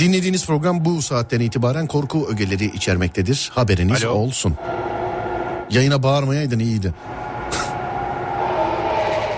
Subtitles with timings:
[0.00, 3.50] Dinlediğiniz program bu saatten itibaren korku ögeleri içermektedir.
[3.54, 4.12] Haberiniz Alo.
[4.12, 4.56] olsun.
[5.70, 6.94] Yayına bağırmayaydın iyiydi.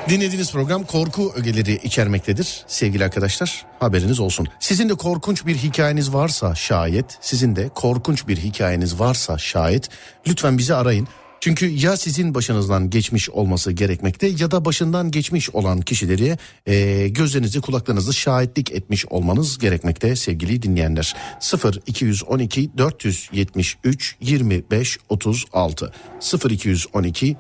[0.09, 3.67] Dinlediğiniz program korku ögeleri içermektedir sevgili arkadaşlar.
[3.80, 4.48] Haberiniz olsun.
[4.60, 9.88] Sizin de korkunç bir hikayeniz varsa şayet, sizin de korkunç bir hikayeniz varsa şayet
[10.26, 11.08] lütfen bizi arayın.
[11.45, 17.60] Çünkü ya sizin başınızdan geçmiş olması gerekmekte ya da başından geçmiş olan kişileri e, gözlerinizi
[17.60, 21.16] kulaklarınızı şahitlik etmiş olmanız gerekmekte sevgili dinleyenler.
[21.41, 27.37] 0 212 473 25 36 0 212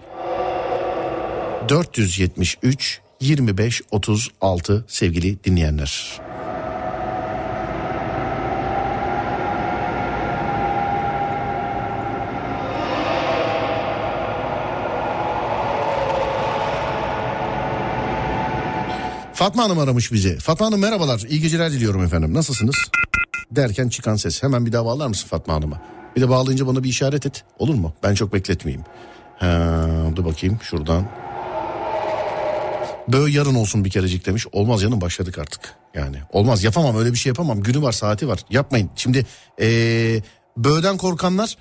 [1.68, 6.20] 473 25 36 sevgili dinleyenler.
[19.44, 20.38] Fatma Hanım aramış bizi.
[20.38, 21.20] Fatma Hanım merhabalar.
[21.28, 22.34] İyi geceler diliyorum efendim.
[22.34, 22.76] Nasılsınız?
[23.50, 24.42] Derken çıkan ses.
[24.42, 25.82] Hemen bir daha bağlar mısın Fatma Hanım'a?
[26.16, 27.44] Bir de bağlayınca bana bir işaret et.
[27.58, 27.92] Olur mu?
[28.02, 28.84] Ben çok bekletmeyeyim.
[29.38, 29.86] Ha,
[30.16, 31.08] dur bakayım şuradan.
[33.08, 34.46] Böyle yarın olsun bir kerecik demiş.
[34.52, 35.74] Olmaz canım başladık artık.
[35.94, 37.60] Yani olmaz yapamam öyle bir şey yapamam.
[37.60, 38.40] Günü var saati var.
[38.50, 38.90] Yapmayın.
[38.96, 39.26] Şimdi
[39.60, 40.20] ee,
[40.56, 41.56] böğden korkanlar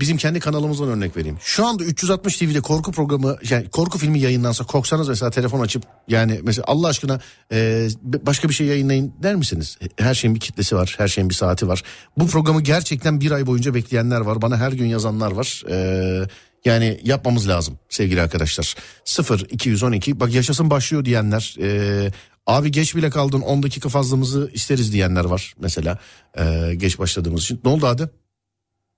[0.00, 1.36] bizim kendi kanalımızdan örnek vereyim.
[1.40, 6.40] Şu anda 360 TV'de korku programı yani korku filmi yayınlansa korksanız mesela telefon açıp yani
[6.42, 7.20] mesela Allah aşkına
[7.52, 9.78] e, başka bir şey yayınlayın der misiniz?
[9.96, 11.82] Her şeyin bir kitlesi var, her şeyin bir saati var.
[12.18, 14.42] Bu programı gerçekten bir ay boyunca bekleyenler var.
[14.42, 15.64] Bana her gün yazanlar var.
[15.70, 16.28] E,
[16.64, 18.74] yani yapmamız lazım sevgili arkadaşlar.
[19.04, 21.56] 0 212 bak yaşasın başlıyor diyenler.
[21.60, 22.10] E,
[22.46, 25.98] abi geç bile kaldın 10 dakika fazlamızı isteriz diyenler var mesela.
[26.38, 27.60] E, geç başladığımız için.
[27.64, 28.10] Ne oldu Adem?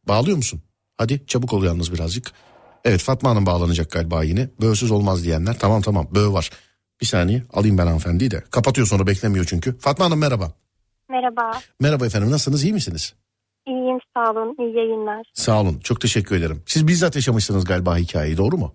[0.09, 0.63] Bağlıyor musun?
[1.01, 2.33] Hadi çabuk ol yalnız birazcık.
[2.85, 4.49] Evet Fatma Hanım bağlanacak galiba yine.
[4.61, 5.59] Böğsüz olmaz diyenler.
[5.59, 6.51] Tamam tamam böğ var.
[7.01, 8.45] Bir saniye alayım ben hanımefendiyi de.
[8.51, 9.79] Kapatıyor sonra beklemiyor çünkü.
[9.79, 10.53] Fatma Hanım merhaba.
[11.09, 13.15] Merhaba, Merhaba efendim nasılsınız iyi misiniz?
[13.67, 15.27] iyiyim sağ olun, iyi yayınlar.
[15.35, 16.63] Sağ olun çok teşekkür ederim.
[16.67, 18.75] Siz bizzat yaşamışsınız galiba hikayeyi doğru mu?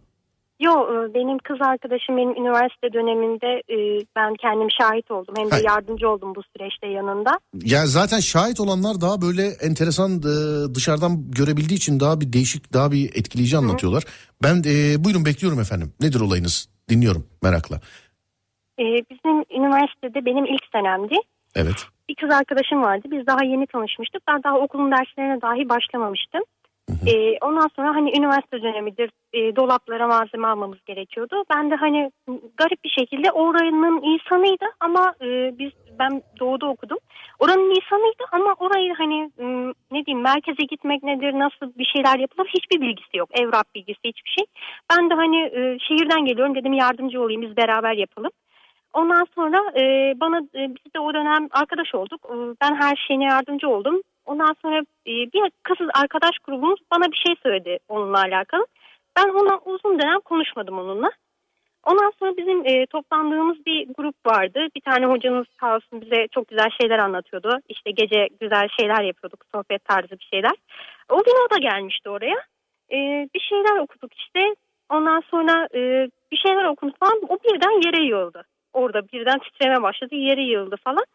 [0.59, 5.35] Yo, e, benim kız arkadaşım benim üniversite döneminde e, ben kendim şahit oldum.
[5.38, 7.31] Hem de yardımcı oldum bu süreçte yanında.
[7.53, 10.33] Ya zaten şahit olanlar daha böyle enteresan e,
[10.75, 14.03] dışarıdan görebildiği için daha bir değişik daha bir etkileyici anlatıyorlar.
[14.44, 15.94] Ben e, buyurun bekliyorum efendim.
[16.01, 16.69] Nedir olayınız?
[16.89, 17.79] Dinliyorum merakla.
[18.79, 21.15] Bizim üniversitede benim ilk senemdi.
[21.55, 21.85] Evet.
[22.09, 23.07] Bir kız arkadaşım vardı.
[23.11, 24.21] Biz daha yeni tanışmıştık.
[24.27, 26.41] Ben daha okulun derslerine dahi başlamamıştım.
[27.07, 29.09] E, ondan sonra hani üniversite dönemidir.
[29.34, 31.44] E, dolaplara malzeme almamız gerekiyordu.
[31.56, 32.12] Ben de hani
[32.57, 36.97] garip bir şekilde oranın insanıydı ama e, biz ben doğuda okudum.
[37.40, 39.31] Oranın insanıydı ama orayı hani
[39.91, 43.29] ne diyeyim merkeze gitmek nedir nasıl bir şeyler yapılır hiçbir bilgisi yok.
[43.40, 44.45] Evrak bilgisi hiçbir şey.
[44.91, 48.31] Ben de hani e, şehirden geliyorum dedim yardımcı olayım biz beraber yapalım.
[48.94, 52.22] Ondan sonra e, bana e, biz de o dönem arkadaş olduk.
[52.25, 54.01] E, ben her şeyine yardımcı oldum.
[54.25, 58.66] Ondan sonra e, bir kız arkadaş grubumuz bana bir şey söyledi onunla alakalı.
[59.18, 61.12] Ben ona uzun dönem konuşmadım onunla.
[61.86, 64.68] Ondan sonra bizim e, toplandığımız bir grup vardı.
[64.75, 67.59] Bir tane hocamız sağ olsun bize çok güzel şeyler anlatıyordu.
[67.69, 70.53] İşte gece güzel şeyler yapıyorduk, sohbet tarzı bir şeyler.
[71.09, 72.36] O gün o da gelmişti oraya.
[72.92, 74.56] E, bir şeyler okuduk işte.
[74.90, 77.22] Ondan sonra e, bir şeyler okuduk falan.
[77.30, 78.44] O birden yere yığıldı.
[78.74, 81.06] Orada birden titreme başladı, yere yığıldı falan.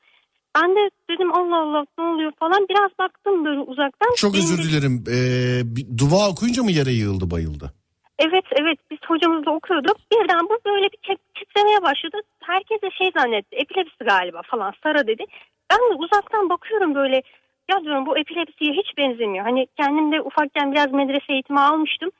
[0.57, 2.67] Ben de dedim Allah Allah ne oluyor falan.
[2.69, 4.15] Biraz baktım böyle uzaktan.
[4.17, 5.05] Çok Benim özür de- dilerim.
[5.15, 7.73] Ee, bir dua okuyunca mı yere yığıldı bayıldı?
[8.19, 9.97] Evet evet biz hocamızla okuyorduk.
[10.13, 12.17] Birden bu böyle bir tit- titremeye başladı.
[12.41, 13.57] Herkes de şey zannetti.
[13.57, 15.25] Epilepsi galiba falan Sara dedi.
[15.71, 17.23] Ben de uzaktan bakıyorum böyle.
[17.71, 19.45] Ya diyorum bu epilepsiye hiç benzemiyor.
[19.45, 22.11] Hani kendim de ufakken biraz medrese eğitimi almıştım.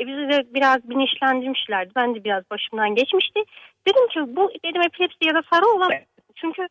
[0.00, 1.90] E bizi de biraz bilinçlendirmişlerdi.
[1.96, 3.40] Ben de biraz başımdan geçmişti.
[3.88, 5.98] Dedim ki bu dedim epilepsi ya da Sara olamaz.
[6.34, 6.66] Çünkü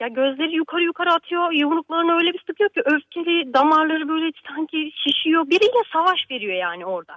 [0.00, 1.52] ya gözleri yukarı yukarı atıyor.
[1.52, 5.46] Yumruklarını öyle bir sıkıyor ki öfkeli damarları böyle sanki şişiyor.
[5.46, 7.16] Biriyle savaş veriyor yani orada.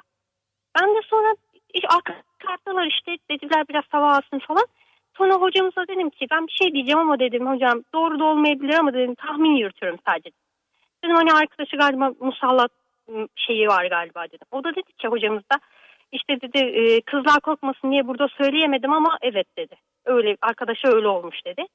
[0.79, 1.35] Ben de sonra
[1.73, 2.13] işte arka
[2.45, 4.65] karttılar işte dediler biraz hava alsın falan.
[5.17, 8.93] Sonra hocamıza dedim ki ben bir şey diyeceğim ama dedim hocam doğru da olmayabilir ama
[8.93, 10.29] dedim tahmin yürütüyorum sadece.
[11.03, 12.71] Dedim hani arkadaşı galiba musallat
[13.09, 14.47] ım, şeyi var galiba dedim.
[14.51, 15.59] O da dedi ki hocamız da
[16.11, 19.75] işte dedi kızlar korkmasın diye burada söyleyemedim ama evet dedi.
[20.05, 21.65] Öyle arkadaşa öyle olmuş dedi.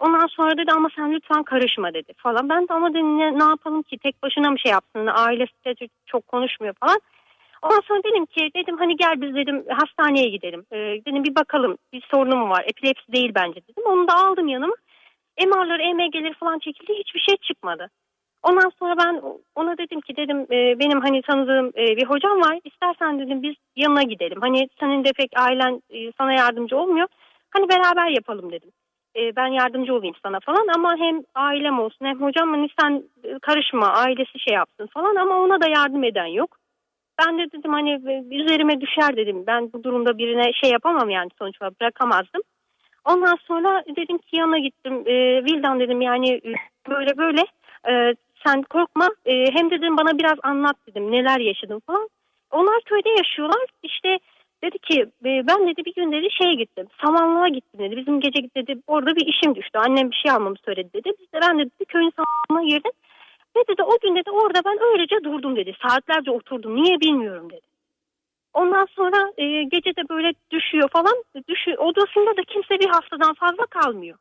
[0.00, 2.48] Ondan sonra dedi ama sen lütfen karışma dedi falan.
[2.48, 5.88] Ben de ama dedim ne, ne yapalım ki tek başına mı şey yapsın ailesi de
[6.06, 7.00] çok konuşmuyor falan.
[7.62, 10.66] Ondan sonra dedim ki dedim hani gel biz dedim hastaneye gidelim.
[10.72, 13.84] Ee, dedim bir bakalım bir sorunu mu var epilepsi değil bence dedim.
[13.86, 14.74] Onu da aldım yanıma.
[15.46, 17.90] MR'ları EMG'leri falan çekildi hiçbir şey çıkmadı.
[18.42, 19.22] Ondan sonra ben
[19.54, 22.58] ona dedim ki dedim e, benim hani tanıdığım e, bir hocam var.
[22.64, 24.40] İstersen dedim biz yanına gidelim.
[24.40, 27.08] Hani senin de pek ailen e, sana yardımcı olmuyor.
[27.50, 28.70] Hani beraber yapalım dedim.
[29.16, 33.38] E, ben yardımcı olayım sana falan ama hem ailem olsun hem hocam hani sen e,
[33.38, 36.56] karışma ailesi şey yapsın falan ama ona da yardım eden yok.
[37.18, 39.44] Ben de dedim hani e, üzerime düşer dedim.
[39.46, 42.42] Ben bu durumda birine şey yapamam yani sonuç olarak bırakamazdım.
[43.04, 45.02] Ondan sonra dedim ki yana gittim.
[45.06, 46.54] E, Vildan dedim yani e,
[46.88, 47.40] böyle böyle
[47.88, 48.14] e,
[48.46, 49.08] sen korkma.
[49.26, 52.08] E, hem dedim bana biraz anlat dedim neler yaşadım falan.
[52.50, 53.66] Onlar köyde yaşıyorlar.
[53.82, 54.18] İşte
[54.64, 56.86] dedi ki e, ben dedi bir gün dedi şeye gittim.
[57.04, 57.96] Samanlığa gittim dedi.
[57.96, 59.78] Bizim gece dedi orada bir işim düştü.
[59.78, 61.10] Annem bir şey almamı söyledi dedi.
[61.20, 62.92] Biz de ben de dedi köyün samanlığına girdim.
[63.56, 65.72] Ve dedi o gün dedi orada ben öylece durdum dedi.
[65.82, 66.76] Saatlerce oturdum.
[66.82, 67.66] Niye bilmiyorum dedi.
[68.54, 71.24] Ondan sonra e, gece de böyle düşüyor falan.
[71.48, 71.78] Düşüyor.
[71.78, 74.18] Odasında da kimse bir haftadan fazla kalmıyor.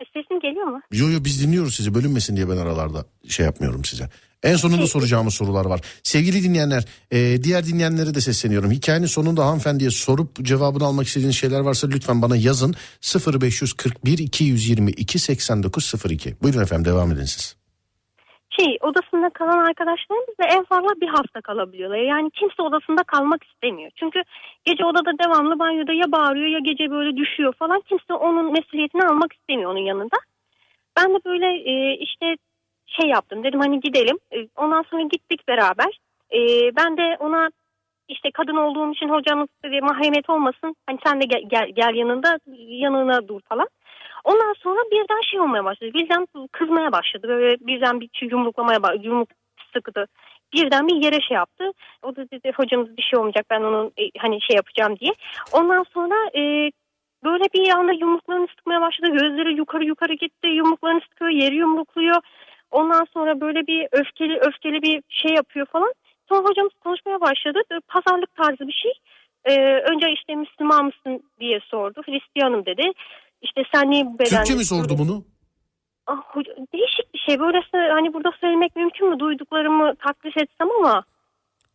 [0.00, 0.80] E, sesim geliyor mu?
[0.92, 4.04] Yo yo biz dinliyoruz sizi bölünmesin diye ben aralarda şey yapmıyorum size.
[4.42, 5.80] En sonunda soracağımız sorular var.
[6.02, 8.70] Sevgili dinleyenler e, diğer dinleyenlere de sesleniyorum.
[8.70, 12.74] Hikayenin sonunda hanımefendiye sorup cevabını almak istediğiniz şeyler varsa lütfen bana yazın.
[13.42, 16.34] 0541 222 8902.
[16.42, 17.58] Buyurun efendim devam edin siz.
[18.60, 21.98] Şey odasında kalan arkadaşlarımız da en fazla bir hafta kalabiliyorlar.
[21.98, 23.90] Yani kimse odasında kalmak istemiyor.
[23.96, 24.22] Çünkü
[24.64, 27.80] gece odada devamlı banyoda ya bağırıyor ya gece böyle düşüyor falan.
[27.88, 30.16] Kimse onun mesuliyetini almak istemiyor onun yanında.
[30.96, 32.26] Ben de böyle e, işte
[32.88, 34.18] şey yaptım dedim hani gidelim.
[34.32, 35.98] E, ondan sonra gittik beraber.
[36.32, 36.38] E,
[36.76, 37.50] ben de ona
[38.08, 40.76] işte kadın olduğum için hocamız dedi mahremiyet olmasın.
[40.86, 43.68] Hani sen de gel, gel, gel yanında yanına dur falan.
[44.24, 45.90] Ondan sonra birden şey olmaya başladı.
[45.94, 47.28] Birden kızmaya başladı.
[47.28, 49.06] Böyle birden bir yumruklamaya başladı.
[49.06, 49.28] Yumruk
[49.72, 50.06] sıktı.
[50.52, 51.72] Birden bir yere şey yaptı.
[52.02, 55.12] O da dedi hocamız bir şey olmayacak ben onun e, hani şey yapacağım diye.
[55.52, 56.70] Ondan sonra e,
[57.24, 59.10] böyle bir anda yumruklarını sıkmaya başladı.
[59.12, 60.48] Gözleri yukarı yukarı gitti.
[60.48, 61.30] Yumruklarını sıkıyor.
[61.30, 62.22] Yeri yumrukluyor.
[62.70, 65.92] Ondan sonra böyle bir öfkeli öfkeli bir şey yapıyor falan.
[66.28, 67.58] Sonra hocamız konuşmaya başladı.
[67.88, 68.92] Pazarlık tarzı bir şey.
[69.44, 72.02] Ee, önce işte Müslüman mısın diye sordu.
[72.06, 72.92] Hristiyanım dedi.
[73.42, 74.30] İşte sen niye bu bedende...
[74.36, 75.24] Türkçe mi sordu bunu?
[76.06, 76.22] Ah,
[76.74, 77.38] değişik bir şey.
[77.40, 79.18] Böylesi hani burada söylemek mümkün mü?
[79.18, 81.04] Duyduklarımı taklit etsem ama.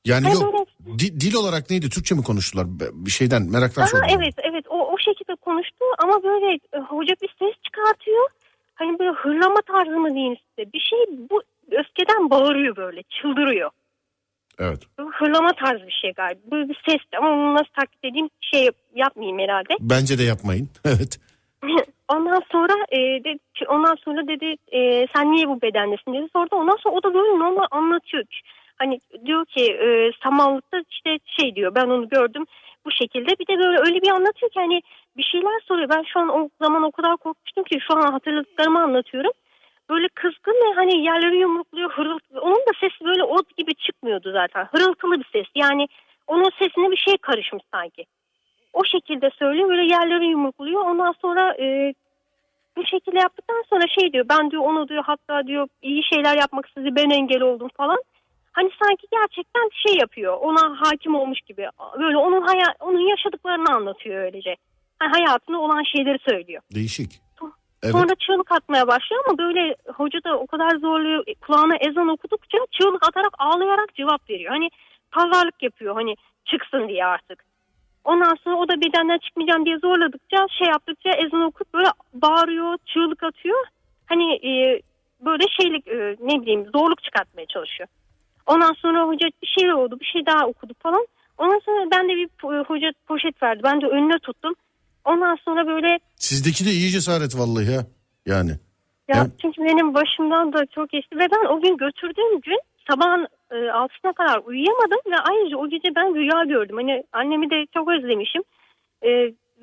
[0.06, 2.66] Yani Hani yok böyle- di- dil olarak neydi Türkçe mi konuştular?
[2.94, 4.08] Bir şeyden meraktan Aha, sordum.
[4.10, 8.30] evet evet o, o şekilde konuştu ama böyle e, hoca bir ses çıkartıyor.
[8.76, 10.74] Hani böyle hırlama tarzı mı diyeyim size.
[10.74, 11.00] Bir şey
[11.30, 11.42] bu
[11.72, 13.70] öfkeden bağırıyor böyle çıldırıyor.
[14.60, 14.80] Evet.
[15.12, 16.40] Hırlama tarzı bir şey galiba.
[16.52, 19.74] Böyle bir ses ama onu nasıl taklit edeyim şey yapmayayım herhalde.
[19.80, 20.70] Bence de yapmayın.
[20.86, 21.20] Evet.
[22.08, 26.56] Ondan sonra e, dedi, ondan sonra dedi e, sen niye bu bedendesin dedi sordu.
[26.56, 28.24] Ondan sonra o da böyle normal anlatıyor.
[28.76, 32.46] Hani diyor ki e, samanlıkta işte şey diyor ben onu gördüm
[32.86, 33.28] bu şekilde.
[33.40, 34.82] Bir de böyle öyle bir anlatıyor ki hani
[35.18, 35.90] bir şeyler soruyor.
[35.90, 39.32] Ben şu an o zaman o kadar korkmuştum ki şu an hatırladıklarımı anlatıyorum.
[39.90, 42.42] Böyle kızgın ve hani yerleri yumrukluyor hırıltı.
[42.42, 44.66] Onun da sesi böyle ot gibi çıkmıyordu zaten.
[44.66, 45.48] Hırıltılı bir ses.
[45.56, 45.88] Yani
[46.28, 48.06] onun sesine bir şey karışmış sanki.
[48.74, 50.82] O şekilde söylüyor böyle yerleri yumrukluyor.
[50.82, 51.94] Ondan sonra e,
[52.78, 56.70] bu şekilde yaptıktan sonra şey diyor ben diyor onu diyor hatta diyor iyi şeyler yapmak
[56.70, 57.98] sizi ben engel oldum falan.
[58.52, 61.70] Hani sanki gerçekten şey yapıyor ona hakim olmuş gibi
[62.00, 64.56] böyle onun haya, onun yaşadıklarını anlatıyor öylece.
[65.04, 66.62] Ha, hayatında olan şeyleri söylüyor.
[66.76, 67.12] Değişik.
[67.84, 67.96] Evet.
[67.96, 73.08] Sonra çığlık atmaya başlıyor ama böyle hoca da o kadar zorluyor kulağına ezan okudukça çığlık
[73.08, 74.52] atarak ağlayarak cevap veriyor.
[74.52, 74.70] Hani
[75.12, 76.16] pazarlık yapıyor hani
[76.46, 77.44] çıksın diye artık.
[78.04, 83.24] Ondan sonra o da bedenden çıkmayacağım diye zorladıkça şey yaptıkça ezan okup böyle bağırıyor çığlık
[83.24, 83.66] atıyor.
[84.06, 84.82] Hani e,
[85.26, 87.90] böyle şeylik e, ne bileyim zorluk çıkartmaya çalışıyor.
[88.48, 91.08] Ondan sonra hoca bir şey oldu bir şey daha okudu falan.
[91.38, 92.30] Ondan sonra ben de bir
[92.64, 94.54] hoca poşet verdi ben de önüne tuttum.
[95.06, 97.82] Ondan sonra böyle Sizdeki de iyi cesaret vallahi ya.
[98.26, 98.52] Yani.
[99.08, 103.28] Ya Ya- çünkü benim başımdan da çok geçti ve ben o gün götürdüğüm gün sabahın
[103.52, 106.76] e, altısına kadar uyuyamadım ve ayrıca o gece ben rüya gördüm.
[106.78, 108.42] Hani annemi de çok özlemişim.
[109.06, 109.10] E,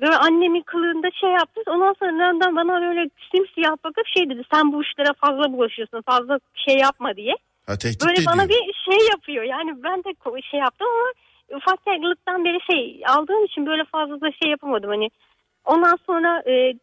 [0.01, 1.61] böyle annemin kılığında şey yaptı.
[1.67, 4.43] Ondan sonra nereden bana böyle simsiyah bakıp şey dedi.
[4.53, 7.33] Sen bu işlere fazla bulaşıyorsun fazla şey yapma diye.
[7.67, 8.59] Ha tehdit Böyle bana ediyor.
[8.67, 9.43] bir şey yapıyor.
[9.43, 11.07] Yani ben de şey yaptım ama
[11.57, 14.89] ufaklıktan beri şey aldığım için böyle fazla da şey yapamadım.
[14.89, 15.09] Hani
[15.65, 16.73] ondan sonra e,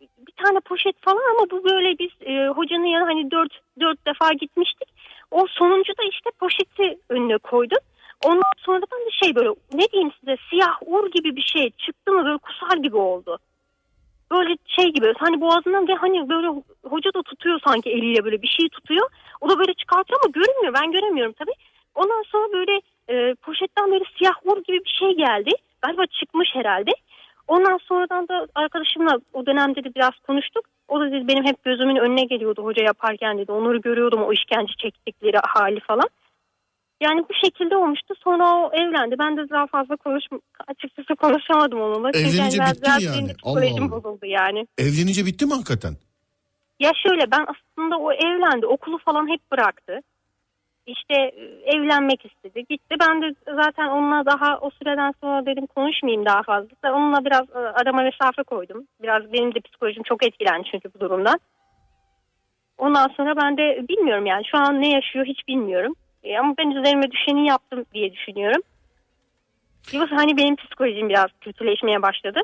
[0.00, 4.32] bir tane poşet falan ama bu böyle biz e, hocanın yanına hani dört, dört defa
[4.32, 4.88] gitmiştik.
[5.30, 7.78] O sonuncu da işte poşeti önüne koydum.
[8.24, 11.70] Ondan sonra da ben de şey böyle ne diyeyim size siyah ur gibi bir şey
[11.70, 13.38] çıktı mı böyle kusar gibi oldu.
[14.30, 16.48] Böyle şey gibi hani boğazından ve hani böyle
[16.84, 19.08] hoca da tutuyor sanki eliyle böyle bir şey tutuyor.
[19.40, 21.54] O da böyle çıkartıyor ama görünmüyor ben göremiyorum tabii.
[21.94, 25.50] Ondan sonra böyle e, poşetten böyle siyah ur gibi bir şey geldi.
[25.82, 26.90] Galiba çıkmış herhalde.
[27.48, 30.64] Ondan sonradan da arkadaşımla o dönemde de biraz konuştuk.
[30.88, 33.52] O da dedi benim hep gözümün önüne geliyordu hoca yaparken dedi.
[33.52, 36.08] Onları görüyordum o işkence çektikleri hali falan.
[37.02, 38.14] Yani bu şekilde olmuştu.
[38.24, 39.14] Sonra o evlendi.
[39.18, 40.24] Ben de daha fazla konuş
[40.68, 42.12] açıkçası konuşamadım onunla.
[42.12, 43.16] Çünkü Evlenince bitti mi biraz yani?
[43.16, 43.90] benim de Allah Allah.
[43.90, 44.66] bozuldu yani.
[44.78, 45.96] Evlenince bitti mi hakikaten?
[46.80, 48.66] Ya şöyle ben aslında o evlendi.
[48.66, 50.00] Okulu falan hep bıraktı.
[50.86, 51.42] İşte e,
[51.76, 52.64] evlenmek istedi.
[52.70, 52.94] Gitti.
[53.00, 56.68] Ben de zaten onunla daha o süreden sonra dedim konuşmayayım daha fazla.
[56.84, 58.84] Onunla biraz e, arama mesafe koydum.
[59.02, 61.38] Biraz benim de psikolojim çok etkilendi çünkü bu durumdan.
[62.78, 65.94] Ondan sonra ben de bilmiyorum yani şu an ne yaşıyor hiç bilmiyorum.
[66.22, 68.62] E, ama ben üzerime düşeni yaptım diye düşünüyorum.
[69.92, 72.40] Yoksa hani benim psikolojim biraz kötüleşmeye başladı.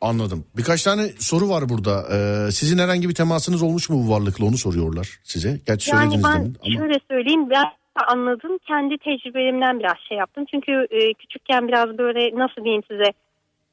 [0.00, 0.44] Anladım.
[0.56, 2.02] Birkaç tane soru var burada.
[2.12, 5.60] Ee, sizin herhangi bir temasınız olmuş mu bu varlıkla onu soruyorlar size.
[5.66, 6.78] Gerçi Yani söylediniz ben demin ama.
[6.86, 7.64] şöyle söyleyeyim ben
[8.06, 10.44] anladım kendi tecrübelerimden biraz şey yaptım.
[10.50, 13.12] Çünkü e, küçükken biraz böyle nasıl diyeyim size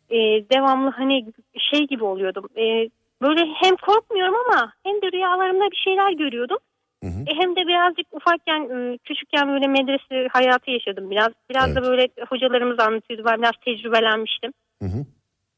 [0.10, 0.18] e,
[0.56, 1.26] devamlı hani
[1.72, 2.46] şey gibi oluyordum.
[2.58, 2.90] E,
[3.22, 6.58] böyle hem korkmuyorum ama hem de rüyalarımda bir şeyler görüyordum.
[7.04, 7.22] Hı hı.
[7.28, 11.30] E, hem de birazcık ufakken e, küçükken böyle medrese hayatı yaşadım biraz.
[11.50, 11.90] Biraz da Evet.
[11.90, 14.52] böyle hocalarımız anlatıyordu ben biraz tecrübelenmiştim.
[14.82, 15.06] Hı hı.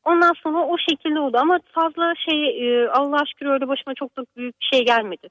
[0.05, 4.25] Ondan sonra o şekilde oldu ama fazla şey e, Allah'a şükür öyle başıma çok da
[4.37, 5.27] büyük bir şey gelmedi.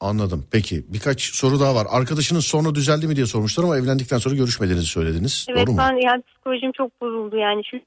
[0.00, 0.46] Anladım.
[0.52, 1.86] Peki birkaç soru daha var.
[1.90, 5.46] Arkadaşınız sonra düzeldi mi diye sormuşlar ama evlendikten sonra görüşmediğinizi söylediniz.
[5.48, 5.78] Evet Doğru mu?
[5.78, 7.62] ben yani psikolojim çok bozuldu yani.
[7.70, 7.84] Çünkü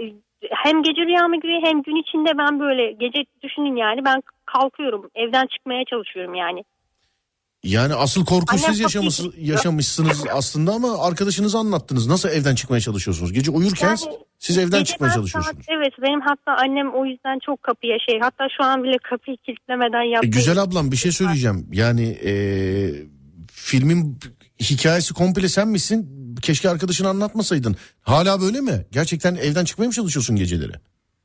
[0.00, 0.04] e,
[0.50, 5.46] hem gece rüyama giriyor hem gün içinde ben böyle gece düşünün yani ben kalkıyorum evden
[5.46, 6.64] çıkmaya çalışıyorum yani.
[7.64, 12.06] Yani asıl korkuyu Annem yaşamış, yaşamışsınız aslında ama arkadaşınıza anlattınız.
[12.06, 13.32] Nasıl evden çıkmaya çalışıyorsunuz?
[13.32, 13.98] Gece uyurken Yani
[14.38, 15.56] siz evden çıkmaya çalışıyorsunuz.
[15.56, 19.36] saat- evet benim hatta annem o yüzden çok kapıya şey hatta şu an bile kapıyı
[19.36, 20.28] kilitlemeden E, yaptı.
[20.28, 21.66] güzel ablam bir şey söyleyeceğim.
[21.72, 22.32] Yani e,
[23.52, 24.18] filmin
[24.60, 26.10] hikayesi komple sen misin?
[26.42, 27.76] Keşke arkadaşına anlatmasaydın.
[28.02, 28.86] Hala böyle mi?
[28.92, 30.72] Gerçekten evden çıkmaya mı çalışıyorsun geceleri?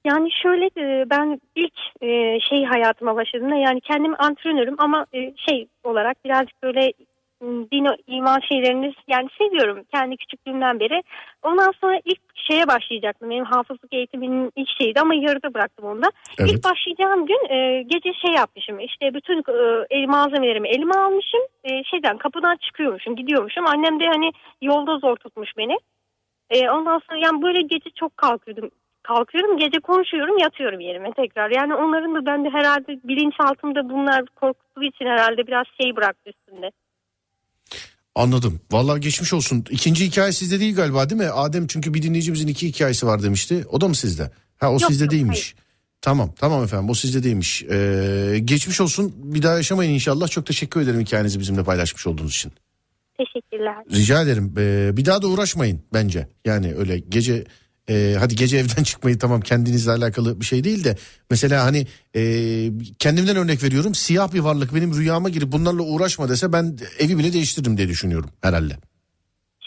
[0.05, 5.67] Yani şöyle e, ben ilk e, şey hayatıma başladığımda yani kendim antrenörüm ama e, şey
[5.83, 6.93] olarak birazcık böyle
[7.41, 11.03] din iman şeylerini yani seviyorum kendi küçüklüğümden beri.
[11.43, 13.29] Ondan sonra ilk şeye başlayacaktım.
[13.29, 16.09] Benim hafızlık eğitiminin ilk şeydi ama yarıda bıraktım onu da.
[16.39, 16.51] Evet.
[16.51, 18.79] İlk başlayacağım gün e, gece şey yapmışım.
[18.79, 21.41] İşte bütün e, el malzemelerimi elime almışım.
[21.63, 23.67] E, şeyden kapıdan çıkıyormuşum, gidiyormuşum.
[23.67, 24.31] Annem de hani
[24.61, 25.77] yolda zor tutmuş beni.
[26.49, 28.71] E, ondan sonra yani böyle gece çok kalkıyordum.
[29.07, 31.49] Kalkıyorum gece konuşuyorum yatıyorum yerime tekrar.
[31.49, 36.71] Yani onların da ben de herhalde bilinçaltımda bunlar korktuğu için herhalde biraz şey bıraktı üstünde.
[38.15, 38.61] Anladım.
[38.71, 39.65] Vallahi geçmiş olsun.
[39.69, 41.29] İkinci hikaye sizde değil galiba değil mi?
[41.29, 43.65] Adem çünkü bir dinleyicimizin iki hikayesi var demişti.
[43.71, 44.31] O da mı sizde?
[44.57, 45.55] Ha o Yok, sizde yok, değilmiş.
[46.01, 47.63] Tamam tamam efendim o sizde değilmiş.
[47.63, 49.13] Ee, geçmiş olsun.
[49.17, 50.27] Bir daha yaşamayın inşallah.
[50.27, 52.51] Çok teşekkür ederim hikayenizi bizimle paylaşmış olduğunuz için.
[53.17, 53.75] Teşekkürler.
[53.91, 54.53] Rica ederim.
[54.57, 56.27] Ee, bir daha da uğraşmayın bence.
[56.45, 57.45] Yani öyle gece
[57.89, 60.95] e, hadi gece evden çıkmayı tamam kendinizle alakalı bir şey değil de
[61.29, 62.21] mesela hani e,
[62.99, 66.65] kendimden örnek veriyorum siyah bir varlık benim rüyama girip bunlarla uğraşma dese ben
[66.99, 68.73] evi bile değiştiririm diye düşünüyorum herhalde.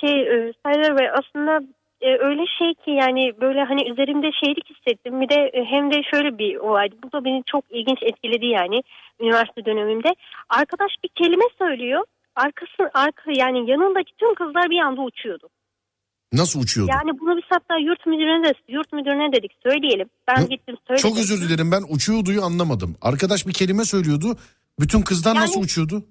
[0.01, 1.61] Şey e, Serdar Bey aslında
[2.01, 5.21] e, öyle şey ki yani böyle hani üzerimde şeylik hissettim.
[5.21, 6.97] Bir de e, hem de şöyle bir olaydı.
[7.05, 8.83] Bu da beni çok ilginç etkiledi yani
[9.21, 10.09] üniversite dönemimde.
[10.49, 12.05] Arkadaş bir kelime söylüyor.
[12.37, 15.49] Arkası arka yani yanındaki tüm kızlar bir anda uçuyordu.
[16.33, 16.93] Nasıl uçuyordu?
[16.93, 20.09] Yani bunu biz hatta yurt müdürüne de yurt müdürüne dedik söyleyelim.
[20.29, 20.49] Ben Hı?
[20.49, 21.11] gittim söyledim.
[21.11, 22.97] Çok özür dilerim ben uçuyorduyu anlamadım.
[23.03, 24.37] Arkadaş bir kelime söylüyordu.
[24.81, 26.05] Bütün kızlar Yani- nasıl uçuyordu?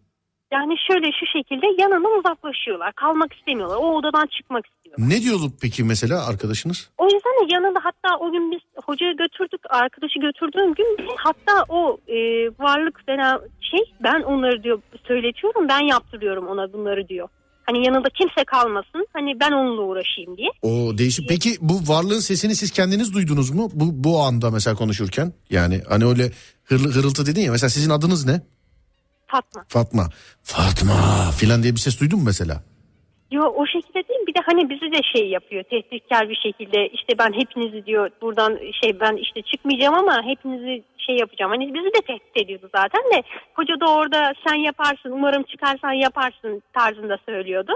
[0.54, 2.94] Yani şöyle şu şekilde yanından uzaklaşıyorlar.
[2.94, 3.76] Kalmak istemiyorlar.
[3.78, 5.10] O odadan çıkmak istiyorlar.
[5.10, 6.90] Ne diyordu peki mesela arkadaşınız?
[6.98, 7.20] O yüzden
[7.50, 9.62] de yanında hatta o gün biz hocayı götürdük.
[9.70, 12.18] Arkadaşı götürdüğüm gün hatta o e,
[12.60, 13.40] varlık denen
[13.72, 15.68] şey ben onları diyor söyletiyorum.
[15.70, 17.28] Ben yaptırıyorum ona bunları diyor.
[17.70, 19.08] Hani yanında kimse kalmasın.
[19.14, 20.50] Hani ben onunla uğraşayım diye.
[20.62, 21.30] O değişik.
[21.30, 23.70] Peki bu varlığın sesini siz kendiniz duydunuz mu?
[23.74, 25.34] Bu bu anda mesela konuşurken.
[25.50, 26.32] Yani hani öyle
[26.64, 27.52] hırlı, hırıltı dedin ya.
[27.52, 28.42] Mesela sizin adınız ne?
[29.28, 29.66] Fatma.
[29.68, 30.10] Fatma.
[30.44, 32.64] Fatma filan diye bir ses duydun mu mesela?
[33.32, 37.18] Yo o şekilde değil bir de hani bizi de şey yapıyor tehditkar bir şekilde işte
[37.20, 41.52] ben hepinizi diyor buradan şey ben işte çıkmayacağım ama hepinizi şey yapacağım.
[41.52, 46.64] Hani bizi de tehdit ediyordu zaten de hoca da orada sen yaparsın umarım çıkarsan yaparsın
[46.74, 47.76] tarzında söylüyordu.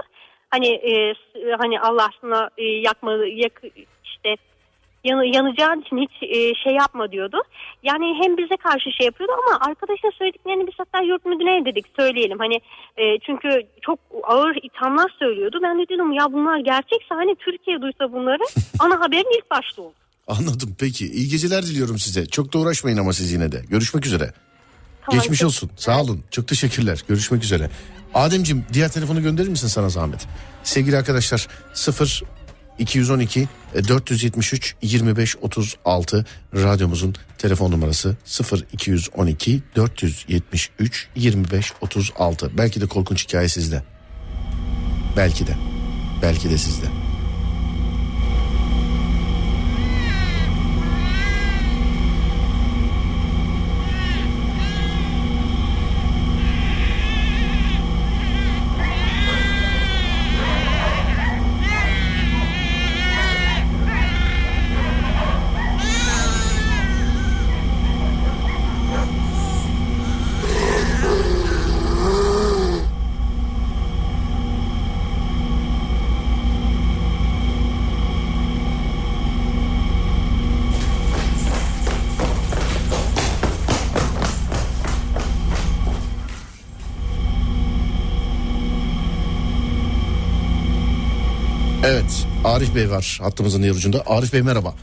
[0.50, 1.14] Hani e,
[1.58, 2.10] hani Allah
[2.58, 3.62] e, yakma yak,
[4.04, 4.36] işte
[5.04, 7.38] yanı, yanacağın için hiç e, şey yapma diyordu.
[7.82, 12.38] Yani hem bize karşı şey yapıyordu ama arkadaşla söylediklerini biz hatta yurt müdürüne dedik söyleyelim.
[12.38, 12.54] Hani
[12.96, 13.48] e, çünkü
[13.82, 15.58] çok ağır ithamlar söylüyordu.
[15.62, 18.42] Ben de dedim ya bunlar gerçekse hani Türkiye duysa bunları
[18.78, 19.94] ana haberin ilk başta oldu.
[20.28, 21.06] Anladım peki.
[21.06, 22.26] İyi geceler diliyorum size.
[22.26, 23.62] Çok da uğraşmayın ama siz yine de.
[23.68, 24.32] Görüşmek üzere.
[25.06, 25.70] Tamam, Geçmiş olsun.
[25.76, 26.24] Sağ olun.
[26.30, 27.04] Çok teşekkürler.
[27.08, 27.70] Görüşmek üzere.
[28.14, 30.26] Ademcim diğer telefonu gönderir misin sana zahmet?
[30.62, 32.22] Sevgili arkadaşlar 0
[32.84, 36.24] 212 e, 473 25 36
[36.54, 42.50] radyomuzun telefon numarası 0 212 473 25 36.
[42.58, 43.82] Belki de korkunç hikaye sizde.
[45.16, 45.56] Belki de.
[46.22, 47.01] Belki de sizde.
[92.62, 94.02] Arif Bey var hattımızın diğer ucunda.
[94.06, 94.74] Arif Bey merhaba.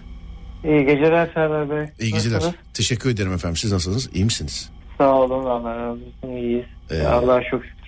[0.64, 1.86] İyi geceler Serdar Bey.
[2.00, 2.36] İyi geceler.
[2.36, 2.60] Nasılsınız?
[2.74, 3.56] Teşekkür ederim efendim.
[3.56, 4.10] Siz nasılsınız?
[4.16, 4.70] İyi misiniz?
[4.98, 6.66] Sağ olun Allah razı olsun iyiyiz.
[6.92, 7.80] Ee, Allah'a çok şükür.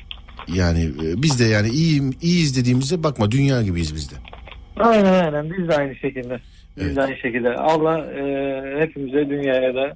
[0.55, 4.15] Yani e, biz de yani iyi iyiyiz dediğimizde bakma dünya gibiyiz biz de.
[4.79, 6.39] Aynen aynen biz de aynı şekilde.
[6.77, 6.95] Biz Evet.
[6.95, 7.49] de aynı şekilde.
[7.55, 8.23] Allah e,
[8.81, 9.93] hepimize dünyaya da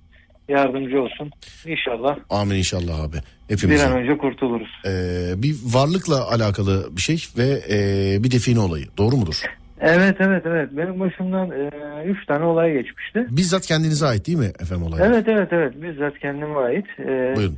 [0.49, 1.31] yardımcı olsun.
[1.65, 3.15] İnşallah Amin inşallah abi.
[3.49, 3.83] bir Hepimiz.
[3.83, 4.69] an önce kurtuluruz.
[4.85, 8.85] Ee, bir varlıkla alakalı bir şey ve e, bir define olayı.
[8.97, 9.41] Doğru mudur?
[9.85, 10.69] Evet evet evet.
[10.71, 11.69] Benim başımdan e,
[12.05, 13.27] üç tane olay geçmişti.
[13.29, 15.01] Bizzat kendinize ait değil mi efendim olay?
[15.03, 15.73] Evet evet evet.
[15.81, 16.85] Bizzat kendime ait.
[16.99, 17.57] E, Buyurun.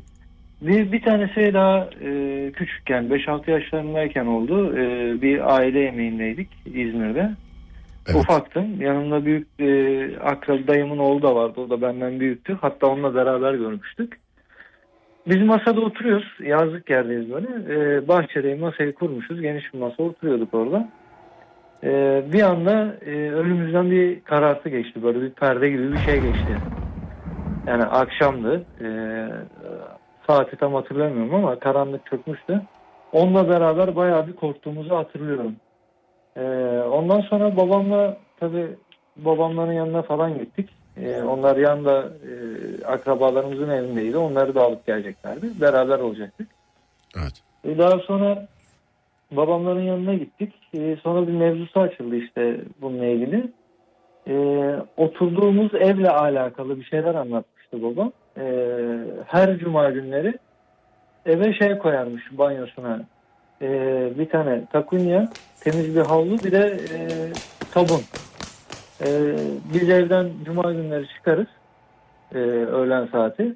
[0.62, 4.78] Bir, bir tanesi daha e, küçükken 5-6 yaşlarındayken oldu.
[4.78, 4.82] E,
[5.22, 7.32] bir aile yemeğindeydik İzmir'de.
[8.08, 8.16] Evet.
[8.16, 8.82] Ufaktım.
[8.82, 11.62] Yanımda büyük e, akrab dayımın oğlu da vardı.
[11.62, 12.58] O da benden büyüktü.
[12.62, 14.20] Hatta onunla beraber görmüştük.
[15.28, 16.28] Biz masada oturuyoruz.
[16.44, 17.48] Yazlık yerdeyiz böyle.
[17.48, 19.42] E, bahçede masayı kurmuşuz.
[19.42, 20.90] Geniş bir masa oturuyorduk orada.
[21.84, 25.04] E, bir anda e, önümüzden bir karartı geçti.
[25.04, 26.58] Böyle bir perde gibi bir şey geçti.
[27.68, 28.66] Yani akşamdı.
[28.82, 28.88] E,
[30.28, 32.62] saati tam hatırlamıyorum ama karanlık çökmüştü.
[33.12, 35.56] Onunla beraber bayağı bir korktuğumuzu hatırlıyorum.
[36.38, 36.42] Ee,
[36.92, 38.68] ondan sonra babamla tabii
[39.18, 40.70] babamların yanına falan gittik.
[40.98, 44.18] Ee, onlar yanında e, akrabalarımızın evindeydi.
[44.18, 45.62] Onları da alıp geleceklerdi.
[45.62, 46.52] Beraber olacaktık.
[47.18, 47.42] Evet.
[47.66, 48.48] E, daha sonra
[49.32, 50.54] babamların yanına gittik.
[50.74, 53.52] E, sonra bir mevzusu açıldı işte bununla ilgili.
[54.28, 54.36] E,
[54.98, 58.12] oturduğumuz evle alakalı bir şeyler anlatmıştı babam.
[58.38, 58.46] E,
[59.28, 60.34] her cuma günleri
[61.26, 63.02] eve şey koyarmış banyosuna.
[63.62, 63.70] E,
[64.20, 65.30] bir tane takunya,
[65.64, 66.98] temiz bir havlu bir de e,
[67.74, 68.02] sabun.
[69.02, 69.08] E,
[69.74, 71.48] biz evden cuma günleri çıkarız
[72.36, 73.56] e, öğlen saati.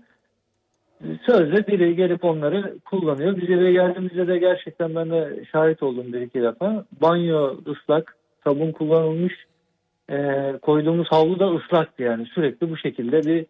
[1.25, 3.37] Sözde biri gelip onları kullanıyor.
[3.37, 6.85] Biz eve geldiğimizde de gerçekten ben de şahit oldum bir iki defa.
[7.01, 9.33] Banyo ıslak, sabun kullanılmış.
[10.09, 10.17] E,
[10.61, 12.25] koyduğumuz havlu da ıslaktı yani.
[12.25, 13.45] Sürekli bu şekilde bir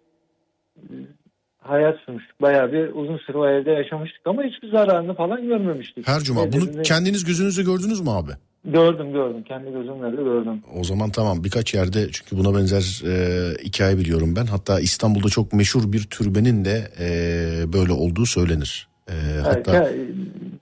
[1.62, 2.42] hayat sürmüştük.
[2.42, 6.08] Bayağı bir uzun süre o evde yaşamıştık ama hiçbir zararını falan görmemiştik.
[6.08, 6.52] Her cuma.
[6.54, 8.32] Bunu kendiniz gözünüzle gördünüz mü abi?
[8.66, 9.44] Gördüm gördüm.
[9.48, 10.62] Kendi gözümle de gördüm.
[10.80, 14.46] O zaman tamam birkaç yerde çünkü buna benzer e, hikaye biliyorum ben.
[14.46, 18.88] Hatta İstanbul'da çok meşhur bir türbenin de e, böyle olduğu söylenir.
[19.08, 20.06] E, Evet, hatta ke-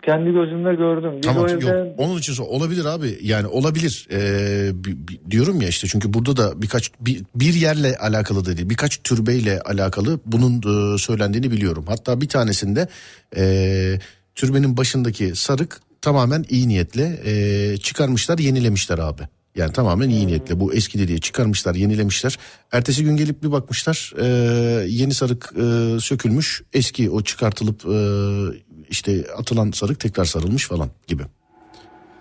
[0.05, 1.11] kendi gözümle gördüm.
[1.15, 4.71] Biz Tamam o yok evde onun için olabilir abi yani olabilir Ee,
[5.31, 9.61] diyorum ya işte çünkü burada da birkaç bir, bir yerle alakalı da değil birkaç türbeyle
[9.61, 11.85] alakalı bunun e, söylendiğini biliyorum.
[11.87, 12.87] Hatta bir tanesinde
[13.37, 13.43] e,
[14.35, 19.21] türbenin başındaki sarık tamamen iyi niyetle e, çıkarmışlar yenilemişler abi.
[19.59, 22.39] Yani tamamen iyi niyetle bu eski diye çıkarmışlar yenilemişler.
[22.71, 24.25] Ertesi gün gelip bir bakmışlar e,
[24.87, 27.97] yeni sarık e, sökülmüş eski o çıkartılıp e,
[28.89, 31.23] işte atılan sarık tekrar sarılmış falan gibi.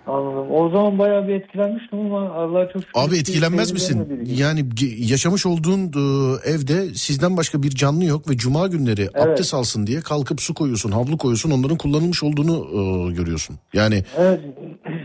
[0.09, 0.51] Anladım.
[0.51, 2.91] O zaman bayağı bir etkilenmiştim ama Allah'a çok şükür.
[2.95, 4.23] Abi etkilenmez şey misin?
[4.37, 4.65] Yani
[4.97, 6.03] yaşamış olduğun e,
[6.49, 9.27] evde sizden başka bir canlı yok ve cuma günleri Evet.
[9.27, 13.55] abdest alsın diye kalkıp su koyuyorsun, havlu koyuyorsun, onların kullanılmış olduğunu e, görüyorsun.
[13.73, 14.39] Yani Evet,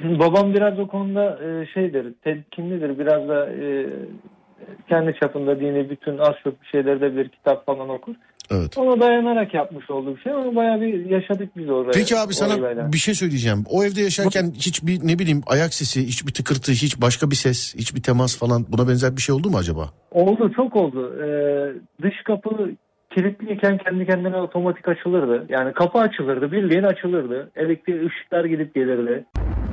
[0.19, 2.99] babam biraz o konuda e, şeydir, temkinlidir.
[2.99, 3.87] Biraz da e,
[4.88, 8.14] kendi çapında dini bütün az çok bir şeyleri de bilir, kitap falan okur.
[8.50, 8.78] Evet.
[8.78, 11.90] Ona dayanarak yapmış olduğu bir şey ama bayağı bir yaşadık biz orada.
[11.90, 12.92] Peki abi sana olayla.
[12.92, 13.64] bir şey söyleyeceğim.
[13.70, 18.02] O evde yaşarken hiçbir ne bileyim ayak sesi, hiçbir tıkırtı, hiç başka bir ses, hiçbir
[18.02, 19.90] temas falan buna benzer bir şey oldu mu acaba?
[20.11, 21.14] Oldu, çok oldu.
[21.22, 21.26] Ee,
[22.02, 22.70] dış kapı
[23.14, 25.46] kilitliyken kendi kendine otomatik açılırdı.
[25.48, 27.50] Yani kapı açılırdı, bildiğin açılırdı.
[27.57, 29.24] Elektrik ışıklar gidip gelirdi.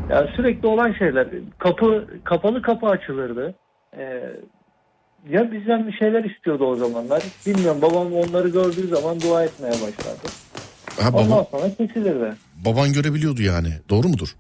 [0.09, 1.27] Yani sürekli olan şeyler.
[1.57, 3.55] Kapı kapalı kapı açılırdı.
[3.97, 4.21] Ee,
[5.29, 7.23] ya bizden bir şeyler istiyordu o zamanlar.
[7.47, 10.27] Bilmiyorum babam onları gördüğü zaman dua etmeye başladı.
[11.01, 12.33] Ha, Ondan baba, sonra kesilirdi.
[12.65, 13.67] baban görebiliyordu yani.
[13.89, 14.35] Doğru mudur?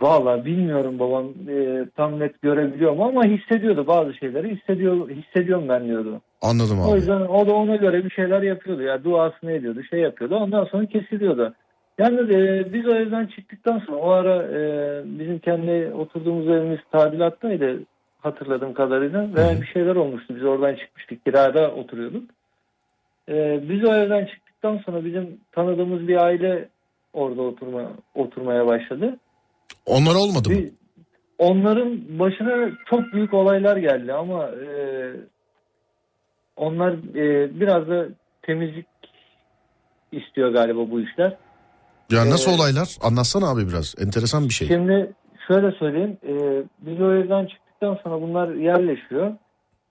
[0.00, 5.84] Vallahi bilmiyorum babam e, tam net görebiliyor mu ama hissediyordu bazı şeyleri hissediyor hissediyorum ben
[5.88, 6.20] diyordu.
[6.42, 6.96] Anladım O abi.
[6.96, 8.82] yüzden o da ona göre bir şeyler yapıyordu.
[8.82, 10.34] Ya duasını ediyordu, şey yapıyordu.
[10.36, 11.54] Ondan sonra kesiliyordu.
[11.98, 14.60] Yalnız e, biz o evden çıktıktan sonra o ara e,
[15.18, 17.78] bizim kendi oturduğumuz evimiz tadilattaydı
[18.22, 20.36] hatırladığım kadarıyla ve bir şeyler olmuştu.
[20.36, 21.24] Biz oradan çıkmıştık.
[21.24, 22.30] Kirada oturuyorduk.
[23.28, 26.68] E, biz o evden çıktıktan sonra bizim tanıdığımız bir aile
[27.12, 29.18] orada oturma oturmaya başladı.
[29.86, 30.54] Onlar olmadı mı?
[30.56, 30.70] Bir,
[31.38, 34.70] onların başına çok büyük olaylar geldi ama e,
[36.56, 38.06] onlar e, biraz da
[38.42, 38.86] temizlik
[40.12, 41.36] istiyor galiba bu işler.
[42.10, 42.96] Ya nasıl Ee, olaylar?
[43.02, 43.94] Anlatsana abi biraz.
[43.98, 44.68] Enteresan bir şey.
[44.68, 45.12] Şimdi
[45.48, 46.16] şöyle söyleyeyim.
[46.28, 46.32] e,
[46.80, 47.48] biz o evden
[47.82, 49.32] çıktıktan sonra bunlar yerleşiyor.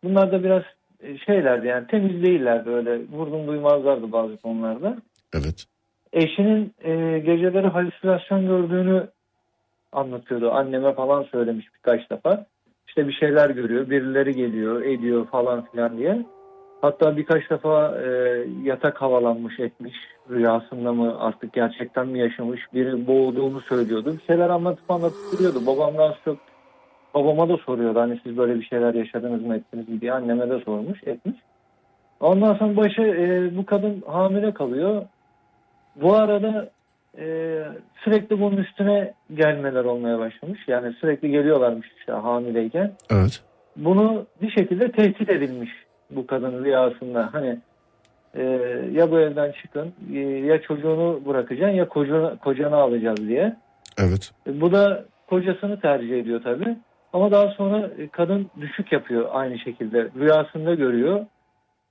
[0.04, 0.64] Bunlar da biraz
[1.00, 4.98] e, şeylerdi yani temiz değillerdi öyle vurdum duymazlardı bazı konularda.
[5.34, 5.66] Evet.
[6.14, 9.08] Eşinin e, geceleri halüsinasyon gördüğünü
[9.92, 10.52] anlatıyordu.
[10.52, 12.46] Anneme falan söylemiş birkaç defa.
[12.88, 16.26] İşte bir şeyler görüyor, birileri geliyor, ediyor falan filan diye.
[16.82, 18.10] Hatta birkaç defa e,
[18.64, 19.96] yatak havalanmış etmiş.
[20.30, 24.18] Rüyasında mı artık gerçekten mi yaşamış biri boğduğunu söylüyordu.
[24.18, 25.66] Bir şeyler anlatıp anlatıp duruyordu.
[25.66, 26.38] Babam daha çok
[27.14, 28.00] babama da soruyordu.
[28.00, 31.36] Hani siz böyle bir şeyler yaşadınız mı ettiniz mi diye anneme de sormuş etmiş.
[32.20, 35.06] Ondan sonra başı e, bu kadın hamile kalıyor.
[35.96, 36.70] Bu arada
[37.18, 37.26] e,
[38.04, 40.60] sürekli bunun üstüne gelmeler olmaya başlamış.
[40.68, 42.92] Yani sürekli geliyorlarmış işte hamileyken.
[43.12, 43.42] Evet.
[43.76, 45.72] Bunu bir şekilde tehdit edilmiş
[46.12, 47.30] bu kadın rüyasında.
[47.34, 47.58] Hani
[48.36, 48.44] e,
[48.92, 53.56] ya bu evden çıkın e, ya çocuğunu bırakacaksın ya kocanı, kocanı alacağız diye.
[53.98, 54.32] Evet.
[54.48, 56.78] E, Bu da kocasını tercih ediyor tabii.
[57.14, 60.10] Ama daha sonra e, kadın düşük yapıyor aynı şekilde.
[60.16, 61.26] Rüyasında görüyor.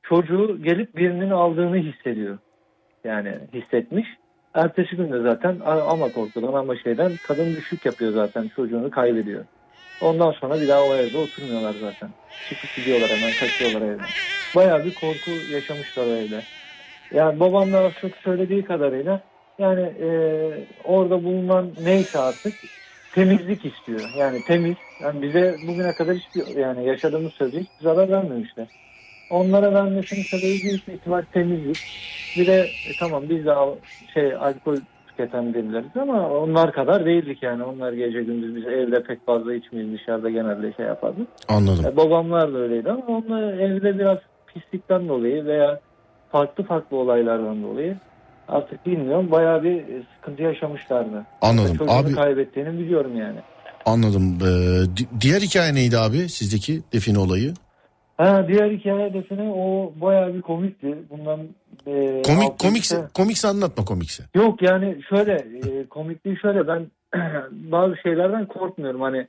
[0.02, 2.38] Çocuğu gelip birinin aldığını hissediyor.
[3.04, 4.09] Yani hissetmiş.
[4.54, 9.44] Ertesi gün de zaten ama korkudan ama şeyden kadın düşük yapıyor zaten çocuğunu kaybediyor.
[10.00, 12.11] Ondan sonra bir daha o evde oturmuyorlar zaten.
[12.44, 14.14] Çıkıp gidiyorlar hemen kaçıyorlar evden.
[14.54, 16.46] Bayağı bir korku yaşamışlar o evde.
[17.12, 19.22] Yani babam da az çok söylediği kadarıyla
[19.59, 20.09] yani e,
[20.85, 22.54] orada bulunan neyse artık
[23.14, 24.01] temizlik istiyor.
[24.18, 24.77] Yani temiz.
[25.03, 28.66] Yani bize bugüne kadar hiçbir yani yaşadığımız sürece hiçbir zarar vermemişler.
[29.31, 31.79] Onlara vermesinin sebebi büyük ihtimal temizlik.
[32.37, 33.77] Bir de e, tamam biz de al-
[34.14, 34.77] şey alkol
[35.09, 37.64] tüketen birileriz ama onlar kadar değildik yani.
[37.64, 41.29] Onlar gece gündüz biz evde pek fazla içmeyiz dışarıda genelde şey yapardık.
[41.49, 41.85] Anladım.
[41.87, 45.81] E, babamlar da öyleydi ama onlar evde biraz pislikten dolayı veya
[46.29, 47.96] farklı farklı olaylardan dolayı
[48.50, 51.26] artık bilmiyorum bayağı bir e, sıkıntı yaşamışlardı.
[51.42, 51.76] Anladım.
[51.76, 53.38] Çocuğunu Abi kaybettiğini biliyorum yani.
[53.86, 54.38] anladım.
[54.42, 57.54] Ee, di- diğer hikaye neydi abi sizdeki define olayı?
[58.16, 60.94] Ha, diğer hikaye desene o bayağı bir komikti.
[61.10, 61.40] Bundan
[61.86, 64.24] e, Komik komikse işte- komikse anlatma komikse.
[64.34, 66.86] Yok yani şöyle e, komikliği şöyle ben
[67.50, 69.26] bazı şeylerden korkmuyorum hani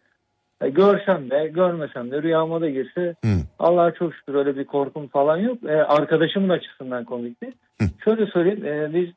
[0.61, 3.31] e, görsem de görmesem de rüyama da girse Hı.
[3.59, 5.57] Allah'a çok şükür öyle bir korkum falan yok.
[5.63, 7.53] E, arkadaşımın açısından komikti.
[7.81, 7.85] Hı.
[8.03, 9.09] Şöyle söyleyeyim e, biz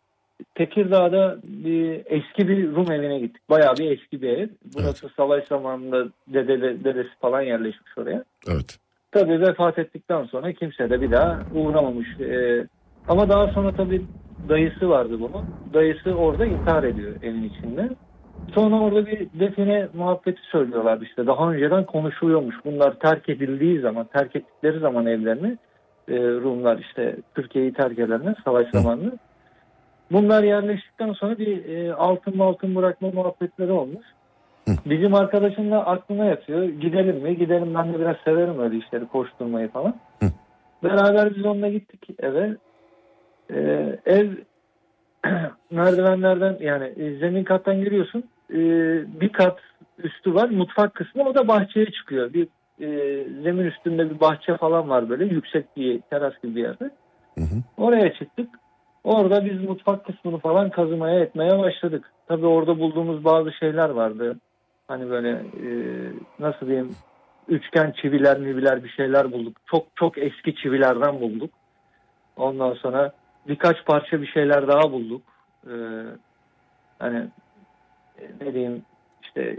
[0.55, 3.51] Tekirdağ'da bir eski bir Rum evine gittik.
[3.51, 4.49] Bayağı bir eski bir ev.
[4.75, 8.25] Burası savaş zamanında dede, dedesi falan yerleşmiş oraya.
[8.49, 8.79] Evet.
[9.13, 12.21] Tabii vefat ettikten sonra kimse de bir daha uğramamış.
[12.21, 12.67] Ee,
[13.09, 14.03] ama daha sonra tabii
[14.49, 15.45] dayısı vardı bunun.
[15.75, 17.91] Dayısı orada intihar ediyor evin içinde.
[18.55, 21.27] Sonra orada bir define muhabbeti söylüyorlar işte.
[21.27, 22.57] Daha önceden konuşuluyormuş.
[22.65, 25.59] Bunlar terk edildiği zaman, terk ettikleri zaman evlerini
[26.09, 29.13] e, Rumlar işte Türkiye'yi terk edenler savaş zamanında.
[30.13, 34.07] Bunlar yerleştikten sonra bir e, altın altın bırakma muhabbetleri olmuş.
[34.87, 36.65] Bizim arkadaşın da aklına yatıyor.
[36.65, 37.37] Gidelim mi?
[37.37, 39.95] Gidelim ben de biraz severim öyle işleri koşturmayı falan.
[40.23, 40.27] Hı.
[40.83, 42.57] Beraber biz onunla gittik eve.
[43.51, 44.31] Ee, ev
[45.71, 48.25] merdivenlerden yani e, zemin kattan giriyorsun.
[48.51, 49.59] Ee, bir kat
[49.99, 50.49] üstü var.
[50.49, 52.33] Mutfak kısmı o da bahçeye çıkıyor.
[52.33, 52.49] Bir
[52.81, 52.89] e,
[53.43, 56.91] zemin üstünde bir bahçe falan var böyle yüksek bir teras gibi bir yerde.
[57.35, 57.63] Hı hı.
[57.77, 58.49] Oraya çıktık.
[59.05, 62.13] Orada biz mutfak kısmını falan kazımaya etmeye başladık.
[62.29, 64.37] Tabii orada bulduğumuz bazı şeyler vardı.
[64.89, 65.69] Hani böyle e,
[66.39, 66.91] nasıl diyeyim
[67.49, 69.57] üçgen çiviler miviler bir şeyler bulduk.
[69.67, 71.51] Çok çok eski çivilerden bulduk.
[72.37, 73.13] Ondan sonra
[73.49, 75.23] birkaç parça bir şeyler daha bulduk.
[75.67, 75.71] Ee,
[76.99, 77.29] hani e,
[78.41, 78.83] ne diyeyim
[79.23, 79.57] işte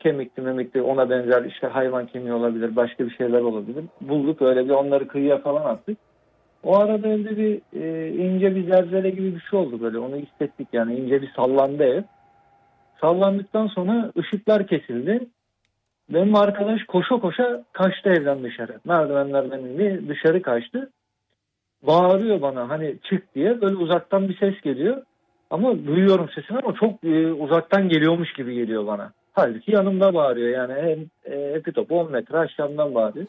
[0.00, 3.84] kemikli memikli ona benzer işte hayvan kemiği olabilir başka bir şeyler olabilir.
[4.00, 5.98] Bulduk öyle bir onları kıyıya falan attık.
[6.62, 10.68] O arada evde bir e, ince bir zelzele gibi bir şey oldu böyle onu hissettik
[10.72, 12.02] yani ince bir sallandı ev.
[13.00, 15.26] Sallandıktan sonra ışıklar kesildi.
[16.10, 18.80] Benim arkadaş koşa koşa kaçtı evden dışarı.
[18.84, 20.90] Merdivenlerden indi dışarı kaçtı.
[21.82, 25.02] Bağırıyor bana hani çık diye böyle uzaktan bir ses geliyor.
[25.50, 29.12] Ama duyuyorum sesini ama çok e, uzaktan geliyormuş gibi geliyor bana.
[29.32, 33.26] Halbuki yanımda bağırıyor yani en, e, epi topu 10 metre aşağımdan bağırıyor.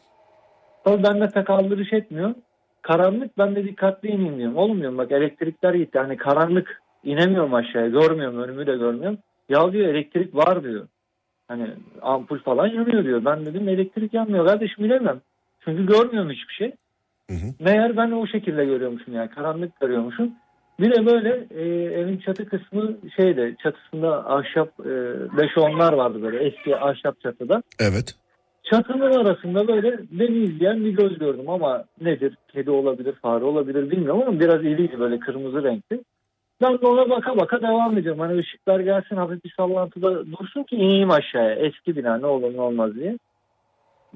[0.84, 2.34] Tabii ben de pek aldırış etmiyor.
[2.82, 4.56] Karanlık ben de dikkatli ineyim diyorum.
[4.56, 5.98] Olmuyor bak elektrikler gitti.
[5.98, 9.18] Hani karanlık inemiyorum aşağıya görmüyorum önümü de görmüyorum.
[9.48, 10.88] Ya diyor elektrik var diyor.
[11.48, 11.66] Hani
[12.02, 13.24] ampul falan yanıyor diyor.
[13.24, 15.20] Ben dedim elektrik yanmıyor kardeşim bilemem.
[15.64, 16.72] Çünkü görmüyorum hiçbir şey.
[17.30, 17.54] Hı hı.
[17.60, 20.32] Meğer ben o şekilde görüyormuşum yani karanlık görüyormuşum.
[20.80, 21.64] Bir de böyle e,
[22.00, 27.62] evin çatı kısmı şeyde çatısında ahşap e, 5-10'lar vardı böyle eski ahşap çatıda.
[27.80, 28.14] Evet.
[28.62, 32.34] Çatının arasında böyle beni izleyen bir göz gördüm ama nedir?
[32.52, 36.04] Kedi olabilir, fare olabilir bilmiyorum ama biraz iriydi böyle kırmızı renkli.
[36.62, 38.20] Ben de ona baka baka devam ediyorum.
[38.20, 41.54] Hani ışıklar gelsin hafif bir sallantıda dursun ki ineyim aşağıya.
[41.54, 43.18] Eski bina ne olur ne olmaz diye.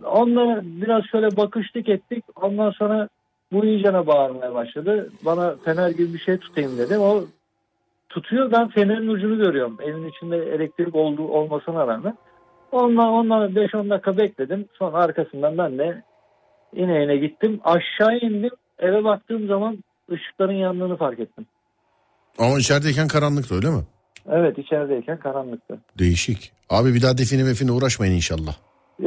[0.05, 2.25] Onunla biraz şöyle bakıştık ettik.
[2.37, 3.09] Ondan sonra
[3.55, 5.11] bu iyicene bağırmaya başladı.
[5.23, 6.99] Bana fener gibi bir şey tutayım dedi.
[6.99, 7.25] O
[8.09, 9.79] tutuyor ben fenerin ucunu görüyorum.
[9.83, 12.17] Evin içinde elektrik olduğu olmasına rağmen.
[12.73, 14.69] Ondan, ondan 5-10 dakika bekledim.
[14.79, 16.03] Sonra arkasından ben de
[16.73, 17.61] ine ine gittim.
[17.65, 18.51] Aşağı indim.
[18.79, 19.79] Eve baktığım zaman
[20.13, 21.47] ışıkların yandığını fark ettim.
[22.39, 23.83] Ama içerideyken karanlıktı öyle mi?
[24.31, 25.79] Evet içerideyken karanlıktı.
[25.99, 26.53] Değişik.
[26.71, 28.55] Abi bir daha define mefine uğraşmayın inşallah.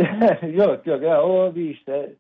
[0.54, 2.14] yok yok ya o bir işte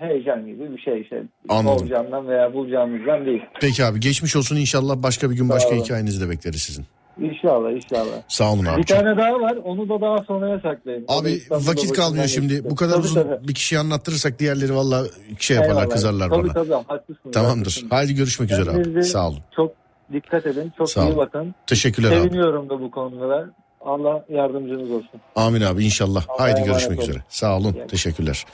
[0.00, 1.22] heyecan gibi bir şey işte.
[1.48, 1.82] Anladım.
[1.82, 3.42] Olacağından veya bulacağımızdan değil.
[3.60, 5.82] Peki abi geçmiş olsun inşallah başka bir gün Sağ başka olun.
[5.82, 6.84] hikayenizi de bekleriz sizin.
[7.20, 8.22] İnşallah inşallah.
[8.28, 8.80] Sağ olun abi.
[8.80, 10.76] Bir tane daha var onu da daha sonraya da
[11.08, 12.54] Abi İstanbul'da vakit kalmıyor şimdi.
[12.54, 12.70] geçti.
[12.70, 13.48] Bu kadar Tabii, uzun tabii.
[13.48, 15.04] bir kişiyi anlattırırsak diğerleri valla
[15.38, 15.94] şey yaparlar Eyvallah.
[15.94, 16.52] kızarlar tabii, bana.
[16.52, 17.30] Tabii haklısın.
[17.32, 17.58] Tamamdır.
[17.58, 17.88] haklısın.
[17.90, 18.82] Haydi görüşmek üzere abi.
[18.82, 19.38] Kendinize Sağ olun.
[19.56, 19.72] Çok
[20.12, 20.72] dikkat edin.
[20.78, 21.16] Çok Sağ iyi olun.
[21.16, 21.54] bakın.
[21.66, 22.16] Teşekkürler abi.
[22.22, 23.50] Seviniyorum da bu konulara.
[23.84, 25.20] Allah yardımcınız olsun.
[25.36, 26.24] Amin abi inşallah.
[26.28, 27.08] Allah'a Haydi görüşmek olun.
[27.08, 27.22] üzere.
[27.28, 27.72] Sağ olun.
[27.74, 28.44] İyi Teşekkürler.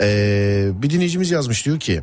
[0.00, 2.02] Ee, bir dinleyicimiz yazmış diyor ki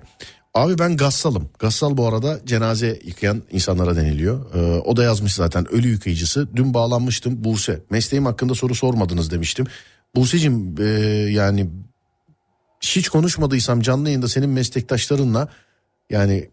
[0.57, 1.49] Abi ben gassalım.
[1.59, 4.55] Gassal bu arada cenaze yıkayan insanlara deniliyor.
[4.55, 6.47] Ee, o da yazmış zaten ölü yıkayıcısı.
[6.55, 7.81] Dün bağlanmıştım Buse.
[7.89, 9.67] Mesleğim hakkında soru sormadınız demiştim.
[10.15, 10.83] Buse'cim e,
[11.31, 11.69] yani
[12.81, 15.47] hiç konuşmadıysam canlı yayında senin meslektaşlarınla
[16.09, 16.49] yani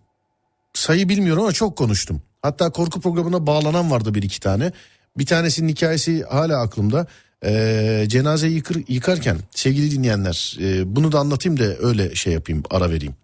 [0.75, 2.23] sayı bilmiyorum ama çok konuştum.
[2.43, 4.73] Hatta korku programına bağlanan vardı bir iki tane.
[5.19, 7.07] Bir tanesinin hikayesi hala aklımda.
[7.45, 12.91] Ee, cenazeyi yıkır, yıkarken sevgili dinleyenler e, bunu da anlatayım da öyle şey yapayım ara
[12.91, 13.15] vereyim.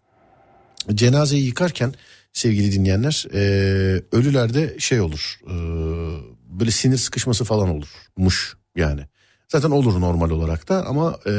[0.95, 1.95] Cenazeyi yıkarken
[2.33, 3.41] sevgili dinleyenler e,
[4.13, 5.55] ölülerde şey olur e,
[6.61, 9.01] böyle sinir sıkışması falan olurmuş yani.
[9.49, 11.33] Zaten olur normal olarak da ama e,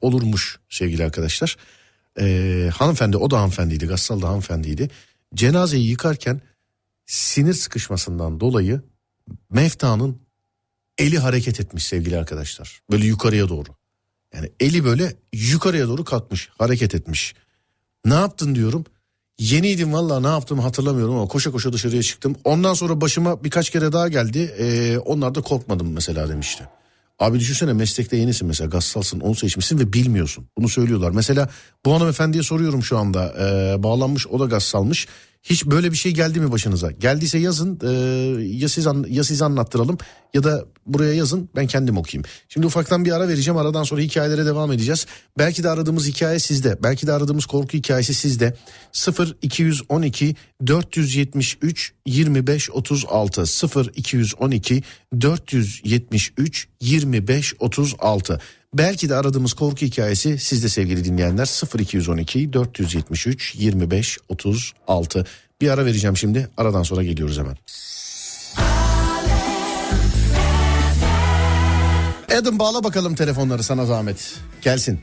[0.00, 1.56] olurmuş sevgili arkadaşlar.
[2.20, 4.90] E, hanımefendi o da hanımefendiydi Gassal da hanımefendiydi.
[5.34, 6.40] Cenazeyi yıkarken
[7.06, 8.80] sinir sıkışmasından dolayı
[9.50, 10.20] Mefta'nın
[10.98, 12.80] eli hareket etmiş sevgili arkadaşlar.
[12.90, 13.68] Böyle yukarıya doğru.
[14.34, 17.34] Yani eli böyle yukarıya doğru kalkmış hareket etmiş.
[18.04, 18.84] Ne yaptın diyorum.
[19.38, 22.36] Yeniydim valla ne yaptım hatırlamıyorum ama koşa koşa dışarıya çıktım.
[22.44, 24.54] Ondan sonra başıma birkaç kere daha geldi.
[24.58, 26.64] Ee, onlar da korkmadım mesela demişti.
[27.18, 30.46] Abi düşünsene meslekte yenisin mesela gassalsın onu seçmişsin ve bilmiyorsun.
[30.58, 31.10] Bunu söylüyorlar.
[31.10, 31.48] Mesela
[31.84, 33.34] bu hanımefendiye soruyorum şu anda.
[33.38, 35.08] Ee, bağlanmış o da gassalmış.
[35.42, 36.90] Hiç böyle bir şey geldi mi başınıza?
[36.90, 37.88] Geldiyse yazın ee,
[38.42, 39.98] ya siz an- ya siz anlattıralım
[40.34, 42.24] ya da buraya yazın ben kendim okuyayım.
[42.48, 43.58] Şimdi ufaktan bir ara vereceğim.
[43.58, 45.06] Aradan sonra hikayelere devam edeceğiz.
[45.38, 46.78] Belki de aradığımız hikaye sizde.
[46.82, 48.56] Belki de aradığımız korku hikayesi sizde.
[48.92, 54.82] 0 212 473 25 36 0 212
[55.20, 58.40] 473 25 36
[58.74, 65.26] Belki de aradığımız korku hikayesi sizde sevgili dinleyenler 0 212 473 25 36
[65.60, 67.56] bir ara vereceğim şimdi aradan sonra geliyoruz hemen.
[72.38, 74.34] Adam bağla bakalım telefonları sana zahmet.
[74.62, 75.00] Gelsin.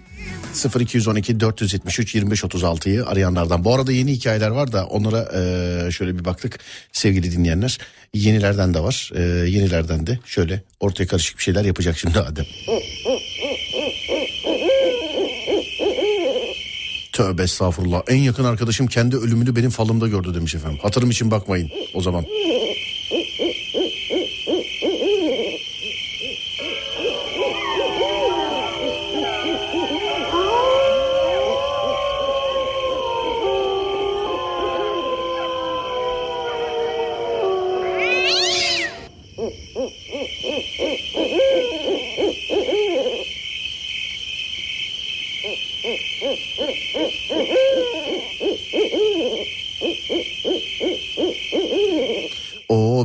[0.80, 3.64] 0212 473 25 36'yı arayanlardan.
[3.64, 6.60] Bu arada yeni hikayeler var da onlara eee, şöyle bir baktık
[6.92, 7.78] sevgili dinleyenler.
[8.14, 9.12] Yenilerden de var.
[9.16, 12.46] Eee, yenilerden de şöyle ortaya karışık bir şeyler yapacak şimdi Adem.
[17.20, 18.02] Tövbe estağfurullah.
[18.08, 20.80] En yakın arkadaşım kendi ölümünü benim falımda gördü demiş efendim.
[20.82, 22.26] Hatırım için bakmayın o zaman.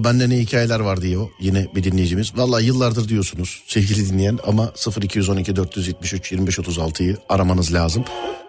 [0.04, 2.38] Bende ne hikayeler var diyor yine bir dinleyicimiz.
[2.38, 8.04] Vallahi yıllardır diyorsunuz sevgili dinleyen ama 0212 473 25 36'yı aramanız lazım.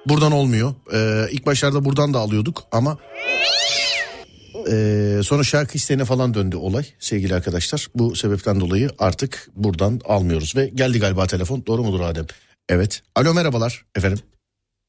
[0.05, 0.73] Buradan olmuyor.
[0.93, 2.97] Ee, ilk başlarda buradan da alıyorduk ama
[4.71, 7.87] ee, sonra şarkı isteğine falan döndü olay sevgili arkadaşlar.
[7.95, 11.65] Bu sebepten dolayı artık buradan almıyoruz ve geldi galiba telefon.
[11.67, 12.25] Doğru mudur Adem?
[12.69, 13.03] Evet.
[13.15, 14.19] Alo merhabalar efendim.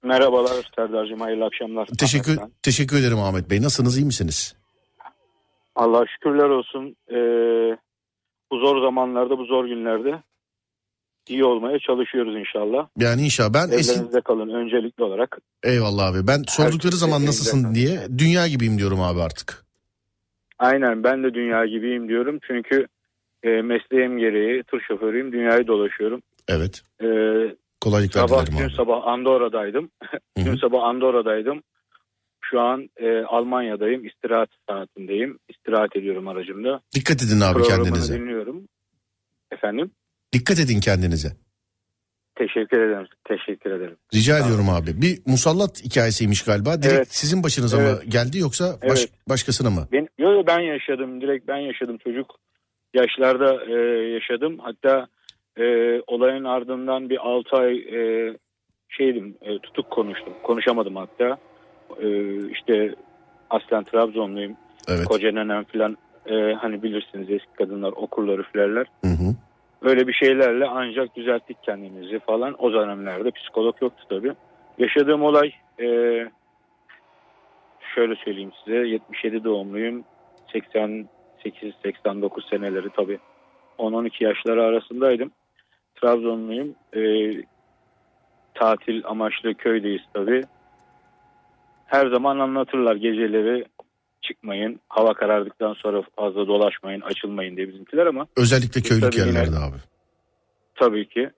[0.05, 1.89] Merhabalar Serdar'cığım hayırlı akşamlar.
[1.99, 3.63] Teşekkür teşekkür ederim Ahmet Bey.
[3.63, 4.56] Nasılsınız iyi misiniz?
[5.77, 6.97] Allah şükürler olsun.
[7.11, 7.77] Ee,
[8.53, 10.23] bu zor zamanlarda, bu zor günlerde
[11.29, 12.89] iyi olmaya çalışıyoruz inşallah.
[12.99, 15.39] Yani inşallah ben Evlerinizde kalın öncelikli olarak.
[15.63, 16.27] eyvallah abi.
[16.27, 19.65] Ben sordukları zaman nasılsın diye dünya gibiyim diyorum abi artık.
[20.59, 22.39] Aynen ben de dünya gibiyim diyorum.
[22.47, 22.87] Çünkü
[23.43, 25.33] e, mesleğim gereği tır şoförüyüm.
[25.33, 26.23] Dünyayı dolaşıyorum.
[26.49, 26.83] Evet.
[27.03, 27.07] E,
[27.81, 28.75] Kolaylıklar sabah dilerim dün abi.
[28.75, 29.91] sabah Andorra'daydım.
[30.39, 31.63] Dün sabah Andorra'daydım.
[32.51, 34.05] Şu an e, Almanya'dayım.
[34.07, 35.39] İstirahat saatindeyim.
[35.49, 36.81] İstirahat ediyorum aracımda.
[36.95, 38.21] Dikkat edin abi Programını kendinize.
[38.21, 38.69] dinliyorum.
[39.53, 39.91] Efendim?
[40.33, 41.29] Dikkat edin kendinize.
[42.39, 43.07] Teşekkür ederim.
[43.29, 43.97] Teşekkür ederim.
[44.15, 44.45] Rica olun.
[44.45, 45.03] ediyorum abi.
[45.03, 46.83] Bir musallat hikayesiymiş galiba.
[46.83, 47.09] Direkt Evet.
[47.11, 48.13] sizin başınıza mı Evet.
[48.13, 49.13] geldi yoksa baş, Evet.
[49.29, 49.89] başkasına mı?
[49.93, 51.21] Ben, yo, yo, ben yaşadım.
[51.21, 51.99] Direkt ben yaşadım.
[51.99, 52.35] Çocuk
[52.95, 53.75] yaşlarda e,
[54.13, 54.59] yaşadım.
[54.59, 55.07] Hatta
[55.59, 55.65] e,
[56.07, 58.01] olayın ardından bir 6 ay e,
[58.89, 60.33] şeydim e, tutuk konuştum.
[60.43, 61.39] Konuşamadım hatta.
[62.01, 62.95] E, işte
[63.51, 64.57] aslen Trabzonluyum.
[64.89, 65.05] Evet.
[65.05, 65.97] Koca nenem falan
[66.27, 68.87] e, hani bilirsiniz eski kadınlar okurlar üflerler.
[69.05, 69.35] Hı hı.
[69.83, 72.55] Öyle bir şeylerle ancak düzelttik kendimizi falan.
[72.59, 74.33] O dönemlerde psikolog yoktu tabii.
[74.79, 75.87] Yaşadığım olay e,
[77.95, 80.05] şöyle söyleyeyim size 77 doğumluyum.
[81.45, 83.19] 88-89 seneleri tabii
[83.79, 85.31] 10-12 yaşları arasındaydım.
[86.01, 86.75] Trabzonluyum.
[86.97, 87.03] E,
[88.55, 90.43] tatil amaçlı köydeyiz tabii.
[91.87, 93.65] Her zaman anlatırlar geceleri
[94.23, 94.81] çıkmayın.
[94.89, 99.77] Hava karardıktan sonra fazla dolaşmayın, açılmayın diye bizimkiler ama Özellikle köylük Tabii yine- yerlerde abi.
[100.75, 101.31] Tabii ki.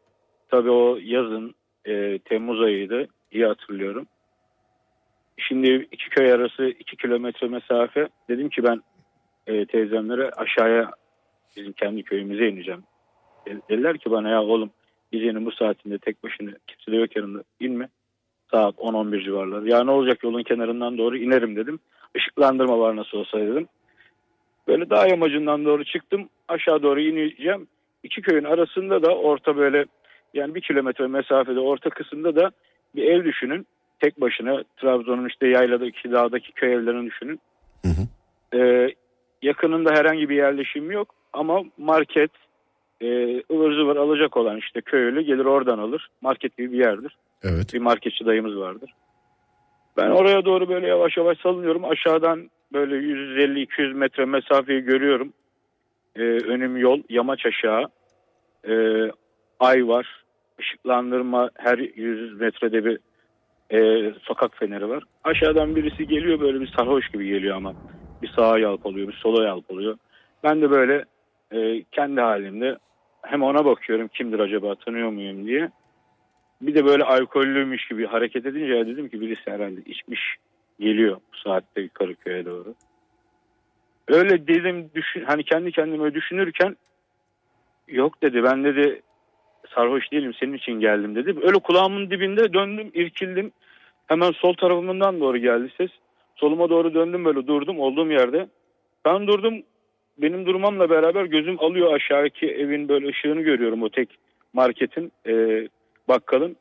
[0.49, 3.09] Tabii o yazın e, Temmuz ayıydı.
[3.33, 4.07] İyi hatırlıyorum.
[5.37, 8.09] Şimdi iki köy arası iki kilometre mesafe.
[8.29, 8.83] Dedim ki ben
[9.47, 10.91] e, teyzemlere aşağıya
[11.57, 12.83] bizim kendi köyümüze ineceğim.
[13.47, 14.71] De- Dediler ki bana ya oğlum
[15.13, 17.89] gecenin bu saatinde tek başına kimse de yok yanında inme.
[18.51, 19.69] Saat 10-11 civarları.
[19.69, 21.79] Ya ne olacak yolun kenarından doğru inerim dedim.
[22.15, 23.69] Işıklandırma var nasıl olsa dedim.
[24.69, 26.29] Böyle dağ yamacından doğru çıktım.
[26.49, 27.67] Aşağı doğru ineceğim
[28.03, 29.85] iki köyün arasında da orta böyle
[30.35, 32.51] yani bir kilometre mesafede orta kısımda da
[32.97, 33.67] bir ev düşünün.
[34.01, 37.41] Tek başına Trabzon'un işte yayladaki dağdaki köy evlerini düşünün.
[37.83, 38.03] Hı hı.
[38.59, 38.95] Ee,
[39.43, 42.31] yakınında herhangi bir yerleşim yok ama market
[43.01, 46.09] e, ıvır zıvır alacak olan işte köylü gelir oradan alır.
[46.21, 47.17] Market gibi bir yerdir.
[47.43, 47.75] Evet.
[47.75, 48.91] Bir marketçi dayımız vardır.
[49.97, 51.85] Ben oraya doğru böyle yavaş yavaş salınıyorum.
[51.85, 55.33] Aşağıdan böyle 150-200 metre mesafeyi görüyorum.
[56.17, 57.85] Ee, önüm yol, yamaç aşağı.
[58.69, 59.11] Ee,
[59.61, 60.25] ay var.
[60.59, 62.99] Işıklandırma her 100 metrede bir
[63.71, 65.05] e, sokak feneri var.
[65.25, 67.75] Aşağıdan birisi geliyor böyle bir sarhoş gibi geliyor ama.
[68.23, 69.99] Bir sağa yalpalıyor, bir sola yalpalıyor.
[70.45, 71.05] Ben de böyle
[71.53, 72.77] e, kendi halimde
[73.31, 75.71] hem ona bakıyorum kimdir acaba tanıyor muyum diye.
[76.61, 80.37] Bir de böyle alkollüymüş gibi hareket edince ya dedim ki birisi herhalde içmiş
[80.81, 82.75] geliyor bu saatte Karaköy'e doğru.
[84.09, 86.77] Öyle dedim düşün hani kendi kendime düşünürken
[87.89, 89.03] yok dedi ben dedi
[89.75, 91.35] sarhoş değilim senin için geldim dedi.
[91.43, 93.53] Öyle kulağımın dibinde döndüm irkildim.
[94.07, 95.91] Hemen sol tarafımdan doğru geldi ses.
[96.37, 98.49] Soluma doğru döndüm böyle durdum olduğum yerde.
[99.05, 99.63] Ben durdum
[100.19, 104.09] benim durmamla beraber gözüm alıyor aşağıdaki evin böyle ışığını görüyorum o tek
[104.53, 105.33] marketin e,
[106.09, 106.57] bakkalın.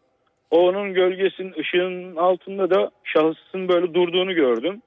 [0.51, 4.81] O onun gölgesinin ışığının altında da şahısın böyle durduğunu gördüm.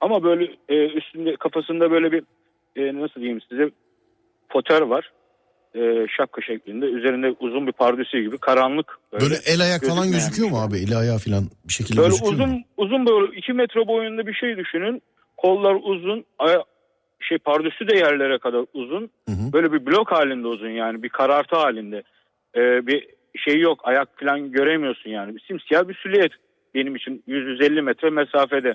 [0.00, 2.22] Ama böyle e, üstünde kafasında böyle bir
[2.76, 3.70] e, nasıl diyeyim size
[4.48, 5.12] foter var.
[5.74, 6.86] E, şapka şeklinde.
[6.86, 8.98] Üzerinde uzun bir pardüsü gibi karanlık.
[9.12, 10.76] Böyle el ayak falan gözüküyor mu abi?
[10.76, 12.60] Eli ayağı falan bir şekilde Böyle gözüküyor uzun mu?
[12.76, 15.02] uzun böyle 2 metre boyunda bir şey düşünün.
[15.36, 16.64] Kollar uzun, aya-
[17.20, 19.10] şey pardüsü de yerlere kadar uzun.
[19.28, 19.52] Hı hı.
[19.52, 22.02] Böyle bir blok halinde uzun yani bir karartı halinde.
[22.56, 25.34] Ee, bir şey yok ayak falan göremiyorsun yani.
[25.34, 26.32] Bir simsiyah bir silüet
[26.74, 28.74] benim için 150 metre mesafede.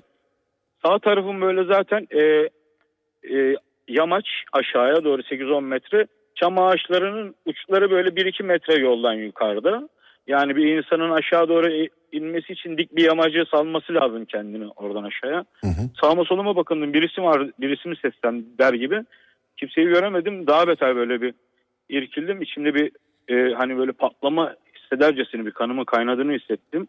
[0.85, 2.49] Sağ tarafım böyle zaten e,
[3.35, 3.55] e,
[3.87, 6.07] yamaç aşağıya doğru 8-10 metre.
[6.35, 9.89] Çam ağaçlarının uçları böyle 1-2 metre yoldan yukarıda.
[10.27, 15.45] Yani bir insanın aşağı doğru inmesi için dik bir yamacı salması lazım kendini oradan aşağıya.
[15.61, 15.89] Hı hı.
[16.01, 19.03] Sağıma soluma bakındım birisi var birisi mi seslen der gibi.
[19.57, 21.33] Kimseyi göremedim daha beter böyle bir
[21.89, 22.41] irkildim.
[22.41, 22.91] İçimde bir
[23.27, 26.87] e, hani böyle patlama hissedercesine bir kanımın kaynadığını hissettim.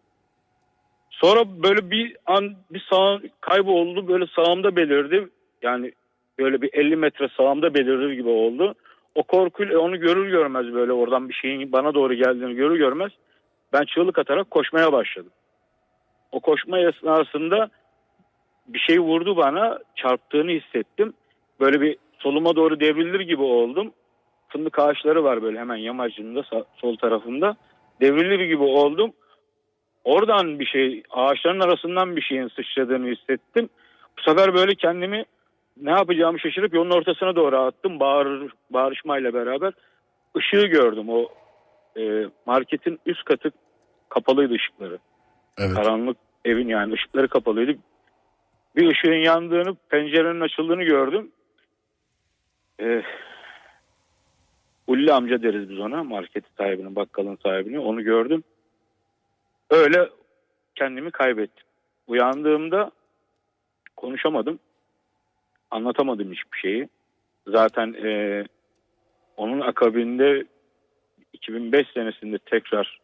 [1.11, 5.29] Sonra böyle bir an bir sağ kayboldu böyle sağımda belirdi.
[5.63, 5.93] Yani
[6.39, 8.75] böyle bir 50 metre sağımda belirir gibi oldu.
[9.15, 13.13] O korkuyla onu görür görmez böyle oradan bir şeyin bana doğru geldiğini görür görmez
[13.73, 15.33] ben çığlık atarak koşmaya başladım.
[16.33, 17.71] O koşma esnasında
[18.67, 21.13] bir şey vurdu bana çarptığını hissettim.
[21.61, 23.93] Böyle bir soluma doğru devrilir gibi oldum.
[24.49, 26.43] Fındık ağaçları var böyle hemen yamacında
[26.77, 27.57] sol tarafında.
[28.01, 29.13] Devrilir gibi oldum.
[30.05, 33.69] Oradan bir şey ağaçların arasından bir şeyin sıçradığını hissettim.
[34.19, 35.25] Bu sefer böyle kendimi
[35.83, 38.01] ne yapacağımı şaşırıp yolun ortasına doğru attım.
[38.01, 39.73] Bağır, bağırışmayla beraber.
[40.37, 41.09] Işığı gördüm.
[41.09, 41.29] O
[41.97, 43.51] e, marketin üst katı
[44.09, 44.99] kapalıydı ışıkları.
[45.59, 45.75] Evet.
[45.75, 47.79] Karanlık evin yani ışıkları kapalıydı.
[48.77, 51.31] Bir ışığın yandığını, pencerenin açıldığını gördüm.
[52.81, 53.03] Ee,
[54.87, 56.05] Ulli amca deriz biz ona.
[56.05, 57.79] Market sahibini, bakkalın sahibini.
[57.79, 58.45] Onu gördüm.
[59.71, 60.09] Öyle
[60.75, 61.67] kendimi kaybettim.
[62.07, 62.91] Uyandığımda
[63.97, 64.59] konuşamadım.
[65.71, 66.89] Anlatamadım hiçbir şeyi.
[67.47, 68.45] Zaten e,
[69.37, 70.45] onun akabinde
[71.33, 73.01] 2005 senesinde tekrar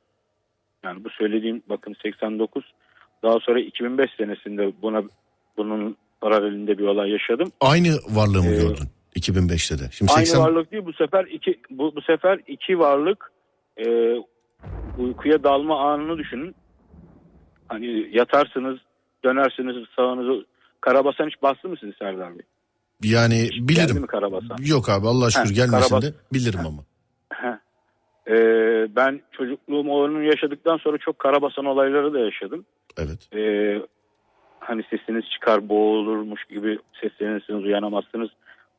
[0.85, 2.64] yani bu söylediğim bakın 89
[3.22, 5.03] daha sonra 2005 senesinde buna
[5.57, 7.53] bunun paralelinde bir olay yaşadım.
[7.61, 8.85] Aynı varlığı mı Ee, gördün
[9.16, 9.89] 2005'te de?
[9.93, 13.33] Şimdi Aynı 80 varlık değil bu sefer iki bu, bu sefer iki varlık
[13.87, 14.14] e,
[14.99, 16.55] uykuya dalma anını düşünün.
[17.68, 18.79] Hani yatarsınız,
[19.24, 20.47] dönersiniz sağınızı.
[20.81, 22.45] Karabasan hiç bastı mı sizi Serdar Bey?
[23.03, 24.01] yani Geldi bilirim.
[24.01, 24.57] mi Karabasan?
[24.66, 26.83] Yok abi Allah şükür Ha, gelmesin Karabas- de bilirim ama.
[28.29, 32.64] Ee, ben çocukluğum onu yaşadıktan sonra çok Karabasan olayları da yaşadım.
[32.99, 33.29] Evet.
[33.37, 33.79] Ee,
[34.61, 38.31] hani sesiniz çıkar boğulurmuş gibi seslenirsiniz uyanamazsınız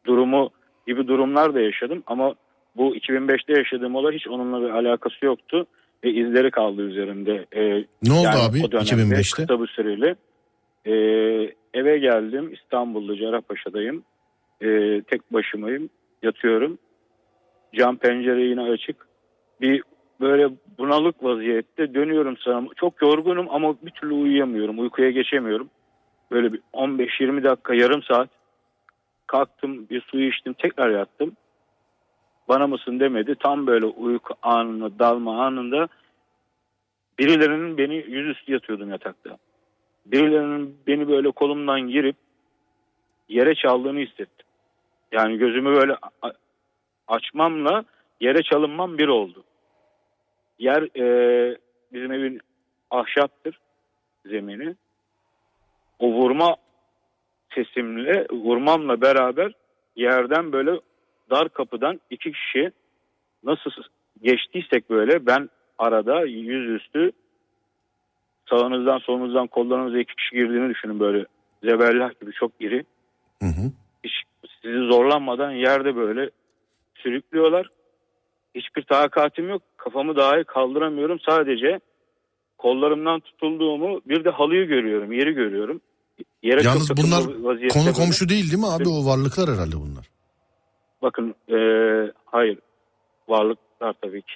[0.06, 0.50] durumu
[0.88, 2.36] gibi durumlar da yaşadım ama
[2.76, 5.66] bu 2005'te yaşadığım olay hiç onunla bir alakası yoktu
[6.04, 7.46] ve izleri kaldı üzerimde.
[7.56, 9.44] Ee, Ne oldu yani abi o dönemde 2005'te?
[9.46, 10.16] Kısa bir süreli.
[10.86, 10.92] Ee,
[11.74, 14.04] eve geldim İstanbul'da Cerrahpaşa'dayım.
[14.62, 15.90] Ee, tek başımayım
[16.24, 16.78] yatıyorum.
[17.76, 19.09] Cam pencere yine açık.
[19.62, 19.84] Bir
[20.22, 22.68] böyle bunalık vaziyette dönüyorum sana.
[22.76, 24.80] Çok yorgunum ama bir türlü uyuyamıyorum.
[24.80, 25.70] Uykuya geçemiyorum.
[26.32, 28.30] Böyle bir 15-20 dakika yarım saat
[29.28, 31.32] kalktım bir suyu içtim tekrar yattım.
[32.48, 33.36] Bana mısın demedi.
[33.36, 35.88] Tam böyle uyku anında dalma anında
[37.20, 39.38] birilerinin beni yüzüstü yatıyordum yatakta.
[40.06, 42.16] Birilerinin beni böyle kolumdan girip
[43.30, 44.48] yere çaldığını hissettim.
[45.12, 45.98] Yani gözümü böyle
[47.08, 47.84] açmamla
[48.22, 49.44] yere çalınmam bir oldu.
[50.60, 51.58] Yer e,
[51.94, 52.40] bizim evin
[52.92, 53.60] ahşaptır
[54.26, 54.76] zemini.
[56.00, 56.56] O vurma
[57.56, 59.52] sesimle vurmamla beraber
[59.96, 60.72] yerden böyle
[61.30, 62.72] dar kapıdan iki kişi
[63.44, 63.72] nasıl
[64.24, 67.12] geçtiysek böyle ben arada yüzüstü
[68.50, 71.26] sağınızdan solunuzdan kollarınıza iki kişi girdiğini düşünün böyle
[71.64, 72.86] zebellah gibi çok iri.
[73.42, 73.72] Hı hı.
[74.04, 74.14] Hiç
[74.62, 76.30] sizi zorlanmadan yerde böyle
[76.96, 77.70] sürüklüyorlar.
[78.56, 79.62] Hiçbir takatim yok.
[79.78, 81.20] Kafamı dahi kaldıramıyorum.
[81.20, 81.80] Sadece
[82.58, 85.82] kollarımdan tutulduğumu bir de halıyı görüyorum, yeri görüyorum.
[86.44, 87.44] Yere Yalnız bunlar Konu
[87.86, 87.92] böyle.
[87.94, 88.90] komşu değil değil mi abi?
[88.90, 90.06] O varlıklar herhalde bunlar.
[91.02, 92.58] Bakın eee, hayır
[93.28, 94.34] varlıklar tabii ki.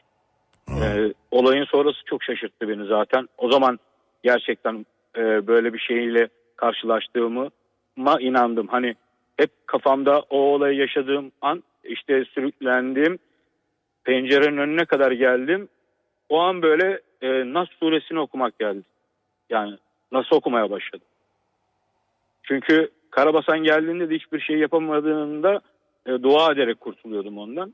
[0.69, 3.29] Eee, olayın sonrası çok şaşırttı beni zaten.
[3.37, 3.79] O zaman
[4.23, 4.85] gerçekten
[5.17, 7.49] eee, böyle bir şeyle karşılaştığımı
[7.95, 8.67] ma inandım.
[8.67, 8.95] Hani
[9.37, 13.19] hep kafamda o olayı yaşadığım an işte sürüklendim.
[14.03, 15.67] Pencerenin önüne kadar geldim.
[16.29, 18.83] O an böyle eee Nas suresini okumak geldi.
[19.49, 19.77] Yani
[20.11, 21.07] nasıl okumaya başladım.
[22.43, 25.61] Çünkü Karabasan geldiğinde de hiçbir şey yapamadığında
[26.05, 27.73] e, dua ederek kurtuluyordum ondan.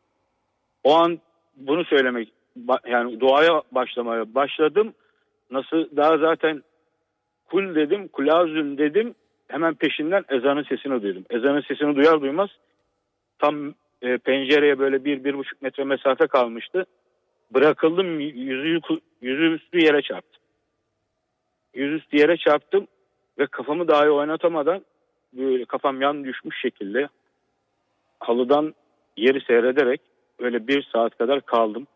[0.84, 1.20] O an
[1.56, 2.34] bunu söylemek
[2.88, 4.94] yani duaya başlamaya başladım.
[5.52, 6.64] Nasıl daha zaten
[7.50, 9.16] kul dedim, kulazüm dedim.
[9.48, 11.26] Hemen peşinden ezanın sesini duydum.
[11.30, 12.50] Ezanın sesini duyar duymaz
[13.40, 16.86] tam e, pencereye böyle bir, bir buçuk metre mesafe kalmıştı.
[17.54, 18.80] Bırakıldım yüzü,
[19.22, 20.42] yüzüstü yere çarptım.
[21.74, 22.88] Yüzüstü yere çarptım
[23.40, 24.86] ve kafamı dahi oynatamadan
[25.34, 27.10] böyle kafam yan düşmüş şekilde
[28.20, 28.74] halıdan
[29.18, 30.02] yeri seyrederek
[30.40, 31.88] öyle bir saat kadar kaldım.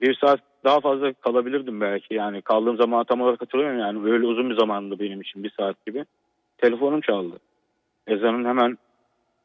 [0.00, 4.50] Bir saat daha fazla kalabilirdim belki yani kaldığım zaman tam olarak hatırlamıyorum yani öyle uzun
[4.50, 6.04] bir zamandı benim için bir saat gibi.
[6.58, 7.38] Telefonum çaldı.
[8.06, 8.78] Ezanın hemen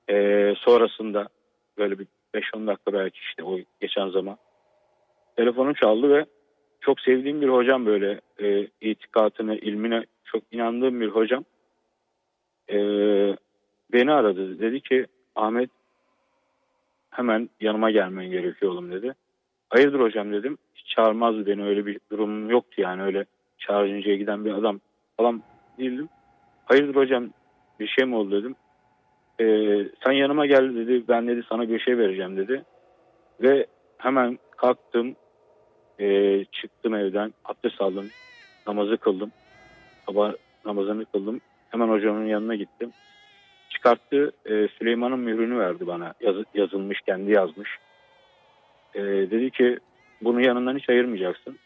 [0.09, 1.27] eee, sonrasında
[1.77, 4.37] böyle bir 5-10 dakika belki işte o geçen zaman.
[5.35, 6.25] Telefonum çaldı ve
[6.81, 11.45] çok sevdiğim bir hocam böyle e, itikatına, ilmine çok inandığım bir hocam.
[12.69, 12.77] E,
[13.93, 14.59] beni aradı.
[14.59, 15.05] Dedi ki
[15.35, 15.69] Ahmet
[17.11, 19.13] hemen yanıma gelmen gerekiyor oğlum dedi.
[19.69, 20.57] Hayırdır hocam dedim.
[20.75, 23.25] Hiç çağırmazdı beni öyle bir durumum yoktu yani öyle
[23.57, 24.79] çağırıncaya giden bir adam
[25.17, 25.43] falan
[25.77, 26.09] değildim.
[26.65, 27.29] Hayırdır hocam
[27.79, 28.55] bir şey mi oldu dedim.
[29.41, 29.45] E,
[30.05, 31.03] sen yanıma gel dedi.
[31.07, 32.63] Ben dedi sana bir şey vereceğim dedi.
[33.41, 33.67] Ve
[33.97, 35.15] hemen kalktım.
[35.99, 37.33] e, çıktım evden.
[37.45, 38.09] Abdest aldım.
[38.67, 39.31] Namazı kıldım.
[40.05, 40.33] Sabah
[40.65, 41.41] namazını kıldım.
[41.69, 42.91] Hemen hocamın yanına gittim.
[43.69, 44.31] Çıkarttı.
[44.45, 46.13] e, Süleyman'ın mührünü verdi bana.
[46.21, 47.69] Yazı, yazılmış kendi yazmış.
[48.95, 49.79] E, dedi ki
[50.21, 51.57] bunu yanından hiç ayırmayacaksın.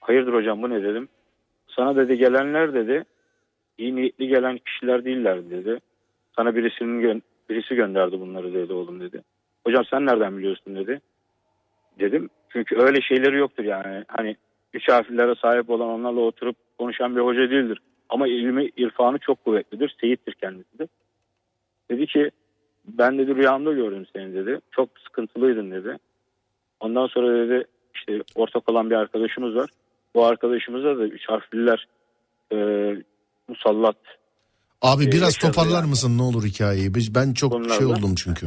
[0.00, 1.08] Hayırdır hocam bu ne dedim.
[1.68, 3.04] Sana dedi gelenler dedi
[3.78, 5.80] iyi niyetli gelen kişiler değiller dedi.
[6.36, 9.22] Sana birisinin gö- birisi gönderdi bunları dedi oğlum dedi.
[9.66, 11.00] Hocam sen nereden biliyorsun dedi.
[12.00, 14.04] Dedim çünkü öyle şeyleri yoktur yani.
[14.08, 14.36] Hani
[14.74, 17.78] üç harflere sahip olan onlarla oturup konuşan bir hoca değildir.
[18.08, 19.96] Ama ilmi, irfanı çok kuvvetlidir.
[20.00, 20.88] Seyittir kendisi de.
[21.90, 22.30] Dedi ki
[22.84, 24.60] ben dedi rüyamda gördüm seni dedi.
[24.70, 25.96] Çok sıkıntılıydın dedi.
[26.80, 27.64] Ondan sonra dedi
[27.94, 29.70] işte ortak olan bir arkadaşımız var.
[30.14, 31.86] Bu arkadaşımıza da üç harfliler
[32.52, 32.56] e,
[33.48, 33.96] musallat.
[34.82, 35.88] Abi Ee, biraz toparlar yani.
[35.90, 36.90] mısın ne olur hikayeyi?
[37.14, 37.74] Ben çok Konularda.
[37.74, 38.46] şey oldum çünkü.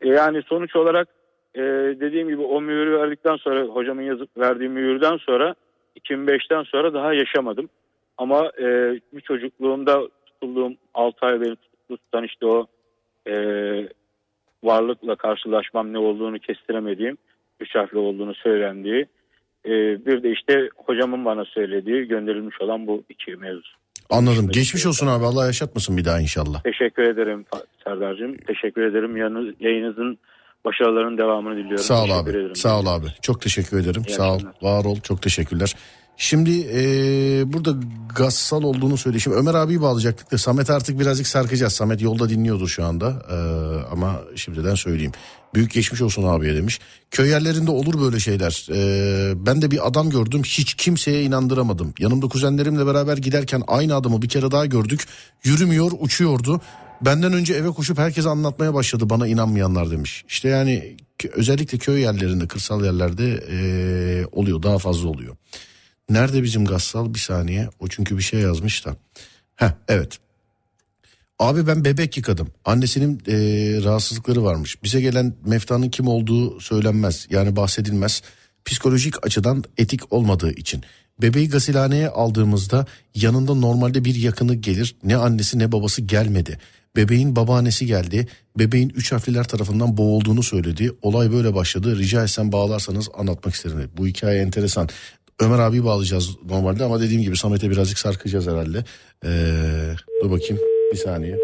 [0.00, 1.08] E, Yani sonuç olarak
[1.54, 1.60] e,
[2.00, 5.54] dediğim gibi o mühürü verdikten sonra hocamın yazıp verdiği mühürden sonra
[6.00, 7.68] 2005'ten sonra daha yaşamadım.
[8.18, 8.64] Ama e,
[9.12, 11.56] bir çocukluğumda tutulduğum 6 ay beni
[11.88, 12.66] tutan işte o
[13.28, 13.34] e,
[14.64, 17.16] varlıkla karşılaşmam ne olduğunu kestiremediğim
[17.60, 19.06] üç harfli olduğunu söylendiği
[19.66, 19.70] e,
[20.06, 23.70] bir de işte hocamın bana söylediği gönderilmiş olan bu iki mevzu.
[24.10, 24.48] Anladım.
[24.48, 25.24] Geçmiş olsun abi.
[25.24, 26.62] Allah yaşatmasın bir daha inşallah.
[26.62, 27.44] Teşekkür ederim
[27.84, 28.36] Serdar'cığım.
[28.36, 29.16] Teşekkür ederim.
[29.16, 30.18] Yanı- Yayınınızın
[30.64, 31.78] başarılarının devamını diliyorum.
[31.84, 32.30] Sağ ol Teşekkür abi.
[32.30, 32.56] ederim.
[32.56, 33.06] Sağ ol abi.
[33.22, 34.02] Çok teşekkür ederim.
[34.08, 34.40] İyi Sağ ol.
[34.62, 34.96] Var ol.
[35.00, 35.74] Çok teşekkürler.
[36.20, 37.74] Şimdi eee, burada
[38.14, 39.20] gassal olduğunu söyledi.
[39.20, 41.72] Şimdi Ömer abiyi bağlayacaktık da Samet artık birazcık sarkacağız.
[41.72, 43.22] Samet yolda dinliyordur şu anda.
[43.30, 43.36] Eee,
[43.92, 45.12] ama şimdiden söyleyeyim.
[45.54, 46.80] Büyük geçmiş olsun abiye demiş.
[47.10, 48.66] Köy yerlerinde olur böyle şeyler.
[48.70, 50.42] Eee, ben de bir adam gördüm.
[50.44, 51.94] Hiç kimseye inandıramadım.
[51.98, 55.04] Yanımda kuzenlerimle beraber giderken aynı adamı bir kere daha gördük.
[55.44, 56.60] Yürümüyor, uçuyordu.
[57.00, 60.24] Benden önce eve koşup herkese anlatmaya başladı bana inanmayanlar demiş.
[60.28, 60.96] İşte yani
[61.32, 65.36] özellikle köy yerlerinde, kırsal yerlerde eee, oluyor, daha fazla oluyor.
[66.10, 67.14] Nerede bizim gassal?
[67.14, 67.68] Bir saniye.
[67.80, 68.96] O çünkü bir şey yazmış da.
[69.56, 70.18] Heh, evet.
[71.38, 72.48] Abi ben bebek yıkadım.
[72.64, 74.82] Annesinin eee, rahatsızlıkları varmış.
[74.82, 77.26] Bize gelen meftanın kim olduğu söylenmez.
[77.30, 78.22] Yani bahsedilmez.
[78.64, 80.82] Psikolojik açıdan etik olmadığı için.
[81.22, 84.96] Bebeği gasilhaneye aldığımızda yanında normalde bir yakını gelir.
[85.04, 86.58] Ne annesi ne babası gelmedi.
[86.96, 88.28] Bebeğin babaannesi geldi.
[88.58, 90.92] Bebeğin üç harfliler tarafından boğulduğunu söyledi.
[91.02, 91.98] Olay böyle başladı.
[91.98, 93.90] Rica etsem bağlarsanız anlatmak isterim.
[93.96, 94.88] Bu hikaye enteresan.
[95.40, 98.84] Ömer abi bağlayacağız normalde ama dediğim gibi Samet'e birazcık sarkacağız herhalde.
[99.24, 100.62] Ee, dur bakayım
[100.92, 101.38] bir saniye.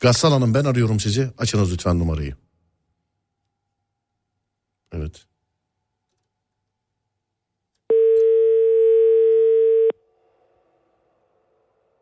[0.00, 1.30] Gassal Hanım ben arıyorum sizi.
[1.38, 2.36] Açınız lütfen numarayı.
[4.92, 5.26] Evet.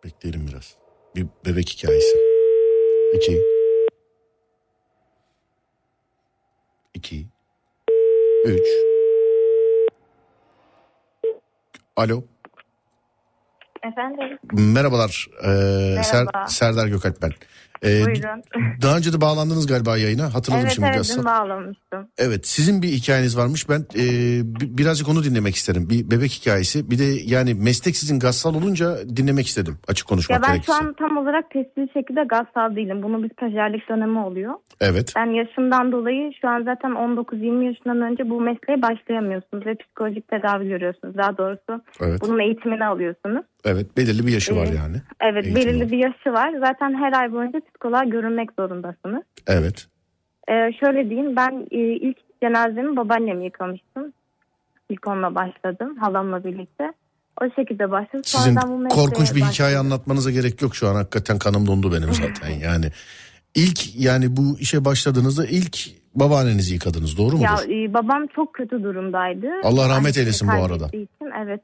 [0.04, 0.74] Bekleyelim biraz.
[1.16, 2.33] Bir bebek hikayesi.
[3.14, 3.42] İki.
[6.94, 7.26] İki.
[8.44, 8.66] Üç.
[11.96, 12.22] Alo.
[13.82, 15.26] Efendim, Merhabalar.
[15.42, 16.46] Ee, Ser- Merhaba.
[16.46, 17.30] Serdar Gökalp ben.
[17.84, 18.42] Ee, buyurun.
[18.82, 20.34] daha önce de bağlandınız galiba yayına.
[20.34, 21.16] Hatırladım evet, şimdi evet, Gassal.
[21.18, 22.08] dün bağlamıştım.
[22.18, 23.68] Evet sizin bir hikayeniz varmış.
[23.68, 24.02] Ben e,
[24.60, 25.90] bi- birazcık onu dinlemek isterim.
[25.90, 26.90] Bir bebek hikayesi.
[26.90, 29.78] Bir de yani meslek sizin gassal olunca dinlemek istedim.
[29.88, 30.72] Açık konuşmak Ya ben gerekirse.
[30.78, 33.02] şu an tam olarak tescilli şekilde gazsal değilim.
[33.02, 34.52] Bunun bir stajyerlik dönemi oluyor.
[34.80, 35.12] Evet.
[35.16, 40.68] Ben yaşımdan dolayı şu an zaten 19-20 yaşından önce bu mesleğe başlayamıyorsunuz ve psikolojik tedavi
[40.68, 41.16] görüyorsunuz.
[41.16, 42.20] Daha doğrusu Evet.
[42.22, 43.44] bunun eğitimini alıyorsunuz.
[43.64, 43.96] Evet.
[43.96, 44.96] Belirli bir yaşı var Ee, yani.
[45.20, 45.90] Evet, Eğitim belirli var.
[45.90, 46.52] bir yaşı var.
[46.60, 49.22] Zaten her ay boyunca psikoloğa görünmek zorundasınız.
[49.46, 49.86] Evet.
[50.48, 54.12] Ee, şöyle diyeyim, ben e, ilk cenazemi babaannem yıkamıştım.
[54.90, 56.92] İlk onunla başladım, halamla birlikte.
[57.42, 58.24] O şekilde başladım.
[58.24, 59.92] Sizin Sonradan bu korkunç bir hikaye başladım.
[59.92, 60.94] anlatmanıza gerek yok şu an.
[60.94, 62.86] Hakikaten kanım dondu benim zaten yani.
[63.54, 65.76] İlk yani bu işe başladığınızda ilk
[66.14, 67.44] babaannenizi yıkadınız doğru mudur?
[67.44, 69.46] Ya e, babam çok kötü durumdaydı.
[69.62, 70.86] Allah rahmet eylesin bu arada.
[70.86, 71.60] Için, evet.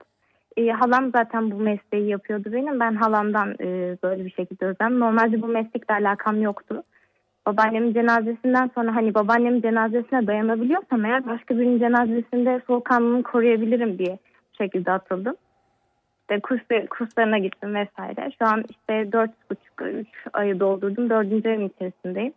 [0.57, 2.81] E, halam zaten bu mesleği yapıyordu benim.
[2.81, 5.01] Ben halamdan e, böyle bir şekilde öğrendim.
[5.01, 6.83] Normalde bu meslekle alakam yoktu.
[7.47, 14.19] Babaannemin cenazesinden sonra hani babaannemin cenazesine dayanabiliyorsam eğer başka birinin cenazesinde soğukkanlılığımı koruyabilirim diye
[14.53, 15.35] bu şekilde atıldım.
[16.21, 18.31] İşte kurs, kurslarına gittim vesaire.
[18.39, 21.11] Şu an işte dört buçuk, üç ayı doldurdum.
[21.11, 22.33] Dördüncü ayın içerisindeyim.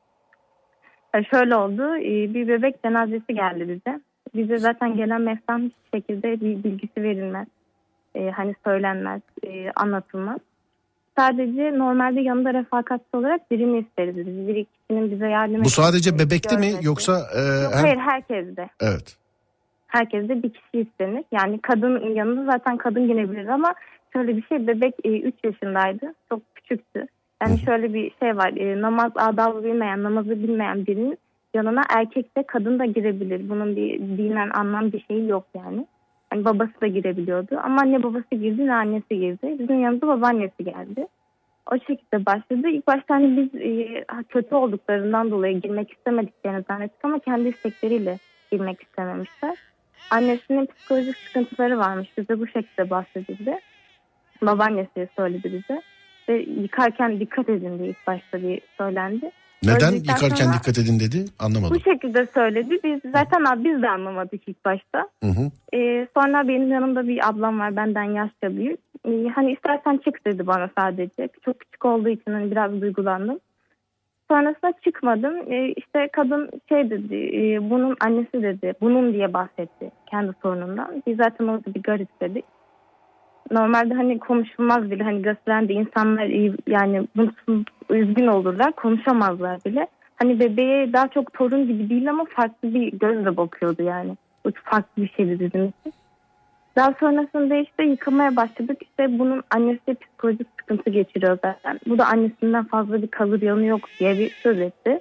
[1.15, 1.95] E, Şöyle oldu.
[1.97, 3.99] e, Bir bebek cenazesi geldi bize.
[4.35, 7.47] Bize zaten gelen meftan hiçbir şekilde bir bilgisi verilmez.
[8.15, 10.39] E, hani söylenmez, e, anlatılmaz.
[11.17, 14.17] Sadece normalde yanında refakatçi olarak birini isteriz.
[14.17, 14.47] biz.
[14.47, 18.69] Bir kişinin bize yardım Bu sadece bebekte mi yoksa e, Yok, hayır herkeste.
[18.81, 19.17] evet.
[19.87, 21.23] Herkeste bir kişi istenir.
[21.31, 23.73] Yani kadın yanında zaten kadın gelebilir ama
[24.13, 26.13] şöyle bir şey bebek 3 yaşındaydı.
[26.29, 27.07] Çok küçüktü.
[27.43, 28.53] Yani şöyle bir şey var.
[28.57, 31.17] e, namaz adabı bilmeyen, namazı bilmeyen birinin
[31.53, 33.49] yanına erkek de kadın da girebilir.
[33.49, 35.85] Bunun bir dinen anlam bir şeyi yok yani.
[36.33, 37.59] Hani babası da girebiliyordu.
[37.63, 39.55] Ama anne babası girdi ne annesi girdi.
[39.59, 41.07] Bizim yanımıza babaannesi geldi.
[41.71, 42.67] O şekilde başladı.
[42.67, 48.19] İlk başta hani biz e, kötü olduklarından dolayı girmek istemediklerini zannettik ama kendi istekleriyle
[48.51, 49.55] girmek istememişler.
[50.09, 52.17] Annesinin psikolojik sıkıntıları varmış.
[52.17, 53.59] Bize bu şekilde bahsedildi.
[54.41, 55.81] Babaannesi söyledi bize.
[56.29, 59.31] Ve yıkarken dikkat edin diye ilk başta bir söylendi.
[59.63, 61.75] Neden Öldükten yıkarken sonra- dikkat edin dedi anlamadım.
[61.75, 62.79] Bu şekilde söyledi.
[62.83, 65.07] Biz zaten abi biz de anlamadık ilk başta.
[65.23, 65.51] Hı hı.
[65.77, 68.79] Ee, sonra benim yanımda bir ablam var benden yaşça büyük.
[69.07, 71.29] Ee, hani istersen çık dedi bana sadece.
[71.45, 73.39] Çok küçük olduğu için hani biraz duygulandım.
[74.31, 75.51] Sonrasında çıkmadım.
[75.53, 81.03] Ee, işte kadın şey dedi, e, bunun annesi dedi, bunun diye bahsetti kendi sorunundan.
[81.07, 82.45] Biz zaten orada bir garip dedik.
[83.53, 89.87] Normalde hani konuşulmaz bile hani gazetelerde insanlar iyi yani mutsuz, üzgün olurlar konuşamazlar bile.
[90.15, 94.17] Hani bebeğe daha çok torun gibi değil ama farklı bir gözle bakıyordu yani.
[94.45, 95.93] Bu farklı bir şeydi bizim için.
[96.75, 98.77] Daha sonrasında işte yıkamaya başladık.
[98.81, 101.79] İşte bunun annesi psikolojik sıkıntı geçiriyor zaten.
[101.87, 104.99] Bu da annesinden fazla bir kalır yanı yok diye bir söz etti.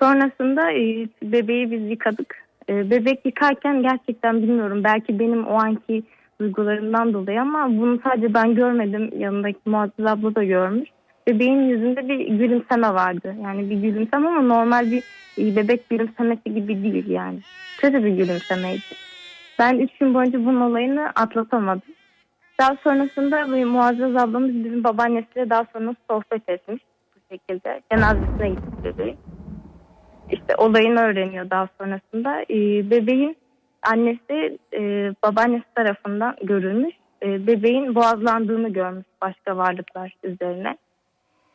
[0.00, 2.36] Sonrasında e, bebeği biz yıkadık.
[2.68, 6.02] E, bebek yıkarken gerçekten bilmiyorum belki benim o anki
[6.42, 9.10] duygularımdan dolayı ama bunu sadece ben görmedim.
[9.18, 10.88] Yanındaki Muazzez abla da görmüş.
[11.26, 13.34] Bebeğin yüzünde bir gülümseme vardı.
[13.42, 15.02] Yani bir gülümseme ama normal bir
[15.38, 17.38] e, bebek gülümsemesi gibi değil yani.
[17.78, 18.82] Kötü bir gülümsemeydi.
[19.58, 21.92] Ben üç gün boyunca bunun olayını atlatamadım.
[22.60, 26.82] Daha sonrasında Muazzez ablamız bizim babaannesiyle daha sonra sohbet etmiş
[27.16, 27.80] bu şekilde.
[27.92, 29.16] Cenazesine gittik bebeğin.
[30.30, 32.42] İşte olayını öğreniyor daha sonrasında.
[32.42, 33.36] Ee, bebeğin
[33.82, 36.94] annesi e, babaannesi tarafından görülmüş.
[37.22, 40.76] Ee, bebeğin boğazlandığını görmüş başka varlıklar üzerine.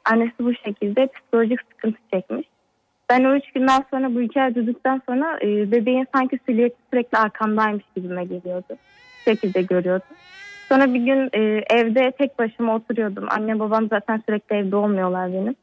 [0.06, 2.48] Annesi bu şekilde psikolojik sıkıntı çekmiş.
[3.10, 7.84] Ben o üç günden sonra bu hikaye duyduktan sonra e, bebeğin sanki silüeti sürekli arkamdaymış
[7.96, 8.66] gibime geliyordu.
[8.70, 10.16] Bu şekilde görüyordum.
[10.70, 13.26] Sonra bir gün e, evde tek başıma oturuyordum.
[13.30, 15.56] Anne babam zaten sürekli evde olmuyorlar benim.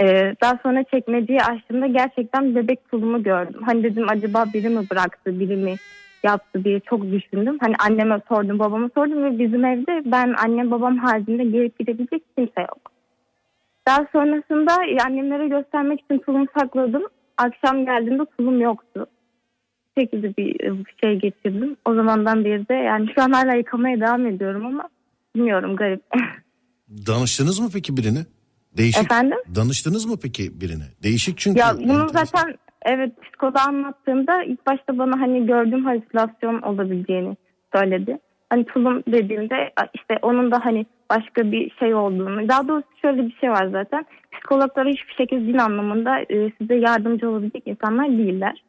[0.00, 3.60] E, daha sonra çekmeceyi açtığımda gerçekten bebek tulumu gördüm.
[3.66, 5.76] Hani dedim acaba biri mi bıraktı, biri mi
[6.22, 7.58] yaptı diye çok düşündüm.
[7.60, 12.60] Hani anneme sordum, babama sordum ve bizim evde ben annem babam haricinde gelip gidebilecek kimse
[12.60, 12.92] yok.
[13.88, 17.02] Daha sonrasında e, annemlere göstermek için tulum sakladım.
[17.36, 19.06] Akşam geldiğinde tulum yoktu.
[19.96, 21.76] Bu şekilde bir e, şey geçirdim.
[21.84, 24.88] O zamandan beri de yani şu an hala yıkamaya devam ediyorum ama
[25.36, 26.02] bilmiyorum garip.
[27.06, 28.18] Danıştınız mı peki birine?
[28.76, 29.04] Değişik.
[29.04, 29.38] Efendim?
[29.54, 30.84] Danıştınız mı peki birine?
[31.02, 31.60] Değişik çünkü.
[31.60, 32.24] Ya bunu enteresan.
[32.24, 37.36] zaten evet psikoloğa anlattığımda ilk başta bana hani gördüğüm halüsinasyon olabileceğini
[37.74, 38.18] söyledi.
[38.50, 42.48] Hani tulum dediğimde işte onun da hani başka bir şey olduğunu.
[42.48, 44.06] Daha doğrusu şöyle bir şey var zaten.
[44.32, 48.62] Psikologlar hiçbir şekilde din anlamında e, size yardımcı olabilecek insanlar değiller.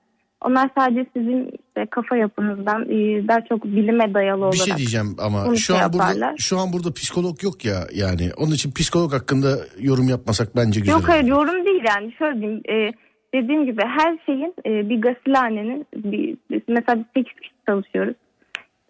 [0.43, 4.55] Onlar sadece sizin işte kafa yapınızdan e, daha çok bilime dayalı Bir olarak.
[4.67, 6.37] şey diyeceğim ama şu şey an burada yaparlar.
[6.37, 8.29] şu an burada psikolog yok ya yani.
[8.37, 9.47] Onun için psikolog hakkında
[9.79, 10.93] yorum yapmasak bence güzel.
[10.93, 12.61] Yok hayır yorum değil yani şöyle diyeyim.
[12.69, 12.91] e,
[13.33, 16.37] dediğim gibi her şeyin e, bir gasilhanenin bir,
[16.67, 18.15] mesela biz 8 kişi çalışıyoruz.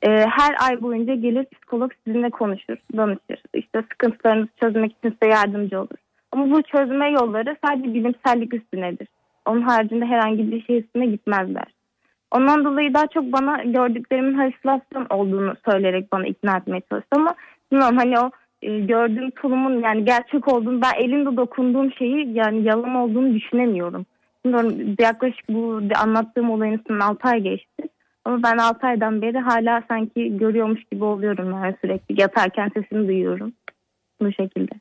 [0.02, 3.44] E, her ay boyunca gelir psikolog sizinle konuşur, danışır.
[3.54, 5.98] İşte sıkıntılarınızı çözmek için size yardımcı olur.
[6.32, 9.08] Ama bu çözme yolları sadece bilimsellik üstünedir.
[9.46, 11.66] Onun haricinde herhangi bir şey gitmezler.
[12.32, 17.36] Ondan dolayı daha çok bana gördüklerimin halüsinasyon olduğunu söyleyerek bana ikna etmeye çalıştı ama
[17.72, 18.32] bilmiyorum hani o
[18.62, 24.06] e, gördüğüm tulumun yani gerçek olduğunu ben elimde dokunduğum şeyi yani yalan olduğunu düşünemiyorum.
[24.46, 27.84] Bilmiyorum yaklaşık bu anlattığım olayın üstünden 6 ay geçti.
[28.26, 33.54] Ama ben 6 aydan beri hala sanki görüyormuş gibi oluyorum yani sürekli yatarken sesini duyuyorum.
[34.22, 34.72] Bu şekilde.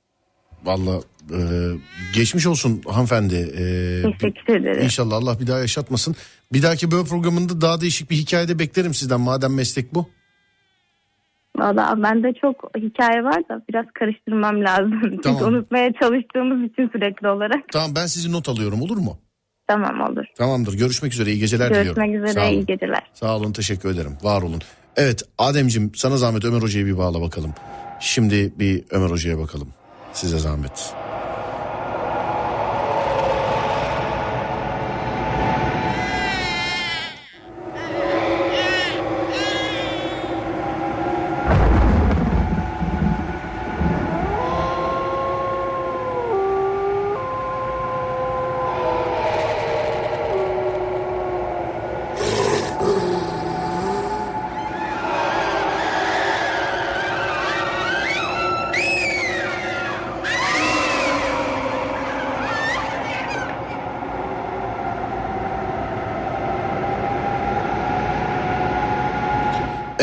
[0.64, 1.00] Valla
[1.30, 1.38] e,
[2.14, 3.34] geçmiş olsun hanımefendi.
[3.34, 3.62] E,
[4.02, 4.82] Teşekkür ederim.
[4.82, 6.16] İnşallah Allah bir daha yaşatmasın.
[6.52, 10.08] Bir dahaki böyle programında daha değişik bir hikayede beklerim sizden madem meslek bu.
[11.56, 15.00] Valla bende çok hikaye var da biraz karıştırmam lazım.
[15.02, 15.42] Çünkü Tamam.
[15.54, 17.68] unutmaya çalıştığımız için sürekli olarak.
[17.72, 19.18] Tamam ben sizi not alıyorum olur mu?
[19.66, 20.24] Tamam olur.
[20.38, 21.94] Tamamdır görüşmek üzere iyi geceler diliyorum.
[22.04, 22.52] Görüşmek üzere Sağ olun.
[22.52, 23.02] iyi geceler.
[23.14, 24.60] Sağ olun teşekkür ederim var olun.
[24.96, 27.54] Evet Ademcim sana zahmet Ömer Hoca'yı bir bağla bakalım.
[28.00, 29.68] Şimdi bir Ömer Hoca'ya bakalım.
[30.12, 30.94] Size zahmet.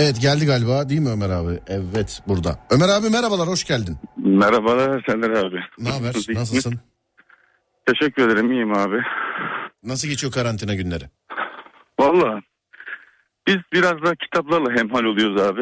[0.09, 1.59] Evet geldi galiba değil mi Ömer abi?
[1.67, 2.59] Evet burada.
[2.71, 3.97] Ömer abi merhabalar hoş geldin.
[4.17, 5.59] Merhabalar Sender abi.
[5.79, 6.15] Ne haber?
[6.29, 6.79] Nasılsın?
[7.85, 8.97] Teşekkür ederim iyiyim abi.
[9.83, 11.03] Nasıl geçiyor karantina günleri?
[11.99, 12.41] Valla
[13.47, 15.61] Biz biraz da kitaplarla hemhal oluyoruz abi.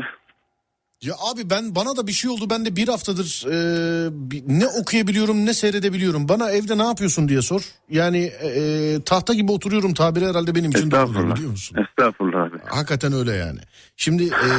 [1.01, 2.49] Ya abi ben bana da bir şey oldu.
[2.49, 4.09] Ben de bir haftadır e,
[4.47, 6.29] ne okuyabiliyorum ne seyredebiliyorum.
[6.29, 7.61] Bana evde ne yapıyorsun diye sor.
[7.89, 11.77] Yani e, tahta gibi oturuyorum tabiri herhalde benim için doğru biliyor musun?
[11.89, 12.57] Estağfurullah abi.
[12.65, 13.59] Hakikaten öyle yani.
[13.97, 14.49] Şimdi e,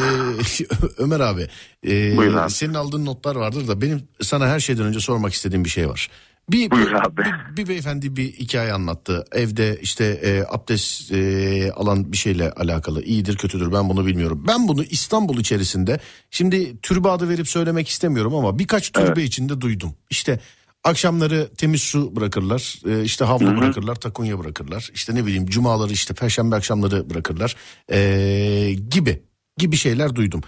[0.98, 1.46] Ömer abi
[1.86, 2.50] e, Buyur abi.
[2.50, 6.08] senin aldığın notlar vardır da benim sana her şeyden önce sormak istediğim bir şey var.
[6.50, 7.16] Bir, Buyur bir, abi.
[7.16, 9.24] bir, bir beyefendi bir hikaye anlattı.
[9.32, 13.02] Evde işte e, abdest e, alan bir şeyle alakalı.
[13.02, 14.44] İyidir kötüdür ben bunu bilmiyorum.
[14.48, 15.98] Ben bunu İstanbul içerisinde
[16.30, 19.18] şimdi türbe adı verip söylemek istemiyorum ama birkaç türbe Evet.
[19.18, 19.94] içinde duydum.
[20.10, 20.40] İşte
[20.84, 22.74] akşamları temiz su bırakırlar.
[22.88, 23.56] e, işte havlu Hı hı.
[23.60, 24.90] bırakırlar, takunya bırakırlar.
[24.94, 27.56] İşte ne bileyim cumaları işte perşembe akşamları bırakırlar.
[27.92, 29.22] e, gibi
[29.58, 30.40] gibi şeyler duydum.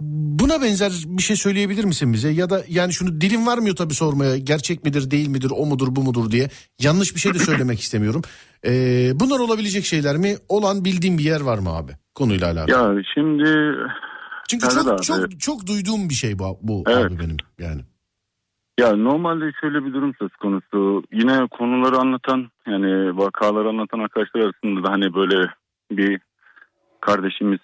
[0.00, 2.28] Buna benzer bir şey söyleyebilir misin bize?
[2.28, 4.38] Ya da yani şunu dilim varmıyor tabii sormaya.
[4.38, 6.48] Gerçek midir, değil midir, o mudur, bu mudur diye.
[6.80, 8.22] Yanlış bir şey de söylemek istemiyorum.
[8.66, 10.34] Ee, bunlar olabilecek şeyler mi?
[10.48, 11.92] Olan bildiğim bir yer var mı abi?
[12.14, 12.96] Konuyla alakalı.
[12.96, 13.74] Ya şimdi
[14.48, 15.02] Çünkü çok abi.
[15.02, 17.04] çok çok duyduğum bir şey bu, bu Evet.
[17.06, 17.80] abi benim yani.
[18.80, 21.02] ya normalde şöyle bir durum söz konusu.
[21.12, 25.50] Yine konuları anlatan yani vakaları anlatan arkadaşlar arasında da hani böyle
[25.90, 26.20] bir
[27.00, 27.60] kardeşimiz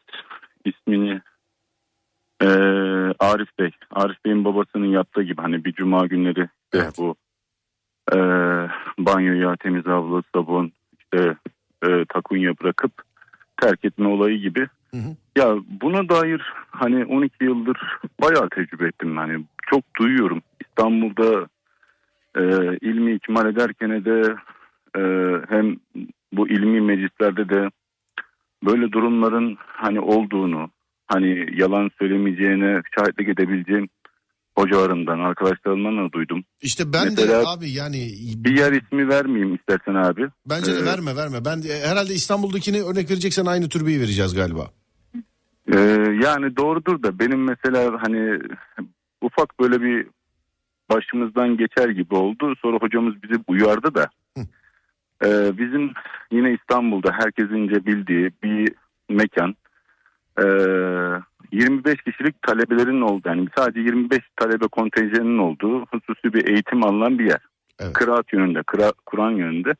[0.64, 1.20] ismini
[2.44, 3.70] eee, Arif Bey.
[3.90, 6.94] Arif Bey'in babasının yaptığı gibi hani bir cuma günleri de Evet.
[6.98, 7.14] bu
[8.14, 8.68] eee
[8.98, 11.36] banyoya temiz havlu, sabun, işte
[11.86, 12.92] eee, takunya bırakıp
[13.60, 14.68] terk etme olayı gibi.
[14.90, 15.16] Hı hı.
[15.38, 17.76] Ya buna dair hani 12 yıldır
[18.22, 20.42] bayağı tecrübe ettim yani çok duyuyorum.
[20.60, 21.48] İstanbul'da
[22.36, 22.42] e,
[22.80, 24.34] ilmi ikmal ederken de
[24.98, 25.02] e,
[25.48, 25.76] hem
[26.32, 27.68] bu ilmi meclislerde de
[28.64, 30.70] böyle durumların hani olduğunu
[31.06, 33.88] hani yalan söylemeyeceğine şahitlik edebileceğim
[34.58, 36.44] hocalarımdan arkadaşlarımdan da duydum.
[36.62, 37.96] İşte ben de Mesela abi yani
[38.36, 40.28] Bir yer ismi vermeyeyim istersen abi.
[40.46, 41.44] bence de Ee, verme verme.
[41.44, 44.70] Ben de- herhalde İstanbul'dakini örnek vereceksen aynı türbeyi vereceğiz galiba.
[45.74, 45.78] Ee,
[46.22, 48.38] yani doğrudur da benim mesela hani
[49.22, 50.06] ufak böyle bir
[50.90, 52.54] başımızdan geçer gibi oldu.
[52.62, 54.08] Sonra hocamız bizi uyardı da.
[55.24, 55.92] Ee, bizim
[56.32, 58.72] yine İstanbul'da herkesince bildiği bir
[59.08, 59.54] mekan.
[60.38, 60.44] Ee,
[61.52, 67.24] 25 kişilik talebelerin olduğu yani sadece 25 talebe kontenjanının olduğu hususi bir eğitim alınan bir
[67.24, 67.40] yer.
[67.80, 67.92] Evet.
[67.92, 69.74] Kıraat yönünde, kıra, Kur'an yönünde.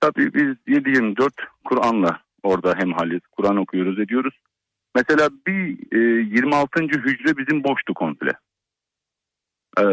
[0.00, 1.30] Tabii biz 7-24
[1.64, 3.20] Kur'an'la orada hemhaliz.
[3.32, 4.34] Kur'an okuyoruz ediyoruz.
[4.94, 6.80] Mesela bir e, 26.
[6.82, 8.32] hücre bizim boştu komple.
[9.78, 9.84] Ee,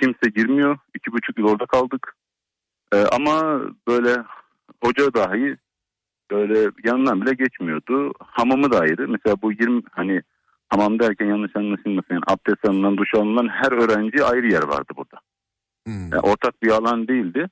[0.00, 0.78] kimse girmiyor.
[0.94, 2.16] iki buçuk yıl orada kaldık.
[2.94, 4.16] Ee, ama böyle
[4.84, 5.56] hoca dahi
[6.30, 8.12] böyle yanından bile geçmiyordu.
[8.18, 9.08] Hamamı da ayrı.
[9.08, 10.20] Mesela bu 20 hani
[10.68, 12.14] hamam derken yanlış anlaşılmasın.
[12.14, 15.16] Yani abdest alınan, duş alınan her öğrenci ayrı yer vardı burada.
[15.86, 16.02] Hmm.
[16.12, 17.46] Yani ortak bir alan değildi.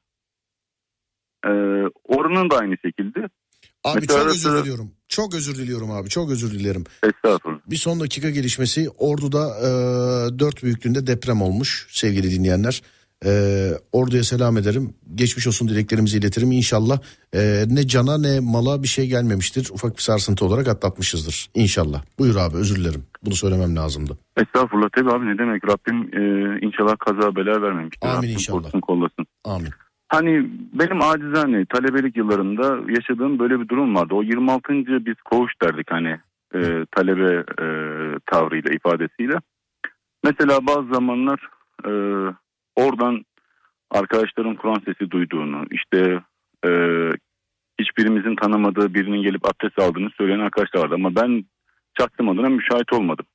[1.44, 1.48] Ee,
[2.04, 3.28] oranın da aynı şekilde.
[3.84, 4.90] Abi Mesela çok özür arası- diliyorum.
[5.08, 6.08] Çok özür diliyorum abi.
[6.08, 6.84] Çok özür dilerim.
[7.02, 7.60] Estağfurullah.
[7.66, 9.48] Bir son dakika gelişmesi Ordu'da
[10.34, 12.82] e, 4 büyüklüğünde deprem olmuş sevgili dinleyenler.
[13.26, 13.30] E,
[13.92, 14.94] Ordu'ya selam ederim.
[15.14, 16.52] Geçmiş olsun dileklerimizi iletirim.
[16.52, 16.98] İnşallah
[17.34, 19.68] e, ne cana ne mala bir şey gelmemiştir.
[19.72, 21.50] Ufak bir sarsıntı olarak atlatmışızdır.
[21.54, 22.02] İnşallah.
[22.18, 23.04] Buyur abi özür dilerim.
[23.24, 24.18] Bunu söylemem lazımdı.
[24.36, 26.20] Estağfurullah tabii abi ne demek Rabbim e,
[26.66, 28.08] inşallah kaza bela vermemiştir.
[28.08, 28.60] Amin Rabbim inşallah.
[28.62, 29.26] korusun kollasın.
[29.44, 29.70] Amin.
[30.08, 34.14] Hani benim acizane talebelik yıllarında yaşadığım böyle bir durum vardı.
[34.14, 34.72] O 26.
[35.06, 36.18] biz koğuş derdik hani
[36.54, 36.60] e,
[36.96, 37.66] talebe e,
[38.26, 39.34] tavrıyla ifadesiyle.
[40.24, 41.40] Mesela bazı zamanlar
[41.86, 41.92] e,
[42.85, 43.24] oradan
[43.91, 46.22] arkadaşların Kur'an sesi duyduğunu işte
[46.66, 46.70] e,
[47.81, 50.95] hiçbirimizin tanımadığı birinin gelip abdest aldığını söyleyen arkadaşlar vardı.
[50.95, 51.45] Ama ben
[51.99, 53.26] şahsım adına müşahit olmadım.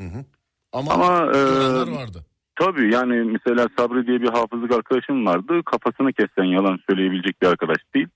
[0.00, 0.24] Hı hı.
[0.72, 1.40] Ama, Ama e,
[1.92, 2.24] vardı.
[2.56, 5.62] Tabii yani mesela Sabri diye bir hafızlık arkadaşım vardı.
[5.62, 8.08] Kafasını kessen yalan söyleyebilecek bir arkadaş değil.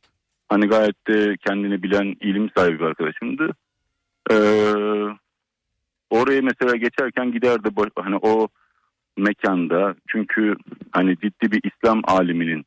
[0.49, 3.51] Hani gayet de kendini bilen ilim sahibi bir arkadaşımdı.
[4.31, 4.35] Ee,
[6.11, 8.49] oraya mesela geçerken giderdi hani o
[9.17, 10.57] mekanda çünkü
[10.93, 12.65] hani ciddi bir İslam aliminin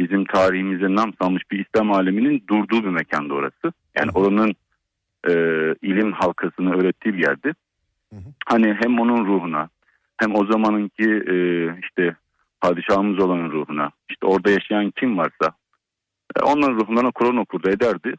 [0.00, 3.72] bizim tarihimize nam salmış bir İslam aliminin durduğu bir mekandı orası.
[3.96, 4.54] Yani oranın
[5.28, 5.32] e,
[5.82, 7.52] ilim halkasını öğrettiği bir yerdi.
[8.12, 8.32] Hı hı.
[8.46, 9.68] Hani hem onun ruhuna
[10.16, 11.34] hem o zamanınki e,
[11.82, 12.16] işte
[12.60, 15.52] padişahımız olan ruhuna işte orada yaşayan kim varsa
[16.36, 18.14] e, onların ruhundan Kur'an okurdu ederdi.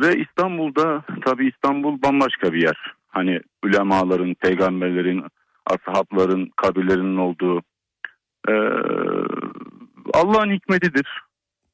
[0.00, 2.94] Ve İstanbul'da tabii İstanbul bambaşka bir yer.
[3.08, 5.24] Hani ulemaların, peygamberlerin,
[5.66, 7.62] ashabların, kabirlerinin olduğu
[8.48, 8.54] e,
[10.14, 11.22] Allah'ın hikmetidir.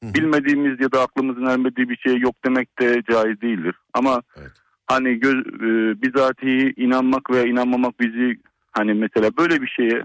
[0.03, 3.75] Bilmediğimiz ya da aklımızın ermediği bir şey yok demek de caiz değildir.
[3.93, 4.51] Ama Evet.
[4.87, 8.37] hani göz, e, bizatihi inanmak veya inanmamak bizi
[8.71, 10.03] hani mesela böyle bir şeye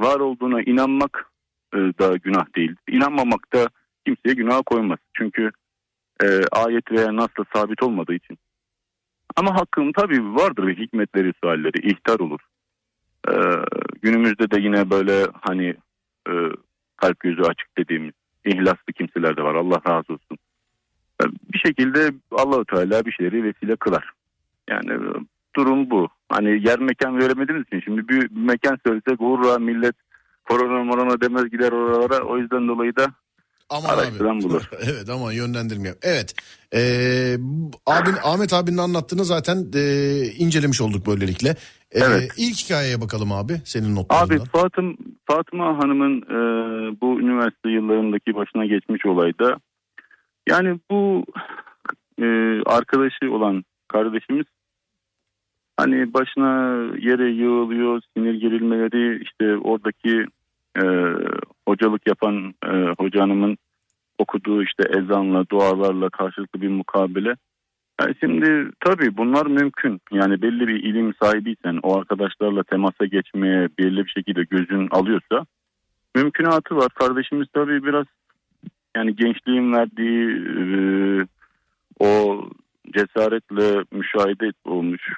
[0.00, 1.30] var olduğuna inanmak
[1.74, 2.76] e, da günah değil.
[2.88, 3.68] İnanmamak da
[4.06, 4.98] kimseye günah koymaz.
[5.14, 5.50] Çünkü
[6.22, 8.38] e, ayet veya nasla sabit olmadığı için.
[9.36, 12.40] Ama hakkın tabii vardır hikmetleri sualleri ihtar olur.
[13.30, 13.64] Ee,
[14.02, 15.74] günümüzde de yine böyle hani
[16.28, 16.32] e,
[16.96, 18.12] kalp gözü açık dediğimiz
[18.44, 20.38] ihlaslı kimseler de var Allah razı olsun.
[21.22, 24.10] Ee, bir şekilde Allahu Teala bir şeyleri vesile kılar.
[24.70, 25.00] Yani e,
[25.56, 26.08] durum bu.
[26.28, 29.94] Hani yer mekan veremediğimiz için şimdi bir mekan söylesek hurra millet
[30.48, 32.24] korona morona demez gider oralara.
[32.24, 33.06] O yüzden dolayı da
[33.70, 34.42] Aman Araştıran abi.
[34.42, 34.70] bulur.
[34.82, 35.96] evet ama yönlendirmiyor.
[36.02, 36.34] Evet.
[36.74, 37.34] Ee,
[37.86, 39.82] abin, Ahmet abinin anlattığını zaten e,
[40.38, 41.48] incelemiş olduk böylelikle.
[41.92, 42.30] Ee, Evet.
[42.36, 44.36] İlk hikayeye bakalım abi senin notlarından.
[44.36, 46.36] Abi Fatım, Fatıma Hanım'ın e,
[47.00, 49.56] bu üniversite yıllarındaki başına geçmiş olayda
[50.48, 51.24] yani bu
[52.22, 52.26] e,
[52.66, 54.46] arkadaşı olan kardeşimiz
[55.76, 60.26] hani başına yere yığılıyor sinir gerilmeleri işte oradaki
[60.78, 60.84] e,
[61.68, 63.58] hocalık yapan e, hoca hanımın
[64.18, 67.34] okuduğu işte ezanla dualarla karşılıklı bir mukabele
[68.00, 70.00] yani şimdi tabii bunlar mümkün.
[70.12, 75.46] Yani belli bir ilim sahibiysen o arkadaşlarla temasa geçmeye belli bir şekilde gözün alıyorsa
[76.14, 76.88] mümkünatı var.
[76.94, 78.06] Kardeşimiz tabii biraz
[78.96, 80.28] yani gençliğin verdiği
[80.60, 80.66] e,
[82.00, 82.42] o
[82.94, 85.12] cesaretle müşahede olmuş.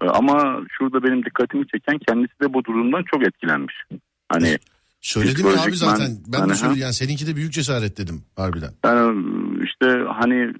[0.00, 3.74] Ama şurada benim dikkatimi çeken kendisi de bu durumdan çok etkilenmiş.
[4.28, 4.56] Hani
[5.04, 6.10] Söyledim ya abi zaten.
[6.32, 6.82] Ben Hani de söyledim.
[6.82, 8.70] Yani seninki de büyük cesaret dedim harbiden.
[8.84, 10.54] Yani işte hani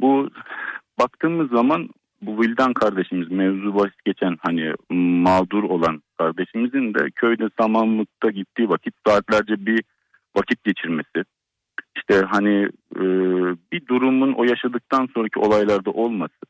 [0.00, 0.30] bu
[0.98, 1.88] baktığımız zaman
[2.22, 4.72] bu Vildan kardeşimiz mevzu bahis geçen hani
[5.24, 9.82] mağdur olan kardeşimizin de köyde samanlıkta gittiği vakit saatlerce bir
[10.36, 11.24] vakit geçirmesi.
[11.96, 13.04] İşte hani e,
[13.72, 16.40] bir durumun o yaşadıktan sonraki olaylarda olması.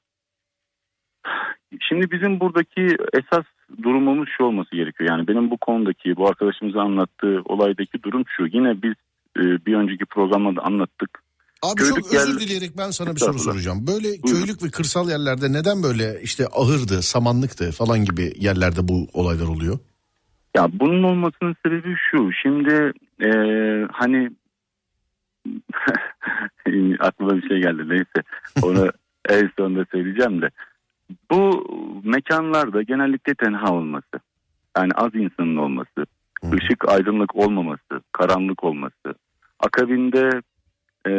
[1.89, 3.45] Şimdi bizim buradaki esas
[3.83, 5.11] durumumuz şu olması gerekiyor.
[5.11, 8.47] Yani benim bu konudaki bu arkadaşımıza anlattığı olaydaki durum şu.
[8.47, 8.95] Yine biz
[9.37, 11.23] e, bir önceki programda da anlattık.
[11.63, 13.87] Abi Köylük çok özür yer- dileyerek ben sana bir soru soracağım.
[13.87, 14.41] Böyle Buyurun.
[14.41, 19.79] köylük ve kırsal yerlerde neden böyle işte ahırdı, samanlıktı falan gibi yerlerde bu olaylar oluyor?
[20.57, 22.31] Ya bunun olmasının sebebi şu.
[22.43, 22.93] Şimdi
[23.25, 23.31] e,
[23.93, 24.31] hani
[27.01, 28.23] aklıma bir şey geldi neyse
[28.63, 28.91] onu
[29.29, 30.51] en sonunda söyleyeceğim de
[31.31, 31.65] bu
[32.05, 34.21] mekanlarda genellikle tenha olması
[34.77, 36.07] yani az insanın olması
[36.43, 36.57] Hı.
[36.57, 39.15] ışık aydınlık olmaması karanlık olması
[39.61, 40.31] akabinde
[41.07, 41.13] e,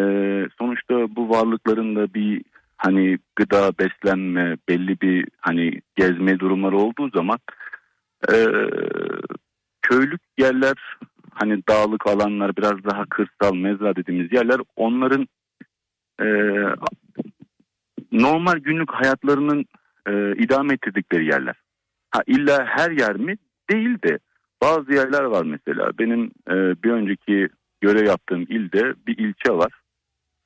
[0.57, 2.43] sonuçta bu varlıkların da bir
[2.77, 7.39] hani gıda beslenme belli bir hani gezme durumları olduğu zaman
[8.31, 8.47] e,
[9.81, 10.75] köylük yerler
[11.33, 15.27] hani dağlık alanlar biraz daha kırsal mezra dediğimiz yerler onların
[16.21, 16.27] e,
[18.11, 19.65] normal günlük hayatlarının
[20.09, 21.55] e, idame ettirdikleri yerler.
[22.11, 23.37] Ha illa her yer mi?
[23.69, 24.19] Değil de
[24.61, 25.91] bazı yerler var mesela.
[25.99, 26.53] Benim e,
[26.83, 27.49] bir önceki
[27.81, 29.71] görev yaptığım ilde bir ilçe var.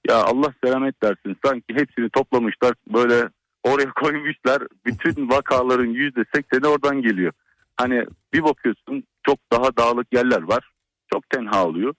[0.09, 3.29] Ya Allah selamet versin sanki hepsini toplamışlar böyle
[3.63, 4.63] oraya koymuşlar.
[4.85, 7.33] Bütün vakaların yüzde sekseni oradan geliyor.
[7.77, 10.69] Hani bir bakıyorsun çok daha dağlık yerler var.
[11.13, 11.93] Çok tenha oluyor.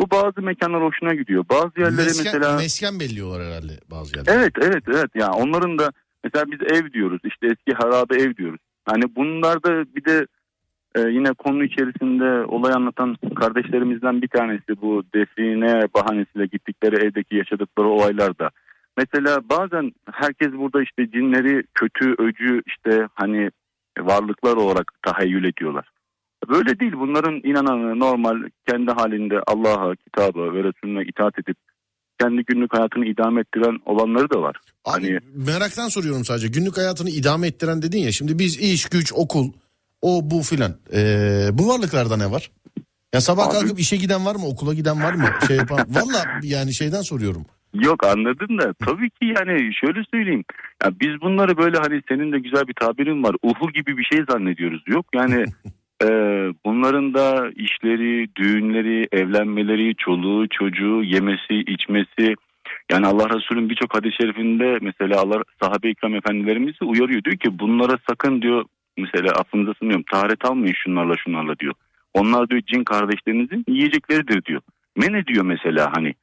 [0.00, 1.44] Bu bazı mekanlar hoşuna gidiyor.
[1.50, 2.56] Bazı yerlere Mesken, mesela...
[2.56, 4.32] mesken belliyorlar herhalde bazı yerlerde.
[4.32, 5.92] Evet evet evet yani onların da
[6.24, 8.60] mesela biz ev diyoruz işte eski harabe ev diyoruz.
[8.84, 10.26] Hani bunlar da bir de
[10.94, 17.88] e, yine konu içerisinde olay anlatan kardeşlerimizden bir tanesi bu define bahanesiyle gittikleri evdeki yaşadıkları
[17.88, 18.50] olaylarda.
[18.96, 23.50] Mesela bazen herkes burada işte cinleri kötü öcü işte hani
[23.98, 25.88] varlıklar olarak tahayyül ediyorlar.
[26.48, 31.56] Böyle değil bunların inananı normal kendi halinde Allah'a, kitaba ve Resulüne itaat edip
[32.20, 34.56] kendi günlük hayatını idame ettiren olanları da var.
[34.84, 36.48] Abi Hani- meraktan soruyorum sadece.
[36.48, 38.12] Günlük hayatını idame ettiren dedin ya.
[38.12, 39.52] Şimdi biz iş, güç, okul,
[40.02, 40.72] o bu filan.
[40.94, 42.50] Ee, bu varlıklarda ne var?
[43.14, 44.46] Ya sabah Abi- kalkıp işe giden var mı?
[44.46, 45.24] Okula giden var mı?
[45.46, 45.78] Şey yapan.
[45.88, 47.46] Valla yani şeyden soruyorum.
[47.74, 50.44] Yok anladın da tabii ki yani şöyle söyleyeyim.
[50.84, 53.36] Ya biz bunları böyle hani senin de güzel bir tabirin var.
[53.42, 54.82] Uhu gibi bir şey zannediyoruz.
[54.86, 55.44] Yok yani
[56.64, 62.34] bunların da işleri, düğünleri, evlenmeleri, çoluğu, çocuğu, yemesi, içmesi.
[62.90, 67.24] Yani Allah Resulü'nün birçok hadis-i şerifinde mesela Allah sahabe-i ikram efendilerimizi uyarıyor.
[67.24, 68.64] Diyor ki bunlara sakın diyor
[68.96, 71.74] mesela affınıza sınıyorum taharet almayın şunlarla şunlarla diyor.
[72.14, 74.60] Onlar diyor cin kardeşlerinizin yiyecekleridir diyor.
[74.96, 76.14] Men ediyor mesela hani.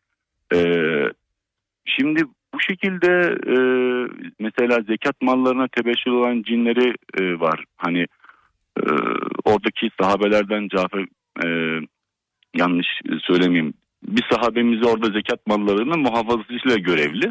[0.54, 1.12] Ee,
[1.86, 3.58] şimdi bu şekilde e,
[4.40, 7.64] mesela zekat mallarına tebeşir olan cinleri e, var.
[7.78, 8.08] Hani
[8.80, 8.90] e,
[9.46, 11.06] oradaki sahabelerden Cafer
[11.46, 11.48] e,
[12.56, 12.88] yanlış
[13.22, 13.74] söylemeyeyim.
[14.08, 17.30] Bir sahabemizi orada zekat mallarının muhafazasıyla görevli.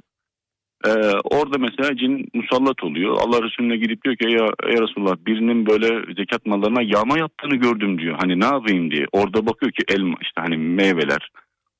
[0.87, 0.91] Ee,
[1.25, 3.17] orada mesela cin musallat oluyor.
[3.21, 7.99] Allah Resulüne gidip diyor ki ya, ya Resulullah birinin böyle zekat mallarına yağma yaptığını gördüm
[7.99, 8.17] diyor.
[8.21, 9.07] Hani ne yapayım diye.
[9.13, 11.31] Orada bakıyor ki elma işte hani meyveler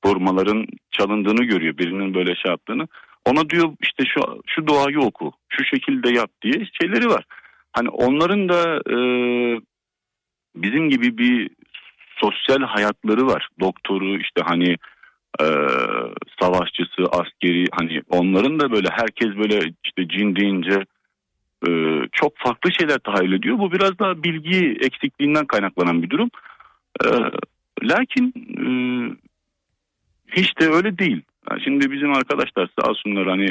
[0.05, 1.77] hurmaların çalındığını görüyor.
[1.77, 2.87] Birinin böyle şey yaptığını.
[3.25, 7.25] Ona diyor işte şu şu duayı oku, şu şekilde yap diye şeyleri var.
[7.73, 8.97] Hani onların da e,
[10.55, 11.49] bizim gibi bir
[12.21, 13.47] sosyal hayatları var.
[13.59, 14.77] Doktoru işte hani
[15.41, 15.45] e,
[16.41, 20.85] savaşçısı, askeri hani onların da böyle herkes böyle işte cin deyince
[21.67, 21.71] e,
[22.11, 23.59] çok farklı şeyler tahayyül ediyor.
[23.59, 26.29] Bu biraz daha bilgi eksikliğinden kaynaklanan bir durum.
[27.05, 27.07] E,
[27.83, 28.67] lakin e,
[30.35, 31.21] hiç de öyle değil.
[31.51, 33.47] Yani şimdi bizim arkadaşlar sağ olsunlar hani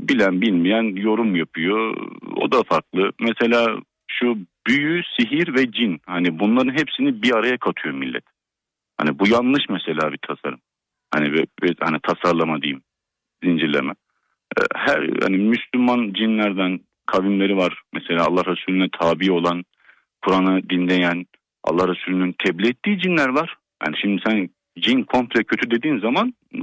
[0.00, 1.96] bilen bilmeyen yorum yapıyor.
[2.36, 3.12] O da farklı.
[3.20, 3.76] Mesela
[4.10, 8.24] şu büyü, sihir ve cin hani bunların hepsini bir araya katıyor millet.
[8.98, 10.60] Hani bu yanlış mesela bir tasarım.
[11.14, 12.82] Hani ve, ve hani tasarlama diyeyim.
[13.44, 13.92] Zincirleme.
[14.58, 17.82] Ee, Her hani Müslüman cinlerden kavimleri var.
[17.92, 19.64] Mesela Allah Resulüne tabi olan,
[20.24, 21.26] Kur'an'ı dinleyen,
[21.64, 23.56] Allah Resulü'nün tebliğ ettiği cinler var.
[23.86, 24.48] Yani şimdi sen
[24.80, 26.60] cin komple kötü dediğin zaman e,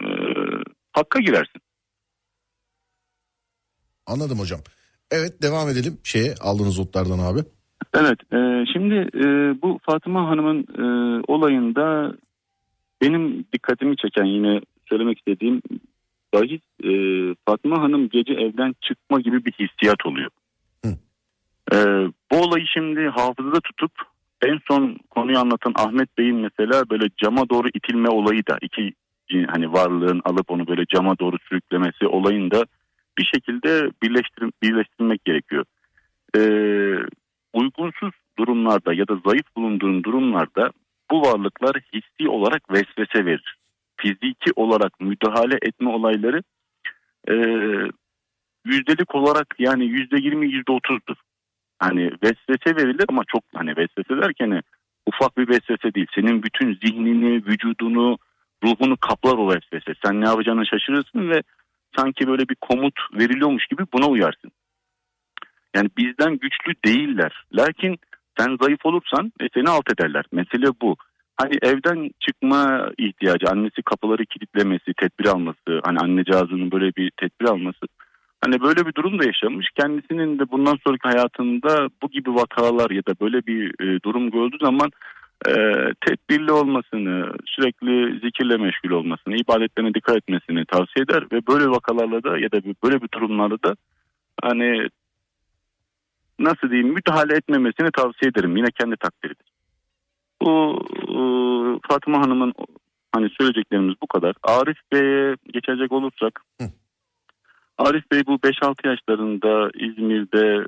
[0.93, 1.61] hakka girersin.
[4.07, 4.59] Anladım hocam.
[5.11, 7.39] Evet devam edelim şeye aldığınız notlardan abi.
[7.93, 9.25] Evet, e, şimdi e,
[9.61, 10.85] bu Fatıma Hanım'ın e,
[11.27, 12.15] olayında
[13.01, 15.61] benim dikkatimi çeken yine söylemek istediğim
[16.33, 16.91] bahis e,
[17.45, 20.29] Fatıma Hanım gece evden çıkma gibi bir hissiyat oluyor.
[20.85, 20.91] Hı.
[21.73, 21.77] E,
[22.31, 23.91] bu olayı şimdi hafızada tutup
[24.41, 28.93] en son konuyu anlatan Ahmet Bey'in mesela böyle cama doğru itilme olayı da iki
[29.47, 32.65] hani varlığın alıp onu böyle cama doğru sürüklemesi olayında
[33.17, 35.65] bir şekilde birleştir, birleştirmek gerekiyor.
[36.37, 36.41] E,
[37.53, 40.71] uygunsuz durumlarda ya da zayıf bulunduğun durumlarda
[41.11, 43.57] bu varlıklar hissi olarak vesvese verir.
[43.97, 46.43] Fiziki olarak müdahale etme olayları
[47.29, 47.35] e,
[48.65, 51.15] yüzdelik olarak yani yüzde yirmi yüzde otuzdur.
[51.79, 54.61] Hani vesvese verilir ama çok hani vesvese derken
[55.05, 56.07] ufak bir vesvese değil.
[56.15, 58.17] Senin bütün zihnini, vücudunu,
[58.63, 59.99] ruhunu kaplar o vesvese.
[60.05, 61.41] Sen ne yapacağını şaşırırsın ve
[61.97, 64.51] sanki böyle bir komut veriliyormuş gibi buna uyarsın.
[65.75, 67.43] Yani bizden güçlü değiller.
[67.53, 67.99] Lakin
[68.37, 70.25] sen zayıf olursan e, seni alt ederler.
[70.31, 70.95] Mesele bu.
[71.37, 77.85] Hani evden çıkma ihtiyacı, annesi kapıları kilitlemesi, tedbir alması, hani annecağızının böyle bir tedbir alması.
[78.45, 79.67] Hani böyle bir durum da yaşamış.
[79.79, 84.57] Kendisinin de bundan sonraki hayatında bu gibi vakalar ya da böyle bir e, durum gördüğü
[84.61, 84.89] zaman
[85.47, 85.53] e,
[86.05, 92.37] tedbirli olmasını, sürekli zikirle meşgul olmasını, ibadetlerine dikkat etmesini tavsiye eder ve böyle vakalarla da
[92.39, 93.75] ya da böyle bir durumlarda da
[94.43, 94.87] hani
[96.39, 98.57] nasıl diyeyim müdahale etmemesini tavsiye ederim.
[98.57, 99.47] Yine kendi takdiridir.
[100.41, 101.19] Bu e,
[101.87, 102.53] Fatıma Hanım'ın
[103.11, 104.35] hani söyleyeceklerimiz bu kadar.
[104.43, 106.67] Arif Bey'e geçecek olursak Hı.
[107.77, 110.65] Arif Bey bu 5-6 yaşlarında İzmir'de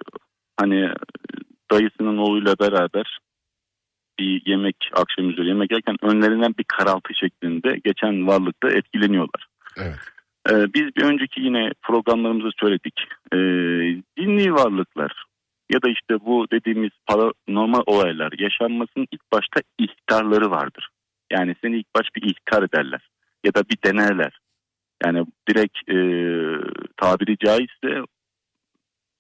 [0.60, 0.90] hani
[1.72, 3.20] dayısının oğluyla beraber
[4.20, 9.48] bir yemek akşam üzeri yemek yerken önlerinden bir karaltı şeklinde geçen varlıkta etkileniyorlar.
[9.78, 9.96] Evet.
[10.50, 12.94] Ee, biz bir önceki yine programlarımızda söyledik.
[13.34, 13.38] Ee,
[14.18, 15.26] dinli varlıklar
[15.72, 20.90] ya da işte bu dediğimiz paranormal olaylar yaşanmasının ilk başta ihtarları vardır.
[21.32, 23.10] Yani seni ilk baş bir ihtar ederler
[23.46, 24.40] ya da bir denerler.
[25.06, 25.98] Yani direkt e,
[26.98, 28.02] tabiri caizse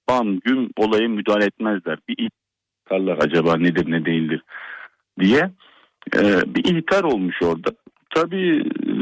[0.09, 1.97] bam güm olaya müdahale etmezler.
[2.09, 4.41] Bir ihtarlar acaba nedir ne değildir
[5.20, 5.51] diye
[6.15, 6.22] e,
[6.55, 7.70] bir ihtar olmuş orada.
[8.15, 8.97] Tabii e,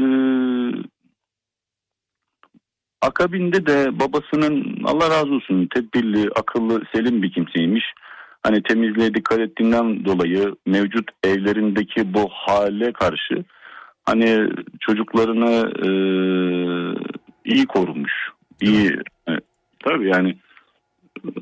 [3.02, 7.84] akabinde de babasının Allah razı olsun tedbirli, akıllı, selim bir kimseymiş.
[8.42, 13.44] Hani temizliğe dikkat ettiğinden dolayı mevcut evlerindeki bu hale karşı
[14.04, 14.48] hani
[14.80, 15.90] çocuklarını e,
[17.44, 18.12] iyi korumuş.
[18.60, 18.90] İyi
[19.28, 19.32] e,
[19.84, 20.36] tabii yani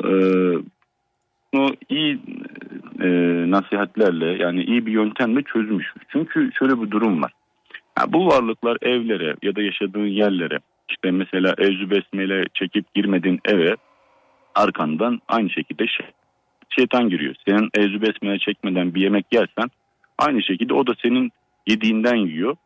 [0.05, 0.13] e,
[1.55, 2.19] o iyi
[3.01, 3.09] e,
[3.51, 5.93] nasihatlerle yani iyi bir yöntemle çözmüş.
[6.09, 7.33] Çünkü şöyle bir durum var.
[7.99, 13.77] Ya bu varlıklar evlere ya da yaşadığın yerlere işte mesela evzü besmele çekip girmediğin eve
[14.55, 16.07] arkandan aynı şekilde şey,
[16.69, 17.35] şeytan giriyor.
[17.49, 19.71] Senin evzü besmele çekmeden bir yemek yersen
[20.19, 21.33] aynı şekilde o da senin
[21.67, 22.57] yediğinden yiyor.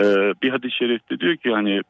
[0.00, 1.80] Ee, bir hadis-i şerifte diyor ki hani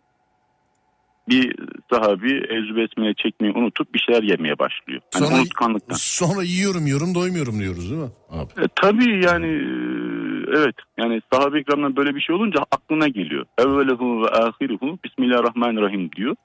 [1.29, 1.55] bir
[1.93, 5.01] sahabi evzü besmele çekmeyi unutup bir şeyler yemeye başlıyor.
[5.15, 5.97] Hani Sonra- unutkanlıktan.
[5.97, 8.65] Sonra yiyorum yiyorum doymuyorum diyoruz değil mi abi?
[8.65, 13.47] E, tabii yani e, evet yani sahabe ikramdan böyle bir şey olunca aklına geliyor.
[13.59, 16.37] Evvelehu ve ahiruhu Bismillahirrahmanirrahim diyor.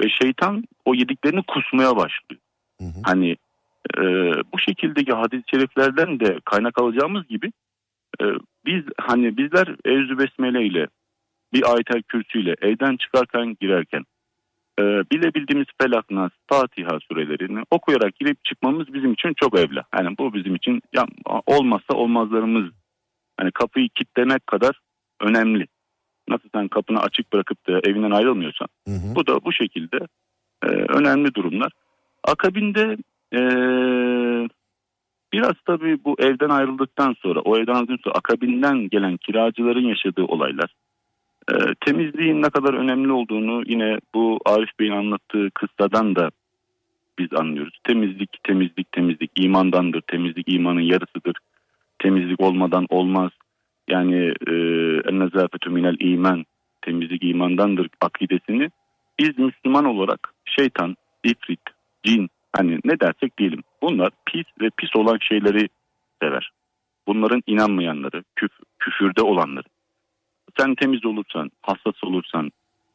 [0.00, 2.42] Ve şeytan o yediklerini kusmaya başlıyor.
[2.80, 3.00] Hı hı.
[3.02, 3.36] Hani
[3.98, 4.02] e,
[4.52, 7.52] bu şekildeki hadis-i şeriflerden de kaynak alacağımız gibi
[8.20, 8.24] e,
[8.66, 9.68] biz hani bizler
[10.18, 10.86] Besmele ile
[11.52, 14.04] bir ayetel kürsü ile evden çıkarken girerken
[14.78, 19.84] e, bilebildiğimiz Felak Nas, Fatiha surelerini okuyarak girip çıkmamız bizim için çok evla.
[19.98, 21.06] Yani bu bizim için ya,
[21.46, 22.72] olmazsa olmazlarımız.
[23.36, 24.80] Hani kapıyı kitlemek kadar
[25.20, 25.66] önemli.
[26.28, 29.14] Nasıl sen kapını açık bırakıp da evinden ayrılmıyorsan Hı hı.
[29.14, 29.98] bu da bu şekilde
[30.62, 31.72] e, önemli durumlar.
[32.24, 32.96] Akabinde
[33.32, 33.40] e,
[35.32, 40.74] biraz tabii bu evden ayrıldıktan sonra o evden ayrıldıktan sonra akabinden gelen kiracıların yaşadığı olaylar
[41.50, 46.30] e, temizliğin ne kadar önemli olduğunu yine bu Arif Bey'in anlattığı kıssadan da
[47.18, 47.78] biz anlıyoruz.
[47.84, 50.00] Temizlik, temizlik, temizlik imandandır.
[50.00, 51.36] Temizlik imanın yarısıdır.
[51.98, 53.30] Temizlik olmadan olmaz.
[53.88, 54.52] Yani e,
[55.08, 56.44] en nezafetü minel iman.
[56.82, 58.70] Temizlik imandandır akidesini
[59.18, 61.60] biz Müslüman olarak şeytan, ifrit,
[62.04, 65.68] cin hani ne dersek diyelim bunlar pis ve pis olan şeyleri
[66.22, 66.50] sever.
[67.06, 69.64] Bunların inanmayanları, küf, küfürde olanları.
[70.58, 72.50] Sen temiz olursan, hassas olursan,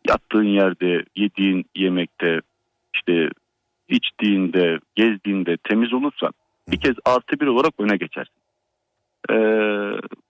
[0.08, 2.42] yattığın yerde, yediğin yemekte,
[2.96, 3.30] işte
[3.90, 6.32] içtiğinde, gezdiğinde temiz olursan
[6.68, 8.36] bir kez artı bir olarak öne geçersin.
[9.30, 9.36] Ee,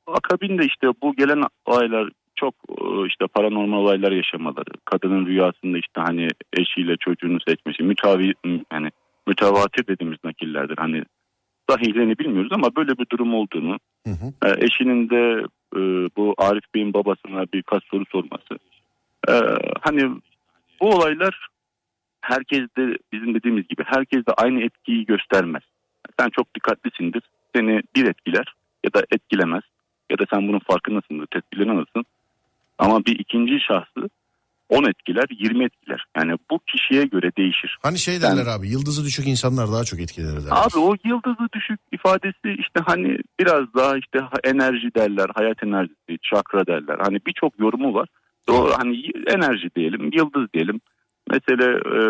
[0.07, 6.27] akabinde işte bu gelen olaylar çok e, işte paranormal olaylar yaşamaları, kadının rüyasında işte hani
[6.53, 8.33] eşiyle çocuğunu seçmesi, mütavi
[8.71, 8.89] yani
[9.27, 10.77] mütevatir dediğimiz nakillerdir.
[10.77, 11.03] Hani
[11.69, 14.47] sahihlerini bilmiyoruz ama böyle bir durum olduğunu, Hı hı.
[14.47, 15.45] e, eşinin de
[15.75, 15.79] e,
[16.17, 18.59] bu Arif Bey'in babasına birkaç soru sorması.
[19.29, 19.33] E,
[19.81, 20.11] hani
[20.81, 21.47] bu olaylar
[22.21, 25.63] herkes de bizim dediğimiz gibi herkes de aynı etkiyi göstermez.
[26.19, 27.21] Sen çok dikkatlisindir.
[27.55, 28.53] Seni bir etkiler
[28.83, 29.63] ya da etkilemez.
[30.11, 32.05] Ya da sen bunun farkındasındır, tedbirlerini alırsın.
[32.77, 34.09] Ama bir ikinci şahsı
[34.71, 36.05] 10 etkiler, 20 etkiler.
[36.17, 37.77] Yani bu kişiye göre değişir.
[37.83, 40.51] Hani şey derler abi yıldızı düşük insanlar daha çok etkilenir derler.
[40.51, 46.67] Abi o yıldızı düşük ifadesi işte hani biraz daha işte enerji derler, hayat enerjisi, çakra
[46.67, 46.97] derler.
[47.03, 48.07] Hani birçok yorumu var.
[48.49, 50.81] O hani enerji diyelim, yıldız diyelim.
[51.29, 52.01] Mesela e,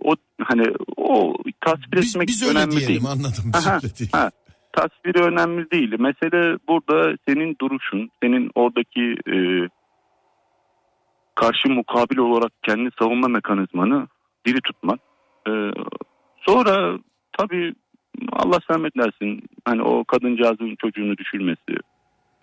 [0.00, 3.04] o hani o tasvir biz, etmek biz öyle önemli diyelim değil.
[3.06, 3.44] anladım.
[3.54, 4.12] Biz Aha, öyle diyelim.
[4.12, 4.30] ha.
[4.72, 5.92] Tasviri önemli değil.
[5.98, 9.36] Mesele burada senin duruşun, senin oradaki e,
[11.40, 14.08] karşı mukabil olarak kendi savunma mekanizmanı
[14.46, 14.98] diri tutman.
[15.48, 15.52] E,
[16.46, 16.98] sonra
[17.38, 17.74] tabii
[18.32, 21.74] Allah rahmet eylesin hani o kadıncağızın çocuğunu düşürmesi,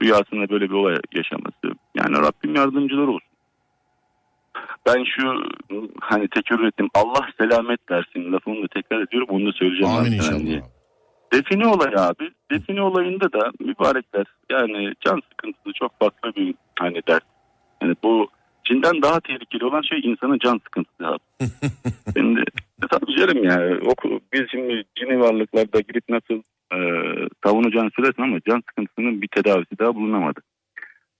[0.01, 1.79] rüyasında böyle bir olay yaşaması.
[1.95, 3.29] Yani Rabbim yardımcılar olsun.
[4.85, 5.43] Ben şu
[6.01, 9.93] hani tekrar ettim Allah selamet versin lafını da tekrar ediyorum onu da söyleyeceğim.
[9.93, 10.39] Amin inşallah.
[10.39, 10.57] diye.
[10.57, 10.65] abi.
[11.33, 12.31] Define olayı abi.
[12.51, 17.23] Define olayında da mübarekler yani can sıkıntısı çok farklı bir hani dert.
[17.81, 18.29] Yani bu
[18.65, 21.19] cinden daha tehlikeli olan şey insanın can sıkıntısı abi.
[22.17, 22.43] şimdi
[22.91, 26.41] tabii canım yani oku, biz şimdi cini varlıklarda girip nasıl
[26.73, 26.79] e,
[27.43, 30.39] savunacağını söylersin ama can sıkıntısının bir tedavisi daha bulunamadı.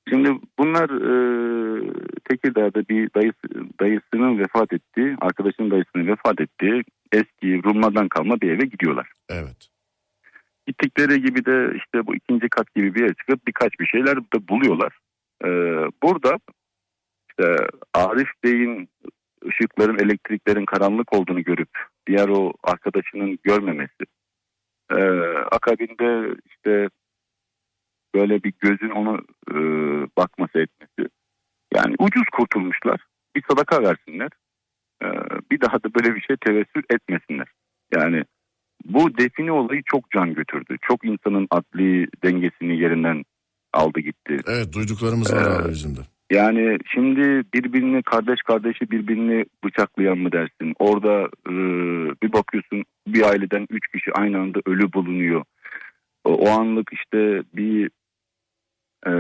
[0.09, 0.29] Şimdi
[0.59, 1.15] bunlar e,
[2.29, 3.47] Tekirdağ'da bir dayısı,
[3.79, 9.11] dayısının vefat ettiği, arkadaşının dayısının vefat ettiği eski Rumlardan kalma bir eve gidiyorlar.
[9.29, 9.69] Evet.
[10.67, 14.47] Gittikleri gibi de işte bu ikinci kat gibi bir yere çıkıp birkaç bir şeyler de
[14.49, 14.97] buluyorlar.
[15.45, 15.49] Ee,
[16.03, 16.37] burada
[17.39, 17.55] işte
[17.93, 18.89] Arif Bey'in
[19.47, 21.69] ışıkların, elektriklerin karanlık olduğunu görüp
[22.07, 24.03] diğer o arkadaşının görmemesi.
[24.91, 25.03] Ee,
[25.51, 26.89] akabinde işte
[28.15, 29.21] böyle bir gözün onu
[29.51, 29.55] e,
[30.17, 31.09] bakması etmesi.
[31.75, 33.01] Yani ucuz kurtulmuşlar.
[33.36, 34.29] Bir sadaka versinler.
[35.03, 35.07] Ee,
[35.51, 37.47] bir daha da böyle bir şey tevessül etmesinler.
[37.95, 38.23] Yani
[38.86, 40.77] bu define olayı çok can götürdü.
[40.81, 43.23] Çok insanın adli dengesini yerinden
[43.73, 44.38] aldı gitti.
[44.47, 46.14] Evet duyduklarımız var Ee, abi bizim de.
[46.36, 50.73] Yani şimdi birbirini kardeş kardeşi birbirini bıçaklayan mı dersin?
[50.79, 51.53] Orada e,
[52.23, 55.43] bir bakıyorsun bir aileden üç kişi aynı anda ölü bulunuyor.
[56.23, 57.89] O, o anlık işte bir
[59.07, 59.14] e,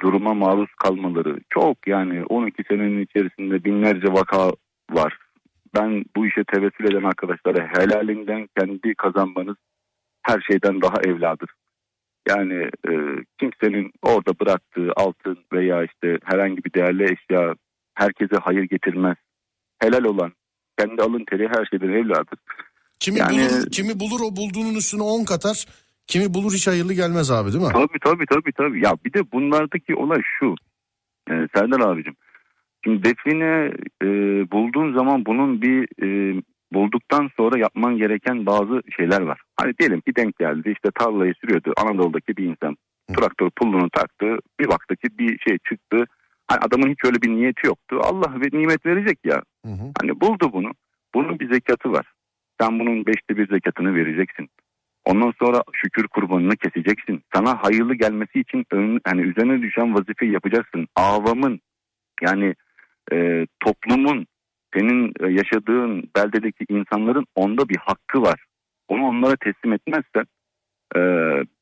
[0.00, 4.50] duruma maruz kalmaları çok yani 12 senenin içerisinde binlerce vaka
[4.90, 5.18] var.
[5.74, 9.56] Ben bu işe tevessül eden arkadaşlara helalinden kendi kazanmanız
[10.22, 11.50] her şeyden daha evladır.
[12.28, 12.92] Yani e,
[13.40, 17.54] kimsenin orada bıraktığı altın veya işte herhangi bir değerli eşya
[17.94, 19.16] herkese hayır getirmez.
[19.78, 20.32] Helal olan
[20.78, 22.38] kendi alın teri her şeyden evladır.
[23.00, 25.66] Kimi yani- bulur, kimi bulur o bulduğunun üstüne 10 katar.
[26.06, 27.70] Kimi bulur hiç hayırlı gelmez abi değil mi?
[27.72, 28.84] Tabii tabii tabii tabii.
[28.84, 30.54] Ya bir de bunlardaki olay şu.
[31.30, 32.14] E, Serdar abicim.
[32.84, 33.72] Şimdi define
[34.02, 34.06] e,
[34.50, 36.42] bulduğun zaman bunun bir e,
[36.74, 39.40] bulduktan sonra yapman gereken bazı şeyler var.
[39.60, 42.76] Hani diyelim ki denk geldi işte tarlayı sürüyordu Anadolu'daki bir insan.
[43.16, 46.04] Traktör pullunu taktı bir baktı ki bir şey çıktı.
[46.48, 48.00] Hani adamın hiç öyle bir niyeti yoktu.
[48.02, 49.42] Allah ve nimet verecek ya.
[49.66, 49.92] Hı hı.
[50.00, 50.70] Hani buldu bunu.
[51.14, 52.12] Bunun bir zekatı var.
[52.60, 54.48] Sen bunun beşte bir zekatını vereceksin.
[55.04, 57.22] Ondan sonra şükür kurbanını keseceksin.
[57.34, 60.88] Sana hayırlı gelmesi için ön, hani üzerine düşen vazifeyi yapacaksın.
[60.96, 61.60] Avamın
[62.22, 62.54] yani
[63.12, 64.26] e, toplumun
[64.74, 68.44] senin e, yaşadığın beldedeki insanların onda bir hakkı var.
[68.88, 70.24] Onu onlara teslim etmezsen
[70.96, 71.00] e,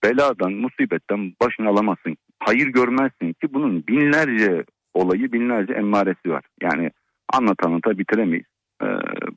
[0.04, 2.16] beladan, musibetten başını alamazsın.
[2.38, 4.64] hayır görmezsin ki bunun binlerce
[4.94, 6.44] olayı binlerce emmaresi var.
[6.62, 6.90] Yani
[7.32, 8.46] anlat anlata bitiremeyiz.
[8.82, 8.86] Ee,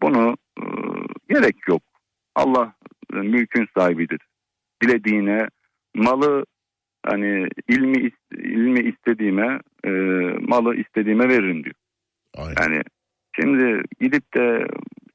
[0.02, 0.66] bunu e,
[1.30, 1.82] gerek yok.
[2.36, 2.74] Allah
[3.14, 4.20] e, mülkün sahibidir.
[4.84, 5.48] Dilediğine
[5.96, 6.46] malı
[7.06, 9.90] hani ilmi ilmi istediğime e,
[10.48, 11.76] malı istediğime veririm diyor.
[12.38, 12.56] Aynen.
[12.62, 12.82] Yani
[13.36, 14.68] şimdi gidip de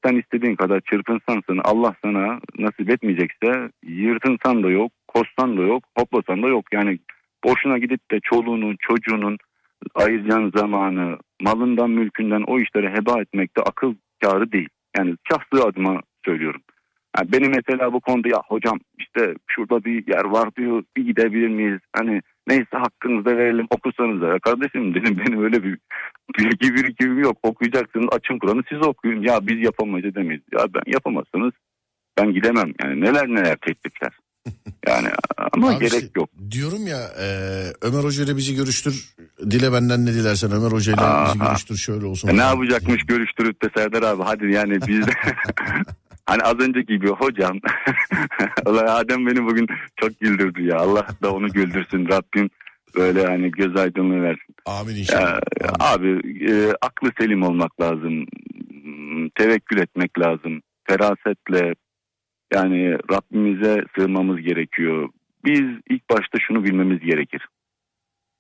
[0.05, 6.43] sen istediğin kadar çırpınsansın Allah sana nasip etmeyecekse yırtınsan da yok, koşsan da yok, hoplasan
[6.43, 6.65] da yok.
[6.73, 6.99] Yani
[7.45, 9.39] boşuna gidip de çoluğunun çocuğunun
[9.95, 14.69] ayıracağın zamanı malından mülkünden o işleri heba etmek de akıl kârı değil.
[14.99, 16.61] Yani şahsı adıma söylüyorum.
[17.17, 21.49] Yani benim mesela bu konuda ya hocam işte şurada bir yer var diyor bir gidebilir
[21.49, 21.81] miyiz?
[21.97, 24.39] Hani neyse hakkınızda verelim okusanız da.
[24.39, 25.79] Kardeşim dedim benim öyle bir
[26.39, 27.37] bilgi birikimim yok.
[27.43, 29.23] Okuyacaksınız açın Kur'an'ı siz okuyun.
[29.23, 30.43] Ya biz yapamayız edemeyiz.
[30.53, 31.53] Ya ben yapamazsınız
[32.19, 32.73] ben gidemem.
[32.83, 34.13] Yani neler neler teklifler.
[34.87, 35.09] Yani
[35.53, 36.31] ama Abi gerek işte yok.
[36.51, 37.27] Diyorum ya e,
[37.83, 39.15] Ömer Hoca ile bizi görüştür.
[39.51, 42.29] Dile benden ne dilersen Ömer Hoca ile bizi görüştür şöyle olsun.
[42.29, 45.07] E, ne yapacakmış görüştürüp de Serdar abi hadi yani biz
[46.29, 47.59] hani az önceki gibi hocam
[48.67, 52.51] Allah Adem beni bugün çok güldürdü ya Allah da onu güldürsün Rabbim
[52.97, 54.55] böyle hani göz aydınlığı versin.
[54.67, 55.41] Amin Ya, inşallah.
[55.63, 55.71] Amin.
[55.81, 56.09] abi
[56.51, 58.27] e, aklı selim olmak lazım
[59.35, 61.75] tevekkül etmek lazım ferasetle
[62.53, 65.09] yani Rabbimize sığınmamız gerekiyor.
[65.45, 67.47] Biz ilk başta şunu bilmemiz gerekir.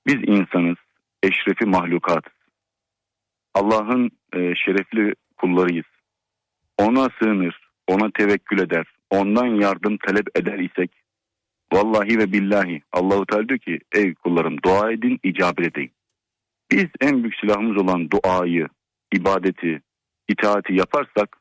[0.06, 0.76] Biz insanız,
[1.22, 2.32] eşrefi mahlukatız.
[3.54, 5.86] Allah'ın e, şerefli kullarıyız.
[6.78, 10.90] Ona sığınır, ona tevekkül eder, ondan yardım talep eder isek
[11.72, 15.90] vallahi ve billahi Allahu Teala diyor ki ey kullarım dua edin icabet edin.
[16.70, 18.68] Biz en büyük silahımız olan duayı,
[19.12, 19.80] ibadeti,
[20.28, 21.36] itaati yaparsak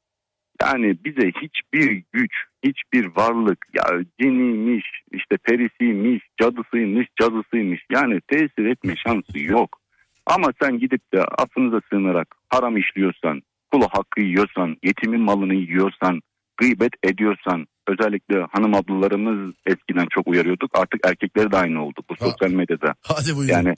[0.62, 2.32] yani bize hiçbir güç,
[2.64, 9.80] hiçbir varlık ya ciniymiş, işte perisiymiş, cadısıymış, cadısıymış yani tesir etme şansı yok.
[10.26, 13.42] Ama sen gidip de affınıza sığınarak haram işliyorsan,
[13.72, 16.22] kula hakkı yiyorsan, yetimin malını yiyorsan,
[16.58, 20.72] gıybet ediyorsan, özellikle hanım ablalarımız eskiden çok uyarıyorduk.
[20.74, 22.26] Artık erkekleri de aynı oldu bu Ha.
[22.26, 22.94] sosyal medyada.
[23.08, 23.54] Hadi buyurun.
[23.54, 23.74] Yani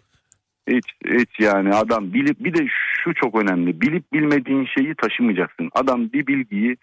[0.69, 0.85] hiç
[1.19, 2.67] hiç yani adam bilip bir de
[3.03, 3.81] şu çok önemli.
[3.81, 5.69] Bilip bilmediğin şeyi taşımayacaksın.
[5.73, 6.77] Adam bir bilgiyi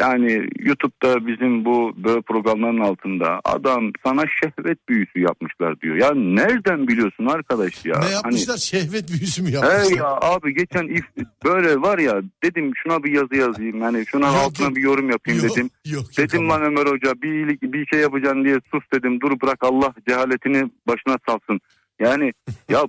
[0.00, 5.96] yani YouTube'da bizim bu böyle programların altında adam sana şehvet büyüsü yapmışlar diyor.
[5.96, 7.98] Ya nereden biliyorsun arkadaş ya?
[7.98, 8.56] ne Hani- yapmışlar?
[8.56, 9.96] Şehvet büyüsü mü He yapmışlar?
[9.96, 11.04] ya abi geçen if,
[11.44, 14.76] böyle var ya dedim şuna bir yazı yazayım yani şuna Yok, altına yok.
[14.76, 15.70] bir yorum yapayım Yok, dedim.
[15.86, 19.20] Yok, yok, Dedim lan Ömer Hoca bir iyilik bir şey yapacaksın diye sus dedim.
[19.20, 21.60] Dur bırak Allah cehaletini başına salsın.
[22.00, 22.32] Yani
[22.68, 22.80] ya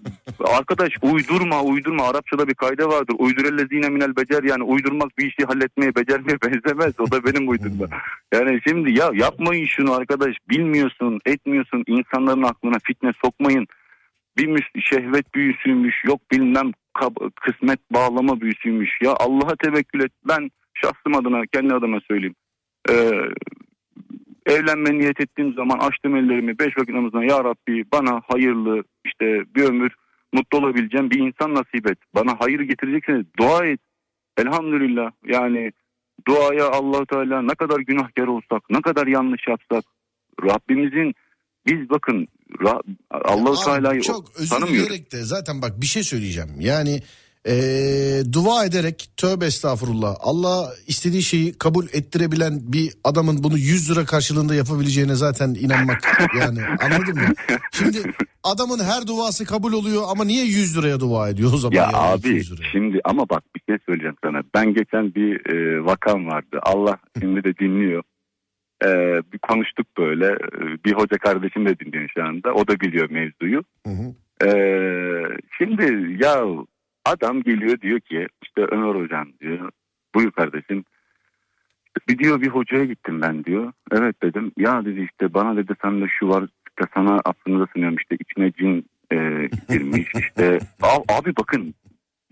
[0.57, 3.15] arkadaş uydurma uydurma Arapçada bir kayda vardır.
[3.19, 6.99] Uydurellezine minel becer yani uydurmak bir işi halletmeye becermeye benzemez.
[6.99, 7.85] O da benim uydurma.
[8.33, 13.67] Yani şimdi ya yapmayın şunu arkadaş bilmiyorsun etmiyorsun insanların aklına fitne sokmayın.
[14.37, 16.71] Bir müs- şehvet büyüsüymüş yok bilmem
[17.41, 18.89] kısmet bağlama büyüsüymüş.
[19.03, 20.11] Ya Allah'a tevekkül et.
[20.27, 22.35] Ben şahsım adına kendi adıma söyleyeyim.
[22.89, 23.11] Ee,
[24.45, 29.25] evlenme niyet ettiğim zaman açtım ellerimi beş vakit namazına ya Rabbi bana hayırlı işte
[29.55, 29.91] bir ömür
[30.33, 31.97] mutlu olabileceğim bir insan nasip et.
[32.15, 33.79] Bana hayır getirecekseniz dua et.
[34.37, 35.71] Elhamdülillah yani
[36.27, 39.83] duaya allah Teala ne kadar günahkar olsak ne kadar yanlış yapsak
[40.43, 41.13] Rabbimizin
[41.65, 42.27] biz bakın
[43.11, 44.85] allah Teala'yı çok özür tanımıyoruz.
[44.85, 46.49] dileyerek de zaten bak bir şey söyleyeceğim.
[46.59, 46.99] Yani
[47.45, 54.05] eee, dua ederek tövbe estağfurullah Allah istediği şeyi kabul ettirebilen bir adamın bunu 100 lira
[54.05, 56.01] karşılığında yapabileceğine zaten inanmak
[56.39, 57.33] yani anladın mı?
[57.71, 57.97] Şimdi
[58.43, 61.75] adamın her duası kabul oluyor ama niye 100 liraya dua ediyor o zaman?
[61.75, 62.69] Ya yani abi 200 liraya?
[62.71, 64.41] şimdi ama bak bir şey söyleyeceğim sana.
[64.55, 66.59] Ben geçen bir e, vakam vardı.
[66.63, 68.03] Allah şimdi de dinliyor.
[68.83, 68.87] E,
[69.33, 70.25] bir konuştuk böyle.
[70.25, 72.53] E, Bir hoca kardeşim de dinliyor şu anda.
[72.53, 73.63] O da biliyor mevzuyu.
[73.87, 74.13] Hı hı.
[74.47, 74.49] E,
[75.57, 75.83] şimdi
[76.23, 76.45] ya
[77.11, 79.71] adam geliyor diyor ki işte Ömer hocam diyor.
[80.15, 80.83] Buyur kardeşim.
[82.07, 83.73] Bir diyor bir hocaya gittim ben diyor.
[83.91, 84.51] Evet dedim.
[84.57, 88.85] Ya dedi işte bana dedi sende şu var işte sana aslında sınıyorum işte içine cin
[89.11, 90.59] e, girmiş işte.
[91.09, 91.73] Abi bakın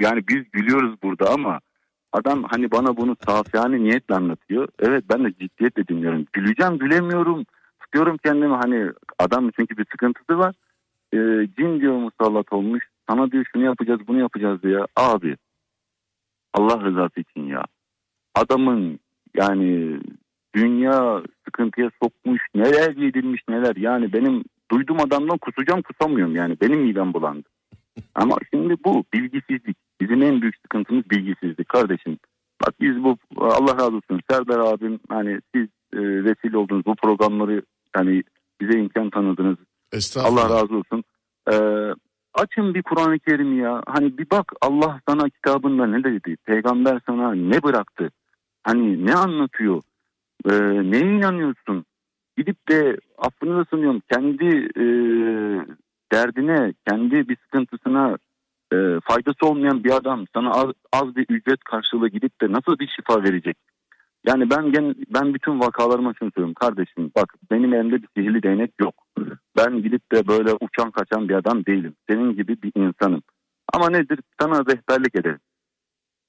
[0.02, 1.60] yani biz gülüyoruz burada ama
[2.14, 4.68] adam hani bana bunu safiyane niyetle anlatıyor.
[4.80, 6.26] Evet ben de ciddiyetle dinliyorum.
[6.34, 7.45] Güleceğim gülemiyorum.
[7.80, 10.56] Tutuyorum kendimi hani adam çünkü bir sıkıntısı var.
[11.14, 11.18] E,
[11.58, 12.84] cin diyor musallat olmuş.
[13.09, 14.88] Sana diyor şunu yapacağız bunu yapacağız diyor.
[14.95, 15.38] Abi
[16.53, 17.63] Allah rızası için ya.
[18.35, 18.99] Adamın
[19.35, 19.99] yani
[20.55, 27.13] dünya sıkıntıya sokmuş neler yedirmiş neler yani benim duydum adamdan kusacağım kusamıyorum yani benim midem
[27.13, 27.47] bulandı.
[28.15, 32.17] Ama şimdi bu bilgisizlik bizim en büyük sıkıntımız bilgisizlik kardeşim.
[32.61, 37.61] Bak biz bu Allah razı olsun Serdar abim hani siz e, vesile oldunuz bu programları
[37.93, 38.23] hani
[38.61, 39.57] bize imkan tanıdınız.
[40.25, 41.03] Allah razı olsun.
[41.51, 41.55] Ee,
[42.38, 43.81] açın bir Kur'an-ı Kerim ya.
[43.88, 46.38] Hani bir bak Allah sana kitabında ne dedi?
[46.45, 48.09] Peygamber sana ne bıraktı?
[48.64, 49.81] Hani ne anlatıyor?
[50.45, 50.51] Ee,
[50.91, 51.85] neye inanıyorsun?
[52.38, 54.01] Gidip de affını da sunuyorum.
[54.11, 54.45] Kendi
[54.76, 54.85] e,
[56.11, 58.18] derdine, kendi bir sıkıntısına
[58.73, 62.88] e, faydası olmayan bir adam sana az, az bir ücret karşılığı gidip de nasıl bir
[62.88, 63.57] şifa verecek?
[64.26, 68.72] Yani ben gen, ben bütün vakalarıma şunu söylüyorum kardeşim bak benim elimde bir sihirli değnek
[68.81, 68.95] yok.
[69.57, 71.95] Ben gidip de böyle uçan kaçan bir adam değilim.
[72.10, 73.22] Senin gibi bir insanım.
[73.73, 74.19] Ama nedir?
[74.41, 75.39] Sana rehberlik ederim.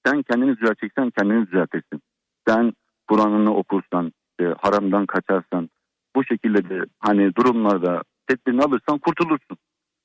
[0.07, 2.01] Sen kendini düzelteceksen kendini düzeltirsin.
[2.49, 2.73] Sen
[3.09, 5.71] Kur'an'ını okursan, e, haramdan kaçarsan,
[6.17, 9.57] bu şekilde de hani durumlarda tedbirini alırsan kurtulursun.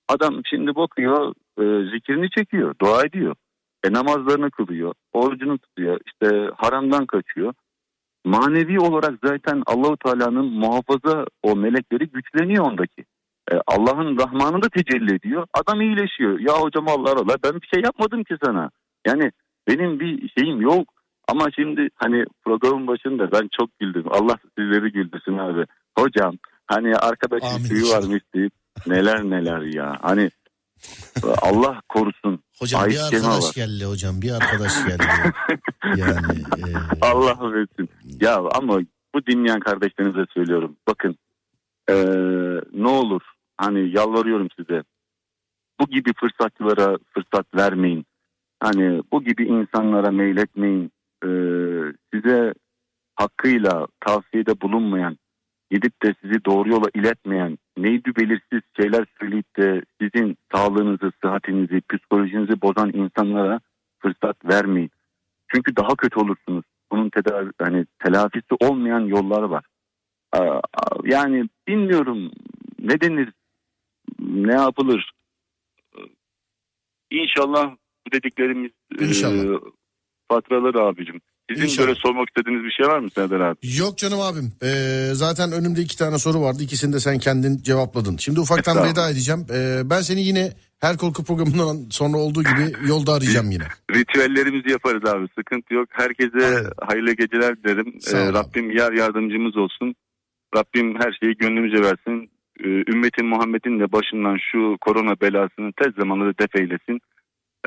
[0.07, 3.35] Adam şimdi bakıyor, e, zikrini çekiyor, dua ediyor.
[3.84, 7.53] E, namazlarını kılıyor, orucunu tutuyor, işte haramdan kaçıyor.
[8.25, 13.05] Manevi olarak zaten Allahu Teala'nın muhafaza o melekleri güçleniyor ondaki.
[13.51, 15.47] E, Allah'ın rahmanı da tecelli ediyor.
[15.53, 16.39] Adam iyileşiyor.
[16.39, 18.69] Ya hocam Allah Allah ben bir şey yapmadım ki sana.
[19.07, 19.31] Yani
[19.67, 20.93] benim bir şeyim yok.
[21.27, 24.03] Ama şimdi hani programın başında ben çok güldüm.
[24.09, 25.65] Allah sizleri güldürsün abi.
[25.97, 26.35] Hocam
[26.67, 28.53] hani arkadaşın suyu varmış deyip
[28.87, 29.97] neler neler ya.
[30.01, 30.29] Hani
[31.41, 32.43] Allah korusun.
[32.60, 33.51] Hocam Ayet bir arkadaş var.
[33.55, 35.03] geldi hocam bir arkadaş geldi.
[35.97, 36.64] yani e,
[37.01, 37.89] Allah affetsin.
[38.22, 38.80] Ya ama
[39.15, 40.76] bu dinleyen kardeşlerinize söylüyorum.
[40.88, 41.18] Bakın
[41.89, 43.22] eee, ne olur
[43.57, 44.84] hani yalvarıyorum size.
[45.80, 48.05] Bu gibi fırsatçılara fırsat vermeyin.
[48.60, 50.91] Hani bu gibi insanlara meyletmeyin.
[51.26, 52.53] Eee, size
[53.15, 55.18] hakkıyla tavsiyede bulunmayan,
[55.73, 62.61] gidip de sizi doğru yola iletmeyen, neydi belirsiz şeyler söyleyip de sizin sağlığınızı, sıhhatinizi, psikolojinizi
[62.61, 63.59] bozan insanlara
[63.99, 64.91] fırsat vermeyin.
[65.47, 66.65] Çünkü daha kötü olursunuz.
[66.91, 69.65] Bunun tedavi, hani telafisi olmayan yollar var.
[71.03, 72.31] Yani bilmiyorum
[72.79, 73.29] ne denir,
[74.19, 75.11] ne yapılır.
[77.11, 77.75] İnşallah
[78.07, 79.43] bu dediklerimiz İnşallah.
[79.43, 79.59] e,
[80.27, 81.21] fatraları abicim.
[81.49, 81.88] Sizin İnşallah.
[81.88, 83.57] böyle sormak istediğiniz bir şey var mı Serdar abi?
[83.80, 84.52] Yok canım abim.
[84.64, 86.64] Ee, zaten önümde iki tane soru vardı.
[86.64, 88.18] İkisini de sen kendin cevapladın.
[88.18, 89.45] Şimdi ufaktan veda edeceğim.
[89.53, 90.49] Ee, ben seni yine
[90.80, 93.64] her korku programından sonra olduğu gibi yolda arayacağım yine.
[93.95, 95.88] Ritüellerimizi yaparız abi sıkıntı yok.
[95.91, 96.70] Herkese Aynen.
[96.88, 97.94] hayırlı geceler dilerim.
[98.14, 98.34] Ee, abi.
[98.34, 99.95] Rabbim yar yardımcımız olsun.
[100.57, 102.30] Rabbim her şeyi gönlümüze versin.
[102.64, 106.99] Ee, Ümmetin Muhammed'in de başından şu korona belasını tez zamanda da def eylesin.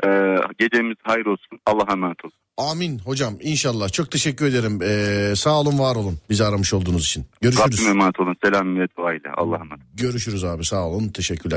[0.05, 1.59] Ee, gecemiz hayır olsun.
[1.65, 2.33] Allah'a emanet olun.
[2.57, 3.91] Amin hocam inşallah.
[3.91, 4.79] Çok teşekkür ederim.
[4.83, 7.25] Ee, sağ olun var olun bizi aramış olduğunuz için.
[7.41, 7.79] Görüşürüz.
[7.79, 8.35] Rabbime emanet olun.
[8.43, 9.29] Selam ve aile.
[9.37, 9.85] Allah'a emanet.
[9.93, 11.55] Görüşürüz abi sağ olun teşekkürler.